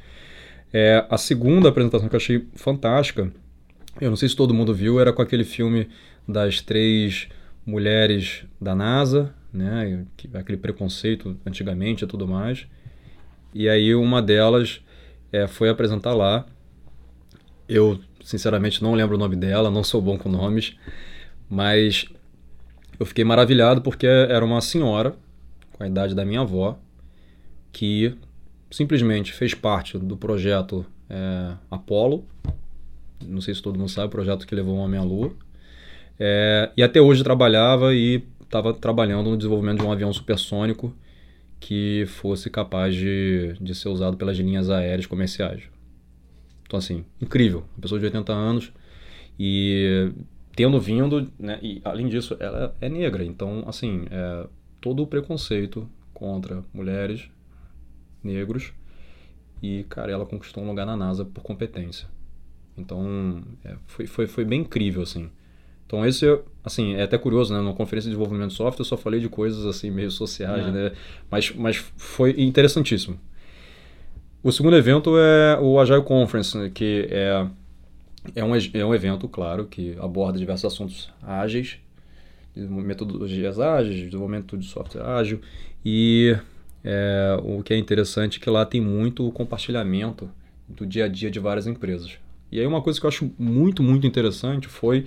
É, 0.72 1.04
a 1.10 1.18
segunda 1.18 1.68
apresentação 1.68 2.08
que 2.08 2.14
eu 2.14 2.18
achei 2.18 2.48
fantástica, 2.54 3.30
eu 4.00 4.08
não 4.08 4.16
sei 4.16 4.30
se 4.30 4.34
todo 4.34 4.54
mundo 4.54 4.74
viu, 4.74 4.98
era 4.98 5.12
com 5.12 5.20
aquele 5.20 5.44
filme 5.44 5.88
das 6.26 6.62
três 6.62 7.28
mulheres 7.66 8.46
da 8.58 8.74
NASA, 8.74 9.34
né? 9.52 10.06
Aquele 10.34 10.58
preconceito 10.58 11.36
antigamente 11.44 12.04
e 12.04 12.06
tudo 12.06 12.26
mais. 12.26 12.66
E 13.54 13.68
aí 13.68 13.94
uma 13.94 14.22
delas 14.22 14.80
é, 15.32 15.46
foi 15.46 15.68
apresentar 15.68 16.14
lá. 16.14 16.46
Eu, 17.68 18.00
sinceramente, 18.22 18.82
não 18.82 18.94
lembro 18.94 19.16
o 19.16 19.18
nome 19.18 19.36
dela, 19.36 19.70
não 19.70 19.84
sou 19.84 20.00
bom 20.00 20.18
com 20.18 20.28
nomes, 20.28 20.76
mas 21.48 22.06
eu 22.98 23.06
fiquei 23.06 23.24
maravilhado 23.24 23.82
porque 23.82 24.06
era 24.06 24.44
uma 24.44 24.60
senhora, 24.60 25.14
com 25.72 25.82
a 25.82 25.86
idade 25.86 26.14
da 26.14 26.24
minha 26.24 26.40
avó, 26.40 26.78
que 27.72 28.16
simplesmente 28.70 29.32
fez 29.32 29.54
parte 29.54 29.98
do 29.98 30.16
projeto 30.16 30.84
é, 31.08 31.54
Apollo. 31.70 32.24
Não 33.26 33.40
sei 33.40 33.54
se 33.54 33.62
todo 33.62 33.78
mundo 33.78 33.88
sabe, 33.90 34.08
o 34.08 34.10
projeto 34.10 34.46
que 34.46 34.54
levou 34.54 34.76
o 34.76 34.78
homem 34.78 34.98
à 34.98 35.02
Lua. 35.02 35.32
É, 36.18 36.70
e 36.76 36.82
até 36.82 37.00
hoje 37.00 37.24
trabalhava 37.24 37.94
e 37.94 38.22
estava 38.42 38.74
trabalhando 38.74 39.30
no 39.30 39.36
desenvolvimento 39.36 39.80
de 39.80 39.86
um 39.86 39.92
avião 39.92 40.12
supersônico 40.12 40.94
que 41.58 42.04
fosse 42.06 42.50
capaz 42.50 42.94
de, 42.94 43.54
de 43.60 43.74
ser 43.74 43.88
usado 43.88 44.16
pelas 44.16 44.36
linhas 44.36 44.68
aéreas 44.68 45.06
comerciais. 45.06 45.62
Então, 46.66 46.78
assim, 46.78 47.04
incrível. 47.20 47.64
Uma 47.74 47.82
pessoa 47.82 47.98
de 47.98 48.06
80 48.06 48.32
anos 48.32 48.72
e 49.38 50.12
tendo 50.54 50.78
vindo, 50.80 51.30
né, 51.38 51.58
e 51.62 51.80
além 51.84 52.08
disso, 52.08 52.36
ela 52.40 52.74
é 52.80 52.88
negra. 52.88 53.24
Então, 53.24 53.64
assim, 53.66 54.06
é, 54.10 54.46
todo 54.80 55.02
o 55.02 55.06
preconceito 55.06 55.88
contra 56.12 56.64
mulheres, 56.72 57.30
negros, 58.22 58.72
e, 59.62 59.84
cara, 59.84 60.10
ela 60.10 60.26
conquistou 60.26 60.62
um 60.62 60.66
lugar 60.66 60.84
na 60.84 60.96
NASA 60.96 61.24
por 61.24 61.42
competência. 61.42 62.08
Então, 62.76 63.42
é, 63.64 63.76
foi, 63.86 64.06
foi, 64.06 64.26
foi 64.26 64.44
bem 64.44 64.62
incrível, 64.62 65.02
assim. 65.02 65.30
Então 65.86 66.04
esse, 66.06 66.26
assim, 66.64 66.94
é 66.94 67.02
até 67.02 67.18
curioso, 67.18 67.52
né? 67.52 67.60
Na 67.60 67.72
conferência 67.72 68.08
de 68.08 68.16
desenvolvimento 68.16 68.50
de 68.50 68.56
software 68.56 68.80
eu 68.80 68.84
só 68.84 68.96
falei 68.96 69.20
de 69.20 69.28
coisas 69.28 69.66
assim 69.66 69.90
meio 69.90 70.10
sociais, 70.10 70.66
é. 70.66 70.70
né? 70.70 70.92
Mas, 71.30 71.52
mas 71.54 71.76
foi 71.96 72.34
interessantíssimo. 72.38 73.18
O 74.42 74.50
segundo 74.50 74.76
evento 74.76 75.16
é 75.16 75.58
o 75.60 75.78
Agile 75.78 76.02
Conference, 76.02 76.58
né? 76.58 76.68
que 76.74 77.06
é, 77.10 77.46
é, 78.34 78.44
um, 78.44 78.52
é 78.56 78.84
um 78.84 78.92
evento, 78.92 79.28
claro, 79.28 79.66
que 79.66 79.96
aborda 80.00 80.36
diversos 80.36 80.64
assuntos 80.64 81.12
ágeis, 81.22 81.78
metodologias 82.56 83.60
ágeis, 83.60 83.96
desenvolvimento 83.96 84.58
de 84.58 84.66
software 84.66 85.02
ágil. 85.02 85.40
E 85.84 86.36
é, 86.82 87.38
o 87.44 87.62
que 87.62 87.72
é 87.72 87.76
interessante 87.78 88.38
é 88.38 88.42
que 88.42 88.50
lá 88.50 88.66
tem 88.66 88.80
muito 88.80 89.30
compartilhamento 89.30 90.28
do 90.68 90.84
dia 90.84 91.04
a 91.04 91.08
dia 91.08 91.30
de 91.30 91.38
várias 91.38 91.68
empresas. 91.68 92.18
E 92.50 92.58
aí 92.58 92.66
uma 92.66 92.82
coisa 92.82 92.98
que 92.98 93.06
eu 93.06 93.08
acho 93.08 93.30
muito, 93.38 93.82
muito 93.82 94.06
interessante 94.06 94.66
foi 94.66 95.06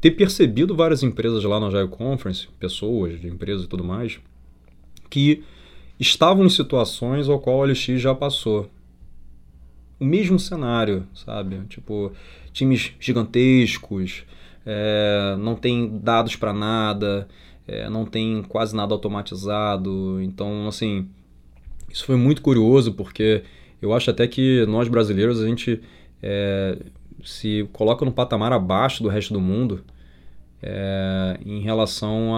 ter 0.00 0.12
percebido 0.12 0.74
várias 0.74 1.02
empresas 1.02 1.42
lá 1.44 1.58
na 1.58 1.66
Agile 1.66 1.88
Conference, 1.88 2.48
pessoas 2.58 3.20
de 3.20 3.28
empresas 3.28 3.64
e 3.64 3.68
tudo 3.68 3.84
mais, 3.84 4.20
que 5.10 5.42
estavam 5.98 6.44
em 6.46 6.50
situações 6.50 7.28
ao 7.28 7.40
qual 7.40 7.58
o 7.58 7.64
LX 7.64 8.00
já 8.00 8.14
passou. 8.14 8.70
O 9.98 10.04
mesmo 10.04 10.38
cenário, 10.38 11.06
sabe? 11.12 11.60
Tipo, 11.68 12.12
times 12.52 12.92
gigantescos, 13.00 14.24
é, 14.64 15.36
não 15.38 15.56
tem 15.56 15.98
dados 15.98 16.36
para 16.36 16.52
nada, 16.52 17.26
é, 17.66 17.90
não 17.90 18.04
tem 18.04 18.42
quase 18.42 18.76
nada 18.76 18.94
automatizado. 18.94 20.20
Então, 20.22 20.68
assim, 20.68 21.08
isso 21.90 22.04
foi 22.04 22.16
muito 22.16 22.40
curioso 22.42 22.92
porque 22.92 23.42
eu 23.82 23.92
acho 23.92 24.10
até 24.10 24.26
que 24.28 24.64
nós 24.66 24.88
brasileiros 24.88 25.40
a 25.40 25.46
gente 25.46 25.80
é, 26.22 26.78
se 27.24 27.68
coloca 27.72 28.04
no 28.04 28.12
patamar 28.12 28.52
abaixo 28.52 29.02
do 29.02 29.08
resto 29.08 29.32
do 29.32 29.40
mundo 29.40 29.84
é, 30.62 31.38
em 31.44 31.60
relação 31.60 32.34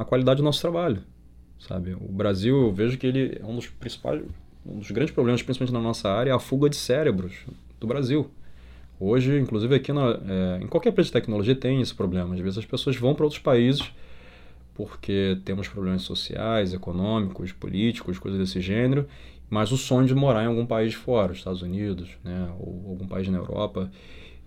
à 0.00 0.04
qualidade 0.04 0.38
do 0.38 0.44
nosso 0.44 0.60
trabalho, 0.60 1.02
sabe? 1.58 1.94
O 1.94 2.12
Brasil, 2.12 2.62
eu 2.62 2.72
vejo 2.72 2.98
que 2.98 3.06
ele 3.06 3.38
é 3.40 3.44
um 3.44 3.56
dos 3.56 3.66
principais, 3.68 4.22
um 4.66 4.78
dos 4.78 4.90
grandes 4.90 5.14
problemas, 5.14 5.42
principalmente 5.42 5.74
na 5.74 5.80
nossa 5.80 6.10
área, 6.10 6.30
é 6.30 6.34
a 6.34 6.38
fuga 6.38 6.68
de 6.68 6.76
cérebros 6.76 7.32
do 7.80 7.86
Brasil. 7.86 8.30
Hoje, 8.98 9.38
inclusive 9.38 9.74
aqui 9.74 9.92
na, 9.92 10.18
é, 10.26 10.62
em 10.62 10.66
qualquer 10.66 10.90
empresa 10.90 11.08
de 11.08 11.12
tecnologia 11.12 11.54
tem 11.54 11.80
esse 11.80 11.94
problema. 11.94 12.34
Às 12.34 12.40
vezes 12.40 12.58
as 12.58 12.64
pessoas 12.64 12.96
vão 12.96 13.14
para 13.14 13.24
outros 13.24 13.42
países 13.42 13.90
porque 14.74 15.38
temos 15.44 15.68
problemas 15.68 16.02
sociais, 16.02 16.74
econômicos, 16.74 17.52
políticos, 17.52 18.18
coisas 18.18 18.40
desse 18.40 18.60
gênero, 18.60 19.06
mas 19.50 19.72
o 19.72 19.76
sonho 19.76 20.06
de 20.06 20.14
morar 20.14 20.44
em 20.44 20.46
algum 20.46 20.66
país 20.66 20.94
fora, 20.94 21.32
Estados 21.32 21.62
Unidos, 21.62 22.10
né, 22.22 22.48
ou 22.58 22.90
algum 22.90 23.06
país 23.06 23.28
na 23.28 23.38
Europa. 23.38 23.90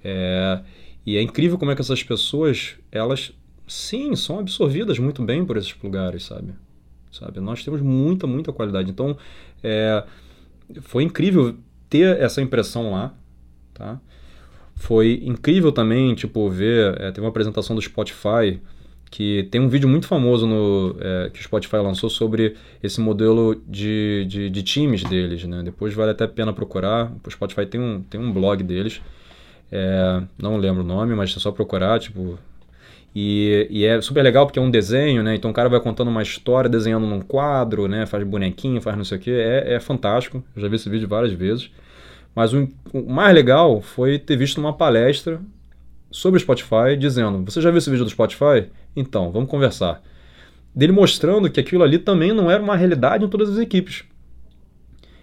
É, 0.04 0.62
e 1.06 1.18
é 1.18 1.22
incrível 1.22 1.58
como 1.58 1.72
é 1.72 1.76
que 1.76 1.82
essas 1.82 2.04
pessoas, 2.04 2.76
elas, 2.92 3.34
sim, 3.68 4.16
são 4.16 4.40
absorvidas 4.40 5.00
muito 5.00 5.24
bem 5.24 5.46
por 5.46 5.58
esses 5.58 5.76
lugares, 5.82 6.24
sabe? 6.24 6.54
sabe? 7.12 7.40
Nós 7.40 7.64
temos 7.64 7.82
muita, 7.82 8.28
muita 8.28 8.54
qualidade. 8.54 8.92
Então, 8.92 9.18
é, 9.64 10.04
foi 10.82 11.04
incrível 11.04 11.56
ter 11.90 12.18
essa 12.20 12.42
impressão 12.42 12.92
lá, 12.92 13.14
tá? 13.74 14.00
Foi 14.76 15.22
incrível 15.24 15.72
também, 15.72 16.14
tipo, 16.14 16.50
ver, 16.50 17.00
é, 17.02 17.12
teve 17.12 17.22
uma 17.22 17.30
apresentação 17.30 17.76
do 17.76 17.82
Spotify, 17.82 18.62
que 19.10 19.48
tem 19.52 19.62
um 19.62 19.70
vídeo 19.70 19.88
muito 19.88 20.08
famoso 20.08 20.46
no, 20.46 20.96
é, 21.00 21.30
que 21.30 21.40
o 21.40 21.44
Spotify 21.44 21.78
lançou 21.78 22.10
sobre 22.10 22.56
esse 22.84 23.00
modelo 23.00 23.62
de, 23.68 24.26
de, 24.28 24.50
de, 24.50 24.64
times 24.64 25.04
deles, 25.04 25.44
né? 25.46 25.62
Depois 25.64 25.94
vale 25.94 26.12
até 26.12 26.26
a 26.26 26.28
pena 26.28 26.52
procurar. 26.52 27.12
O 27.26 27.32
Spotify 27.32 27.66
tem 27.66 27.80
um, 27.80 28.02
tem 28.02 28.20
um 28.20 28.32
blog 28.32 28.62
deles. 28.64 29.02
É, 29.72 30.22
não 30.38 30.58
lembro 30.58 30.82
o 30.82 30.86
nome, 30.86 31.16
mas 31.16 31.36
é 31.36 31.40
só 31.40 31.52
procurar, 31.52 32.00
tipo... 32.00 32.38
E, 33.16 33.68
e, 33.72 33.86
é 33.86 34.00
super 34.00 34.22
legal 34.22 34.46
porque 34.46 34.60
é 34.60 34.62
um 34.62 34.70
desenho, 34.70 35.24
né? 35.24 35.34
Então 35.34 35.50
o 35.50 35.54
cara 35.54 35.70
vai 35.70 35.80
contando 35.80 36.10
uma 36.10 36.22
história, 36.22 36.70
desenhando 36.70 37.08
num 37.08 37.22
quadro, 37.22 37.88
né? 37.88 38.06
Faz 38.06 38.24
bonequinho, 38.24 38.80
faz 38.80 38.96
não 38.96 39.04
sei 39.04 39.18
o 39.18 39.22
que. 39.22 39.32
É, 39.32 39.74
é 39.74 39.80
fantástico. 39.80 40.44
Eu 40.56 40.62
já 40.62 40.68
vi 40.68 40.76
esse 40.76 40.88
vídeo 40.88 41.08
várias 41.08 41.34
vezes. 41.34 41.72
Mas 42.36 42.54
o, 42.54 42.70
o 42.94 43.12
mais 43.12 43.34
legal 43.34 43.82
foi 43.82 44.20
ter 44.20 44.36
visto 44.36 44.60
uma 44.60 44.72
palestra 44.72 45.42
sobre 46.12 46.38
o 46.38 46.42
Spotify 46.42 46.96
dizendo: 46.98 47.44
Você 47.46 47.60
já 47.60 47.72
viu 47.72 47.80
esse 47.80 47.90
vídeo 47.90 48.06
do 48.06 48.12
Spotify? 48.12 48.70
Então, 48.98 49.32
vamos 49.32 49.50
conversar. 49.50 50.02
Dele 50.76 50.92
mostrando 50.92 51.50
que 51.50 51.60
aquilo 51.60 51.84
ali 51.84 52.00
também 52.00 52.34
não 52.34 52.50
era 52.50 52.62
uma 52.62 52.76
realidade 52.76 53.24
em 53.24 53.30
todas 53.30 53.50
as 53.50 53.60
equipes. 53.60 54.04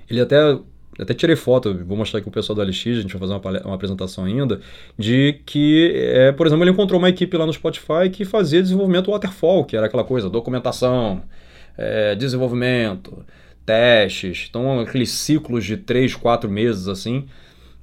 Ele 0.09 0.21
até 0.21 0.59
até 0.97 1.13
tirei 1.13 1.35
foto, 1.35 1.77
vou 1.85 1.97
mostrar 1.97 2.21
aqui 2.21 2.29
o 2.29 2.31
pessoal 2.31 2.55
do 2.55 2.63
LX, 2.63 2.87
a 2.87 3.01
gente 3.01 3.17
vai 3.17 3.29
fazer 3.29 3.33
uma, 3.33 3.61
uma 3.67 3.75
apresentação 3.75 4.27
ainda, 4.27 4.61
de 4.97 5.41
que, 5.45 5.93
é, 5.93 6.31
por 6.31 6.47
exemplo, 6.47 6.63
ele 6.63 6.71
encontrou 6.71 7.01
uma 7.01 7.09
equipe 7.09 7.37
lá 7.37 7.45
no 7.45 7.53
Spotify 7.53 8.09
que 8.13 8.25
fazia 8.25 8.63
desenvolvimento 8.63 9.11
waterfall, 9.11 9.65
que 9.65 9.77
era 9.77 9.87
aquela 9.87 10.05
coisa, 10.05 10.31
documentação, 10.31 11.23
é, 11.77 12.15
desenvolvimento, 12.15 13.25
testes, 13.67 14.47
então 14.49 14.79
aqueles 14.79 15.11
ciclos 15.11 15.65
de 15.65 15.77
3, 15.77 16.15
4 16.15 16.49
meses 16.49 16.87
assim, 16.87 17.27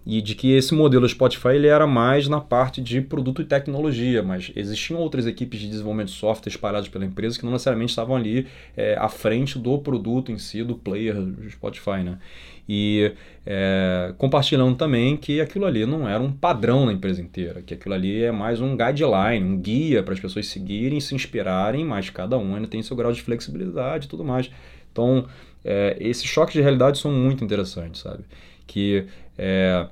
e 0.05 0.21
de 0.21 0.33
que 0.33 0.51
esse 0.51 0.73
modelo 0.73 1.07
Spotify 1.07 1.49
ele 1.49 1.67
era 1.67 1.85
mais 1.85 2.27
na 2.27 2.41
parte 2.41 2.81
de 2.81 3.01
produto 3.01 3.41
e 3.41 3.45
tecnologia, 3.45 4.23
mas 4.23 4.51
existiam 4.55 4.99
outras 4.99 5.27
equipes 5.27 5.59
de 5.59 5.67
desenvolvimento 5.67 6.07
de 6.07 6.15
software 6.15 6.49
espalhadas 6.49 6.89
pela 6.89 7.05
empresa 7.05 7.37
que 7.37 7.45
não 7.45 7.51
necessariamente 7.51 7.91
estavam 7.91 8.15
ali 8.15 8.47
é, 8.75 8.95
à 8.97 9.07
frente 9.07 9.59
do 9.59 9.77
produto 9.77 10.31
em 10.31 10.37
si, 10.37 10.63
do 10.63 10.75
player 10.75 11.15
do 11.15 11.49
Spotify, 11.49 12.03
né? 12.03 12.17
E 12.67 13.11
é, 13.45 14.13
compartilhando 14.17 14.75
também 14.75 15.17
que 15.17 15.41
aquilo 15.41 15.65
ali 15.65 15.85
não 15.85 16.07
era 16.07 16.21
um 16.21 16.31
padrão 16.31 16.85
na 16.85 16.93
empresa 16.93 17.21
inteira, 17.21 17.61
que 17.61 17.73
aquilo 17.73 17.93
ali 17.93 18.23
é 18.23 18.31
mais 18.31 18.61
um 18.61 18.77
guideline, 18.77 19.45
um 19.45 19.57
guia 19.57 20.01
para 20.01 20.13
as 20.13 20.19
pessoas 20.19 20.47
seguirem, 20.47 20.99
se 20.99 21.13
inspirarem, 21.13 21.85
mas 21.85 22.09
cada 22.09 22.37
um 22.37 22.55
ainda 22.55 22.67
tem 22.67 22.81
seu 22.81 22.95
grau 22.95 23.11
de 23.11 23.21
flexibilidade 23.21 24.05
e 24.05 24.09
tudo 24.09 24.23
mais. 24.23 24.49
Então, 24.91 25.27
é, 25.63 25.95
esses 25.99 26.25
choques 26.25 26.53
de 26.53 26.61
realidade 26.61 26.97
são 26.97 27.11
muito 27.11 27.43
interessantes, 27.43 28.01
sabe? 28.01 28.23
Que 28.71 29.05
é, 29.37 29.85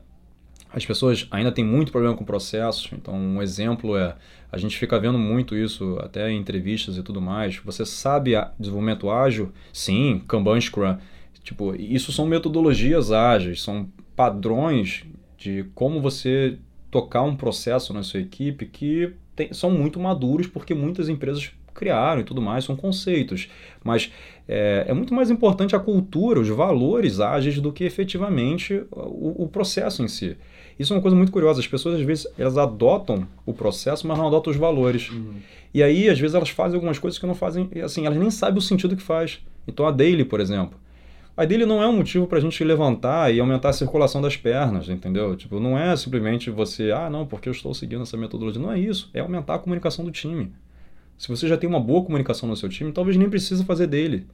as 0.72 0.86
pessoas 0.86 1.28
ainda 1.32 1.52
têm 1.52 1.66
muito 1.66 1.92
problema 1.92 2.16
com 2.16 2.24
processos. 2.24 2.90
Então, 2.94 3.14
um 3.14 3.42
exemplo 3.42 3.98
é, 3.98 4.16
a 4.50 4.58
gente 4.58 4.78
fica 4.78 4.98
vendo 4.98 5.20
muito 5.20 5.54
isso 5.54 5.98
até 6.00 6.32
em 6.32 6.40
entrevistas 6.40 6.96
e 6.96 7.04
tudo 7.04 7.20
mais. 7.20 7.58
Você 7.58 7.86
sabe 7.86 8.36
desenvolvimento 8.58 9.10
ágil? 9.10 9.52
Sim, 9.74 10.24
Kanban, 10.26 10.62
Scrum. 10.62 10.98
Tipo, 11.44 11.76
isso 11.76 12.14
são 12.14 12.26
metodologias 12.26 13.12
ágeis, 13.12 13.62
são 13.62 13.90
padrões 14.16 15.04
de 15.38 15.66
como 15.76 16.00
você 16.00 16.58
tocar 16.90 17.24
um 17.24 17.36
processo 17.36 17.94
na 17.94 18.02
sua 18.02 18.22
equipe 18.22 18.66
que 18.66 19.14
tem, 19.36 19.52
são 19.52 19.72
muito 19.72 20.00
maduros 20.00 20.48
porque 20.48 20.74
muitas 20.74 21.10
empresas 21.10 21.52
criaram 21.80 22.22
e 22.22 22.24
tudo 22.24 22.42
mais, 22.42 22.66
são 22.66 22.76
conceitos. 22.76 23.50
Mas 23.84 24.12
é, 24.48 24.86
é, 24.88 24.94
muito 24.94 25.14
mais 25.14 25.30
importante 25.32 25.76
a 25.76 25.80
cultura, 25.80 26.40
os 26.40 26.50
valores 26.50 27.20
ágeis 27.20 27.60
do 27.60 27.72
que 27.72 27.84
efetivamente 27.84 28.84
o, 28.92 29.44
o, 29.44 29.48
processo 29.48 30.04
em 30.04 30.08
si. 30.08 30.36
Isso 30.78 30.92
é 30.92 30.96
uma 30.96 31.02
coisa 31.02 31.16
muito 31.16 31.32
curiosa. 31.32 31.60
As 31.60 31.68
pessoas, 31.68 31.96
às 31.96 32.02
vezes, 32.02 32.28
elas 32.38 32.58
adotam 32.58 33.28
o 33.46 33.54
processo, 33.54 34.08
mas 34.08 34.18
não 34.18 34.28
adotam 34.28 34.52
os 34.52 34.58
valores. 34.58 35.10
Uhum. 35.10 35.36
E 35.74 35.84
aí, 35.84 36.10
às 36.10 36.20
vezes, 36.20 36.36
elas 36.36 36.50
fazem 36.50 36.76
algumas 36.76 36.98
coisas 36.98 37.20
que 37.20 37.28
não 37.28 37.36
fazem, 37.36 37.70
assim, 37.84 38.06
elas 38.06 38.18
nem 38.18 38.32
sabem 38.32 38.58
o 38.58 38.62
sentido 38.62 38.96
que 38.96 39.04
faz. 39.04 39.40
Então, 39.68 39.86
a 39.86 39.92
daily, 39.92 40.26
por 40.26 40.40
exemplo. 40.40 40.80
A 41.38 41.46
daily 41.46 41.66
não 41.66 41.82
é 41.82 41.88
um 41.88 41.96
motivo 41.96 42.28
para 42.28 42.38
a 42.38 42.42
gente 42.42 42.62
levantar 42.64 43.34
e 43.34 43.40
aumentar 43.40 43.70
a 43.70 43.74
circulação 43.74 44.22
das 44.22 44.36
pernas, 44.36 44.90
entendeu? 44.90 45.38
Tipo, 45.38 45.60
não 45.60 45.78
é 45.78 45.96
simplesmente 45.96 46.50
você, 46.50 46.92
ah, 46.92 47.10
não, 47.10 47.26
porque 47.26 47.48
eu 47.48 47.54
estou 47.54 47.74
seguindo 47.74 48.02
essa 48.02 48.18
metodologia. 48.18 48.62
Não 48.62 48.72
é 48.72 48.80
isso. 48.80 49.10
É 49.14 49.20
aumentar 49.20 49.56
a 49.56 49.60
comunicação 49.60 50.04
do 50.04 50.12
time. 50.12 50.52
Se 51.20 51.28
você 51.28 51.50
já 51.50 51.58
tem 51.58 51.70
uma 51.70 51.82
boa 51.82 52.02
comunicação 52.02 52.48
no 52.48 52.56
seu 52.56 52.70
time, 52.70 52.94
talvez 52.94 53.18
nem 53.18 53.30
precisa 53.30 53.66
fazer 53.66 53.88
dele, 53.88 54.26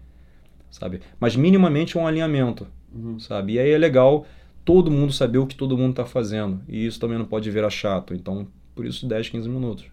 sabe? 0.70 1.02
Mas 1.20 1.36
minimamente 1.36 1.98
um 1.98 2.06
alinhamento, 2.06 2.68
uhum. 2.94 3.18
sabe? 3.18 3.54
E 3.54 3.60
aí 3.60 3.72
é 3.72 3.78
legal 3.78 4.28
todo 4.64 4.92
mundo 4.92 5.12
saber 5.12 5.40
o 5.40 5.48
que 5.48 5.56
todo 5.56 5.76
mundo 5.76 5.90
está 5.90 6.06
fazendo. 6.06 6.62
E 6.70 6.86
isso 6.86 7.00
também 7.00 7.18
não 7.18 7.26
pode 7.26 7.50
virar 7.50 7.72
chato. 7.72 8.14
Então, 8.14 8.48
por 8.76 8.86
isso 8.86 9.08
10, 9.08 9.30
15 9.30 9.50
minutos, 9.50 9.86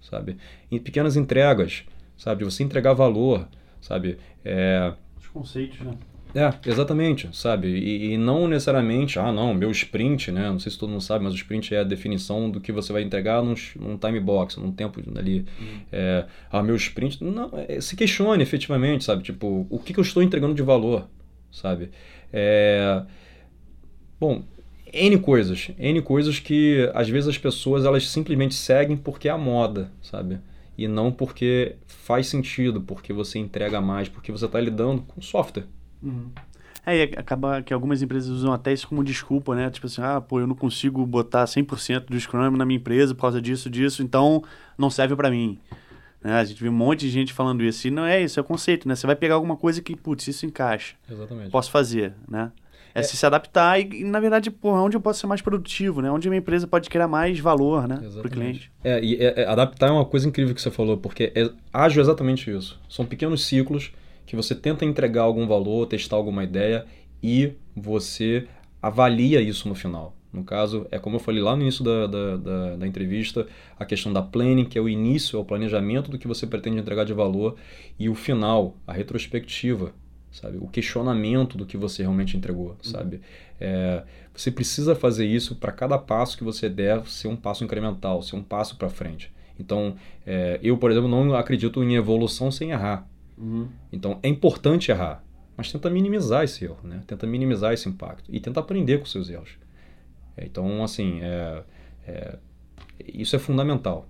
sabe? 0.00 0.36
Em 0.68 0.80
pequenas 0.80 1.16
entregas, 1.16 1.84
sabe? 2.18 2.44
Você 2.44 2.64
entregar 2.64 2.92
valor, 2.92 3.46
sabe? 3.80 4.18
É... 4.44 4.92
Os 5.16 5.28
conceitos, 5.28 5.78
né? 5.78 5.94
É, 6.36 6.52
exatamente, 6.68 7.30
sabe? 7.32 7.68
E, 7.68 8.12
e, 8.12 8.18
não 8.18 8.46
necessariamente, 8.46 9.18
ah, 9.18 9.32
não, 9.32 9.54
meu 9.54 9.70
sprint, 9.70 10.30
né? 10.30 10.50
Não 10.50 10.58
sei 10.58 10.70
se 10.70 10.76
todo 10.76 10.90
mundo 10.90 11.00
sabe, 11.00 11.24
mas 11.24 11.32
o 11.32 11.36
sprint 11.36 11.74
é 11.74 11.80
a 11.80 11.82
definição 11.82 12.50
do 12.50 12.60
que 12.60 12.70
você 12.70 12.92
vai 12.92 13.00
entregar 13.00 13.42
num, 13.42 13.54
num 13.80 13.96
time 13.96 14.20
box, 14.20 14.60
num 14.60 14.70
tempo 14.70 15.00
ali. 15.18 15.46
Uhum. 15.58 15.80
É, 15.90 16.26
ah, 16.52 16.62
meu 16.62 16.76
sprint. 16.76 17.24
Não, 17.24 17.50
é, 17.66 17.80
se 17.80 17.96
questione 17.96 18.42
efetivamente, 18.42 19.02
sabe? 19.02 19.22
Tipo, 19.22 19.66
o 19.70 19.78
que, 19.78 19.94
que 19.94 19.98
eu 19.98 20.02
estou 20.02 20.22
entregando 20.22 20.54
de 20.54 20.62
valor, 20.62 21.08
sabe? 21.50 21.88
É, 22.30 23.02
bom, 24.20 24.44
N 24.92 25.18
coisas, 25.18 25.70
N 25.78 26.02
coisas 26.02 26.38
que 26.38 26.90
às 26.92 27.08
vezes 27.08 27.30
as 27.30 27.38
pessoas 27.38 27.86
elas 27.86 28.06
simplesmente 28.10 28.54
seguem 28.54 28.94
porque 28.94 29.26
é 29.26 29.32
a 29.32 29.38
moda, 29.38 29.90
sabe? 30.02 30.38
E 30.76 30.86
não 30.86 31.10
porque 31.10 31.76
faz 31.86 32.26
sentido, 32.26 32.82
porque 32.82 33.10
você 33.10 33.38
entrega 33.38 33.80
mais, 33.80 34.06
porque 34.10 34.30
você 34.30 34.44
está 34.44 34.60
lidando 34.60 35.00
com 35.00 35.22
software. 35.22 35.64
Uhum. 36.02 36.30
É, 36.84 36.96
e 36.96 37.02
acaba 37.02 37.62
que 37.62 37.74
algumas 37.74 38.00
empresas 38.00 38.30
usam 38.30 38.52
até 38.52 38.72
isso 38.72 38.86
como 38.86 39.02
desculpa, 39.02 39.56
né? 39.56 39.68
Tipo 39.70 39.88
assim, 39.88 40.00
ah, 40.02 40.20
pô, 40.20 40.38
eu 40.38 40.46
não 40.46 40.54
consigo 40.54 41.04
botar 41.04 41.44
100% 41.44 42.06
do 42.08 42.18
Scrum 42.18 42.50
na 42.52 42.64
minha 42.64 42.76
empresa 42.76 43.12
por 43.12 43.22
causa 43.22 43.42
disso, 43.42 43.68
disso, 43.68 44.04
então 44.04 44.44
não 44.78 44.88
serve 44.88 45.16
para 45.16 45.28
mim. 45.28 45.58
Né? 46.22 46.34
A 46.34 46.44
gente 46.44 46.62
vê 46.62 46.68
um 46.68 46.72
monte 46.72 47.00
de 47.00 47.10
gente 47.10 47.32
falando 47.32 47.64
isso. 47.64 47.88
E 47.88 47.90
não 47.90 48.04
é 48.04 48.22
isso, 48.22 48.38
é 48.38 48.42
o 48.42 48.44
conceito, 48.44 48.86
né? 48.86 48.94
Você 48.94 49.06
vai 49.06 49.16
pegar 49.16 49.34
alguma 49.34 49.56
coisa 49.56 49.82
que, 49.82 49.96
putz, 49.96 50.28
isso 50.28 50.46
encaixa. 50.46 50.94
Exatamente. 51.10 51.50
Posso 51.50 51.72
fazer, 51.72 52.14
né? 52.28 52.52
É, 52.94 53.00
é, 53.00 53.02
se 53.02 53.16
se 53.16 53.26
adaptar 53.26 53.78
e, 53.78 54.04
na 54.04 54.18
verdade, 54.18 54.50
porra, 54.50 54.80
onde 54.80 54.96
eu 54.96 55.00
posso 55.00 55.20
ser 55.20 55.26
mais 55.26 55.42
produtivo, 55.42 56.00
né? 56.00 56.10
Onde 56.10 56.28
a 56.28 56.30
minha 56.30 56.38
empresa 56.38 56.66
pode 56.66 56.88
criar 56.88 57.06
mais 57.06 57.38
valor, 57.38 57.86
né? 57.86 57.96
Para 57.96 58.26
o 58.26 58.30
cliente. 58.30 58.72
É, 58.82 59.02
e 59.04 59.16
é, 59.16 59.42
é, 59.42 59.46
adaptar 59.46 59.88
é 59.88 59.90
uma 59.90 60.04
coisa 60.04 60.26
incrível 60.26 60.54
que 60.54 60.62
você 60.62 60.70
falou, 60.70 60.96
porque 60.96 61.32
é 61.34 61.50
ágil 61.72 62.00
exatamente 62.00 62.50
isso. 62.50 62.80
São 62.88 63.04
pequenos 63.04 63.44
ciclos 63.44 63.92
que 64.26 64.36
você 64.36 64.54
tenta 64.54 64.84
entregar 64.84 65.22
algum 65.22 65.46
valor, 65.46 65.86
testar 65.86 66.16
alguma 66.16 66.44
ideia 66.44 66.84
e 67.22 67.52
você 67.74 68.46
avalia 68.82 69.40
isso 69.40 69.68
no 69.68 69.74
final. 69.74 70.14
No 70.32 70.44
caso, 70.44 70.86
é 70.90 70.98
como 70.98 71.16
eu 71.16 71.20
falei 71.20 71.42
lá 71.42 71.56
no 71.56 71.62
início 71.62 71.82
da, 71.82 72.06
da, 72.06 72.36
da, 72.36 72.76
da, 72.76 72.86
entrevista, 72.86 73.46
a 73.78 73.86
questão 73.86 74.12
da 74.12 74.20
planning, 74.20 74.66
que 74.66 74.76
é 74.76 74.82
o 74.82 74.88
início, 74.88 75.38
é 75.38 75.40
o 75.40 75.44
planejamento 75.44 76.10
do 76.10 76.18
que 76.18 76.28
você 76.28 76.46
pretende 76.46 76.78
entregar 76.78 77.04
de 77.04 77.14
valor, 77.14 77.56
e 77.98 78.08
o 78.08 78.14
final, 78.14 78.76
a 78.86 78.92
retrospectiva, 78.92 79.94
sabe? 80.30 80.58
O 80.58 80.68
questionamento 80.68 81.56
do 81.56 81.64
que 81.64 81.78
você 81.78 82.02
realmente 82.02 82.36
entregou, 82.36 82.70
uhum. 82.70 82.76
sabe? 82.82 83.22
É, 83.58 84.02
você 84.34 84.50
precisa 84.50 84.94
fazer 84.94 85.24
isso 85.24 85.56
para 85.56 85.72
cada 85.72 85.96
passo 85.96 86.36
que 86.36 86.44
você 86.44 86.68
der 86.68 87.06
ser 87.06 87.28
um 87.28 87.36
passo 87.36 87.64
incremental, 87.64 88.20
ser 88.20 88.36
um 88.36 88.42
passo 88.42 88.76
para 88.76 88.90
frente. 88.90 89.32
Então, 89.58 89.96
é, 90.26 90.60
eu, 90.62 90.76
por 90.76 90.90
exemplo, 90.90 91.08
não 91.08 91.34
acredito 91.34 91.82
em 91.82 91.94
evolução 91.94 92.50
sem 92.50 92.72
errar. 92.72 93.08
Uhum. 93.36 93.68
Então, 93.92 94.18
é 94.22 94.28
importante 94.28 94.90
errar, 94.90 95.24
mas 95.56 95.70
tenta 95.70 95.90
minimizar 95.90 96.44
esse 96.44 96.64
erro, 96.64 96.78
né? 96.82 97.02
Tenta 97.06 97.26
minimizar 97.26 97.72
esse 97.72 97.88
impacto 97.88 98.30
e 98.32 98.40
tenta 98.40 98.60
aprender 98.60 98.98
com 98.98 99.06
seus 99.06 99.28
erros. 99.28 99.58
É, 100.36 100.44
então, 100.44 100.82
assim, 100.82 101.20
é, 101.22 101.62
é, 102.06 102.38
isso 103.06 103.36
é 103.36 103.38
fundamental. 103.38 104.08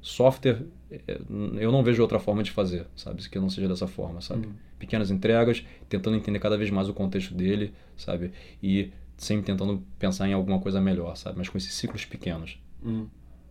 Software, 0.00 0.64
é, 0.90 1.20
eu 1.56 1.72
não 1.72 1.82
vejo 1.82 2.00
outra 2.02 2.18
forma 2.18 2.42
de 2.42 2.50
fazer, 2.50 2.86
sabe? 2.96 3.28
Que 3.28 3.38
não 3.38 3.50
seja 3.50 3.68
dessa 3.68 3.86
forma, 3.86 4.20
sabe? 4.20 4.46
Uhum. 4.46 4.52
Pequenas 4.78 5.10
entregas, 5.10 5.64
tentando 5.88 6.16
entender 6.16 6.38
cada 6.38 6.56
vez 6.56 6.70
mais 6.70 6.88
o 6.88 6.94
contexto 6.94 7.34
dele, 7.34 7.72
sabe? 7.96 8.32
E 8.62 8.92
sempre 9.16 9.44
tentando 9.46 9.82
pensar 9.98 10.28
em 10.28 10.32
alguma 10.32 10.60
coisa 10.60 10.80
melhor, 10.80 11.16
sabe? 11.16 11.38
Mas 11.38 11.48
com 11.48 11.58
esses 11.58 11.74
ciclos 11.74 12.04
pequenos. 12.04 12.60
Uhum 12.82 13.08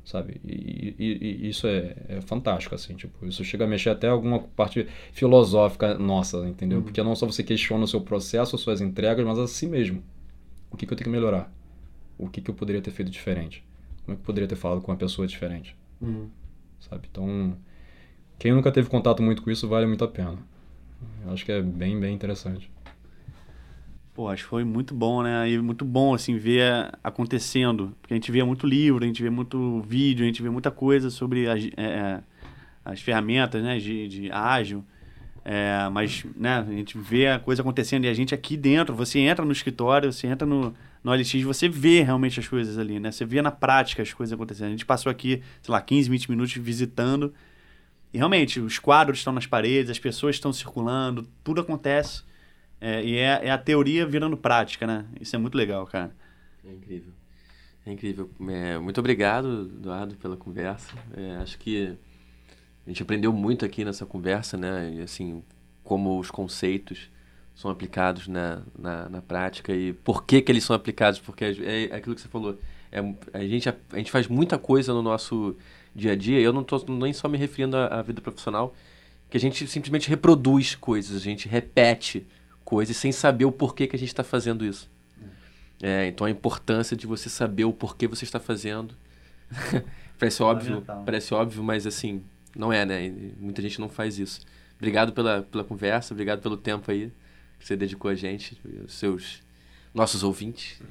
sabe? 0.07 0.39
E, 0.45 0.95
e, 0.97 1.45
e 1.45 1.49
isso 1.49 1.67
é, 1.67 1.93
é, 2.07 2.21
fantástico, 2.21 2.73
assim, 2.73 2.95
tipo, 2.95 3.25
isso 3.25 3.43
chega 3.43 3.65
a 3.65 3.67
mexer 3.67 3.89
até 3.89 4.07
alguma 4.07 4.39
parte 4.39 4.87
filosófica 5.11 5.97
nossa, 5.97 6.47
entendeu? 6.47 6.77
Uhum. 6.77 6.83
Porque 6.85 7.03
não 7.03 7.13
só 7.13 7.25
você 7.25 7.43
questiona 7.43 7.83
o 7.83 7.87
seu 7.87 7.99
processo, 7.99 8.57
suas 8.57 8.79
entregas, 8.79 9.25
mas 9.25 9.37
a 9.37 9.45
si 9.47 9.67
mesmo. 9.67 10.01
O 10.71 10.77
que, 10.77 10.85
que 10.85 10.93
eu 10.93 10.97
tenho 10.97 11.07
que 11.07 11.11
melhorar? 11.11 11.51
O 12.17 12.29
que, 12.29 12.39
que 12.39 12.49
eu 12.49 12.55
poderia 12.55 12.81
ter 12.81 12.91
feito 12.91 13.11
diferente? 13.11 13.65
Como 14.05 14.13
é 14.13 14.15
que 14.15 14.21
eu 14.21 14.25
poderia 14.25 14.47
ter 14.47 14.55
falado 14.55 14.79
com 14.81 14.93
uma 14.93 14.97
pessoa 14.97 15.27
diferente? 15.27 15.75
Uhum. 15.99 16.29
Sabe? 16.79 17.09
Então, 17.11 17.57
quem 18.39 18.53
nunca 18.53 18.71
teve 18.71 18.87
contato 18.87 19.21
muito 19.21 19.41
com 19.41 19.51
isso, 19.51 19.67
vale 19.67 19.85
muito 19.85 20.05
a 20.05 20.07
pena. 20.07 20.37
Eu 21.25 21.33
acho 21.33 21.43
que 21.43 21.51
é 21.51 21.61
bem, 21.61 21.99
bem 21.99 22.15
interessante. 22.15 22.71
Pô, 24.17 24.29
acho 24.29 24.45
que 24.45 24.49
foi 24.49 24.63
muito 24.63 24.95
bom, 24.95 25.21
né? 25.21 25.47
E 25.47 25.59
muito 25.59 25.85
bom, 25.85 26.15
assim, 26.15 26.39
ver 26.39 26.89
acontecendo. 27.03 27.95
Porque 28.01 28.15
a 28.15 28.17
gente 28.17 28.31
vê 28.31 28.43
muito 28.43 28.65
livro, 28.65 29.03
a 29.03 29.05
gente 29.07 29.21
vê 29.21 29.29
muito 29.29 29.79
vídeo, 29.81 30.23
a 30.23 30.25
gente 30.25 30.41
vê 30.41 30.49
muita 30.49 30.71
coisa 30.71 31.11
sobre 31.11 31.47
as, 31.47 31.63
é, 31.77 31.83
é, 31.83 32.19
as 32.83 32.99
ferramentas, 32.99 33.61
né? 33.61 33.77
De, 33.77 34.07
de 34.07 34.31
ágil. 34.31 34.83
É, 35.45 35.87
mas, 35.91 36.25
né? 36.35 36.65
A 36.67 36.71
gente 36.71 36.97
vê 36.97 37.27
a 37.27 37.37
coisa 37.37 37.61
acontecendo 37.61 38.05
e 38.05 38.07
a 38.07 38.13
gente 38.15 38.33
aqui 38.33 38.57
dentro, 38.57 38.95
você 38.95 39.19
entra 39.19 39.45
no 39.45 39.51
escritório, 39.51 40.11
você 40.11 40.25
entra 40.25 40.47
no, 40.47 40.73
no 41.03 41.11
OLX, 41.11 41.43
você 41.43 41.69
vê 41.69 42.01
realmente 42.01 42.39
as 42.39 42.47
coisas 42.47 42.79
ali, 42.79 42.99
né? 42.99 43.11
Você 43.11 43.23
vê 43.23 43.39
na 43.39 43.51
prática 43.51 44.01
as 44.01 44.11
coisas 44.11 44.33
acontecendo. 44.33 44.69
A 44.69 44.71
gente 44.71 44.85
passou 44.87 45.11
aqui, 45.11 45.43
sei 45.61 45.71
lá, 45.71 45.79
15, 45.79 46.09
20 46.09 46.31
minutos 46.31 46.53
visitando. 46.55 47.35
E 48.11 48.17
realmente, 48.17 48.59
os 48.59 48.79
quadros 48.79 49.19
estão 49.19 49.31
nas 49.31 49.45
paredes, 49.45 49.91
as 49.91 49.99
pessoas 49.99 50.37
estão 50.37 50.51
circulando, 50.51 51.29
tudo 51.43 51.61
acontece. 51.61 52.25
É, 52.79 53.03
e 53.03 53.17
é, 53.17 53.47
é, 53.47 53.51
a 53.51 53.57
teoria 53.57 54.05
virando 54.05 54.37
prática, 54.37 54.85
né? 54.85 55.05
Isso 55.19 55.35
é 55.35 55.39
muito 55.39 55.57
legal, 55.57 55.85
cara. 55.87 56.15
É 56.63 56.71
incrível. 56.71 57.13
É 57.85 57.91
incrível. 57.91 58.29
É, 58.49 58.77
muito 58.77 58.99
obrigado, 58.99 59.71
Eduardo, 59.77 60.15
pela 60.15 60.37
conversa. 60.37 60.93
É, 61.15 61.37
acho 61.37 61.57
que 61.57 61.97
a 62.85 62.89
gente 62.89 63.01
aprendeu 63.01 63.33
muito 63.33 63.65
aqui 63.65 63.83
nessa 63.83 64.05
conversa, 64.05 64.57
né? 64.57 64.93
E, 64.93 65.01
assim, 65.01 65.43
como 65.83 66.19
os 66.19 66.29
conceitos 66.29 67.09
são 67.55 67.71
aplicados 67.71 68.27
na, 68.27 68.61
na, 68.77 69.09
na, 69.09 69.21
prática 69.21 69.73
e 69.73 69.91
por 69.91 70.23
que, 70.23 70.41
que 70.41 70.51
eles 70.51 70.63
são 70.63 70.75
aplicados. 70.75 71.19
Porque 71.19 71.43
é, 71.43 71.85
é 71.85 71.95
aquilo 71.95 72.13
que 72.13 72.21
você 72.21 72.27
falou. 72.27 72.59
É, 72.91 72.99
a, 73.33 73.45
gente, 73.45 73.67
a, 73.67 73.75
a, 73.91 73.97
gente 73.97 74.11
faz 74.11 74.27
muita 74.27 74.59
coisa 74.59 74.93
no 74.93 75.01
nosso 75.01 75.55
dia 75.95 76.11
a 76.11 76.15
dia. 76.15 76.39
Eu 76.39 76.53
não 76.53 76.61
estou 76.61 76.85
nem 76.87 77.11
só 77.11 77.27
me 77.27 77.37
referindo 77.37 77.75
à, 77.75 77.87
à 77.87 78.01
vida 78.03 78.21
profissional, 78.21 78.75
que 79.29 79.37
a 79.37 79.39
gente 79.39 79.65
simplesmente 79.65 80.07
reproduz 80.07 80.75
coisas, 80.75 81.17
a 81.17 81.23
gente 81.23 81.47
repete 81.47 82.27
coisas 82.67 82.97
sem 82.97 83.13
saber 83.13 83.45
o 83.45 83.51
porquê 83.51 83.87
que 83.87 83.95
a 83.95 83.99
gente 83.99 84.09
está 84.09 84.25
fazendo 84.25 84.65
isso. 84.65 84.91
É, 85.81 86.05
então 86.05 86.27
a 86.27 86.29
importância 86.29 86.97
de 86.97 87.07
você 87.07 87.29
saber 87.29 87.63
o 87.63 87.71
porquê 87.71 88.09
você 88.09 88.25
está 88.25 88.41
fazendo. 88.41 88.93
parece 90.19 90.43
óbvio, 90.43 90.83
parece 91.05 91.33
óbvio, 91.33 91.63
mas 91.63 91.87
assim, 91.87 92.21
não 92.53 92.73
é, 92.73 92.85
né? 92.85 93.09
Muita 93.39 93.61
gente 93.61 93.79
não 93.79 93.87
faz 93.87 94.19
isso. 94.19 94.41
Obrigado 94.75 95.13
pela, 95.13 95.43
pela 95.43 95.63
conversa, 95.63 96.13
obrigado 96.13 96.41
pelo 96.41 96.57
tempo 96.57 96.91
aí 96.91 97.09
que 97.57 97.65
você 97.65 97.77
dedicou 97.77 98.11
a 98.11 98.15
gente, 98.15 98.59
os 98.85 98.95
seus 98.95 99.41
nossos 99.93 100.21
ouvintes. 100.21 100.81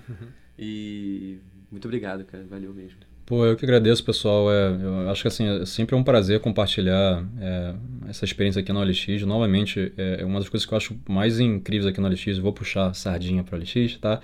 E 0.59 1.39
muito 1.71 1.85
obrigado, 1.85 2.25
cara. 2.25 2.43
Valeu 2.49 2.73
mesmo. 2.73 3.06
Pô, 3.27 3.45
eu 3.45 3.57
que 3.57 3.65
agradeço, 3.65 4.05
pessoal. 4.05 4.53
É, 4.53 4.69
eu 4.81 5.11
acho 5.11 5.23
que 5.23 5.27
assim, 5.27 5.45
é 5.45 5.67
sempre 5.67 5.97
um 5.97 6.05
prazer 6.05 6.39
compartilhar 6.39 7.27
é, 7.41 7.75
essa 8.09 8.25
experiência 8.25 8.61
aqui 8.61 8.73
no 8.73 8.81
LX. 8.81 9.23
Novamente, 9.27 9.93
é, 9.99 10.19
é 10.21 10.25
uma 10.25 10.39
das 10.39 10.49
coisas 10.49 10.65
que 10.65 10.73
eu 10.73 10.77
acho 10.77 10.97
mais 11.09 11.41
incríveis 11.41 11.87
aqui 11.87 12.01
no 12.01 12.07
LX, 12.07 12.39
vou 12.39 12.53
puxar 12.53 12.95
sardinha 12.95 13.43
para 13.43 13.59
o 13.59 13.61
LX, 13.61 13.99
tá? 14.01 14.21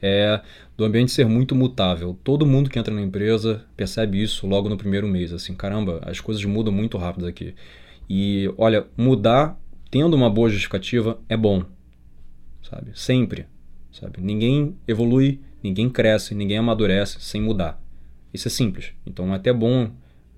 É 0.00 0.40
do 0.74 0.86
ambiente 0.86 1.12
ser 1.12 1.26
muito 1.26 1.54
mutável. 1.54 2.18
Todo 2.24 2.46
mundo 2.46 2.70
que 2.70 2.78
entra 2.78 2.94
na 2.94 3.02
empresa 3.02 3.62
percebe 3.76 4.22
isso 4.22 4.46
logo 4.46 4.70
no 4.70 4.78
primeiro 4.78 5.06
mês. 5.06 5.34
Assim, 5.34 5.54
caramba, 5.54 6.00
as 6.06 6.18
coisas 6.18 6.42
mudam 6.46 6.72
muito 6.72 6.96
rápido 6.96 7.26
aqui. 7.26 7.54
E 8.08 8.50
olha, 8.56 8.86
mudar 8.96 9.60
tendo 9.90 10.14
uma 10.14 10.30
boa 10.30 10.48
justificativa 10.48 11.20
é 11.28 11.36
bom, 11.36 11.62
sabe? 12.62 12.92
Sempre, 12.94 13.44
sabe? 13.92 14.18
Ninguém 14.22 14.74
evolui, 14.88 15.40
ninguém 15.62 15.90
cresce, 15.90 16.34
ninguém 16.34 16.56
amadurece 16.56 17.18
sem 17.20 17.42
mudar. 17.42 17.84
Isso 18.36 18.48
é 18.48 18.50
simples. 18.50 18.92
Então 19.06 19.32
é 19.32 19.36
até 19.36 19.50
bom 19.50 19.90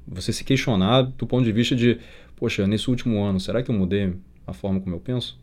você 0.06 0.32
se 0.32 0.44
questionar 0.44 1.02
do 1.02 1.26
ponto 1.26 1.44
de 1.44 1.50
vista 1.50 1.74
de, 1.74 1.98
poxa, 2.36 2.64
nesse 2.64 2.88
último 2.88 3.20
ano, 3.24 3.40
será 3.40 3.60
que 3.60 3.70
eu 3.72 3.74
mudei 3.74 4.14
a 4.46 4.52
forma 4.52 4.80
como 4.80 4.94
eu 4.94 5.00
penso? 5.00 5.36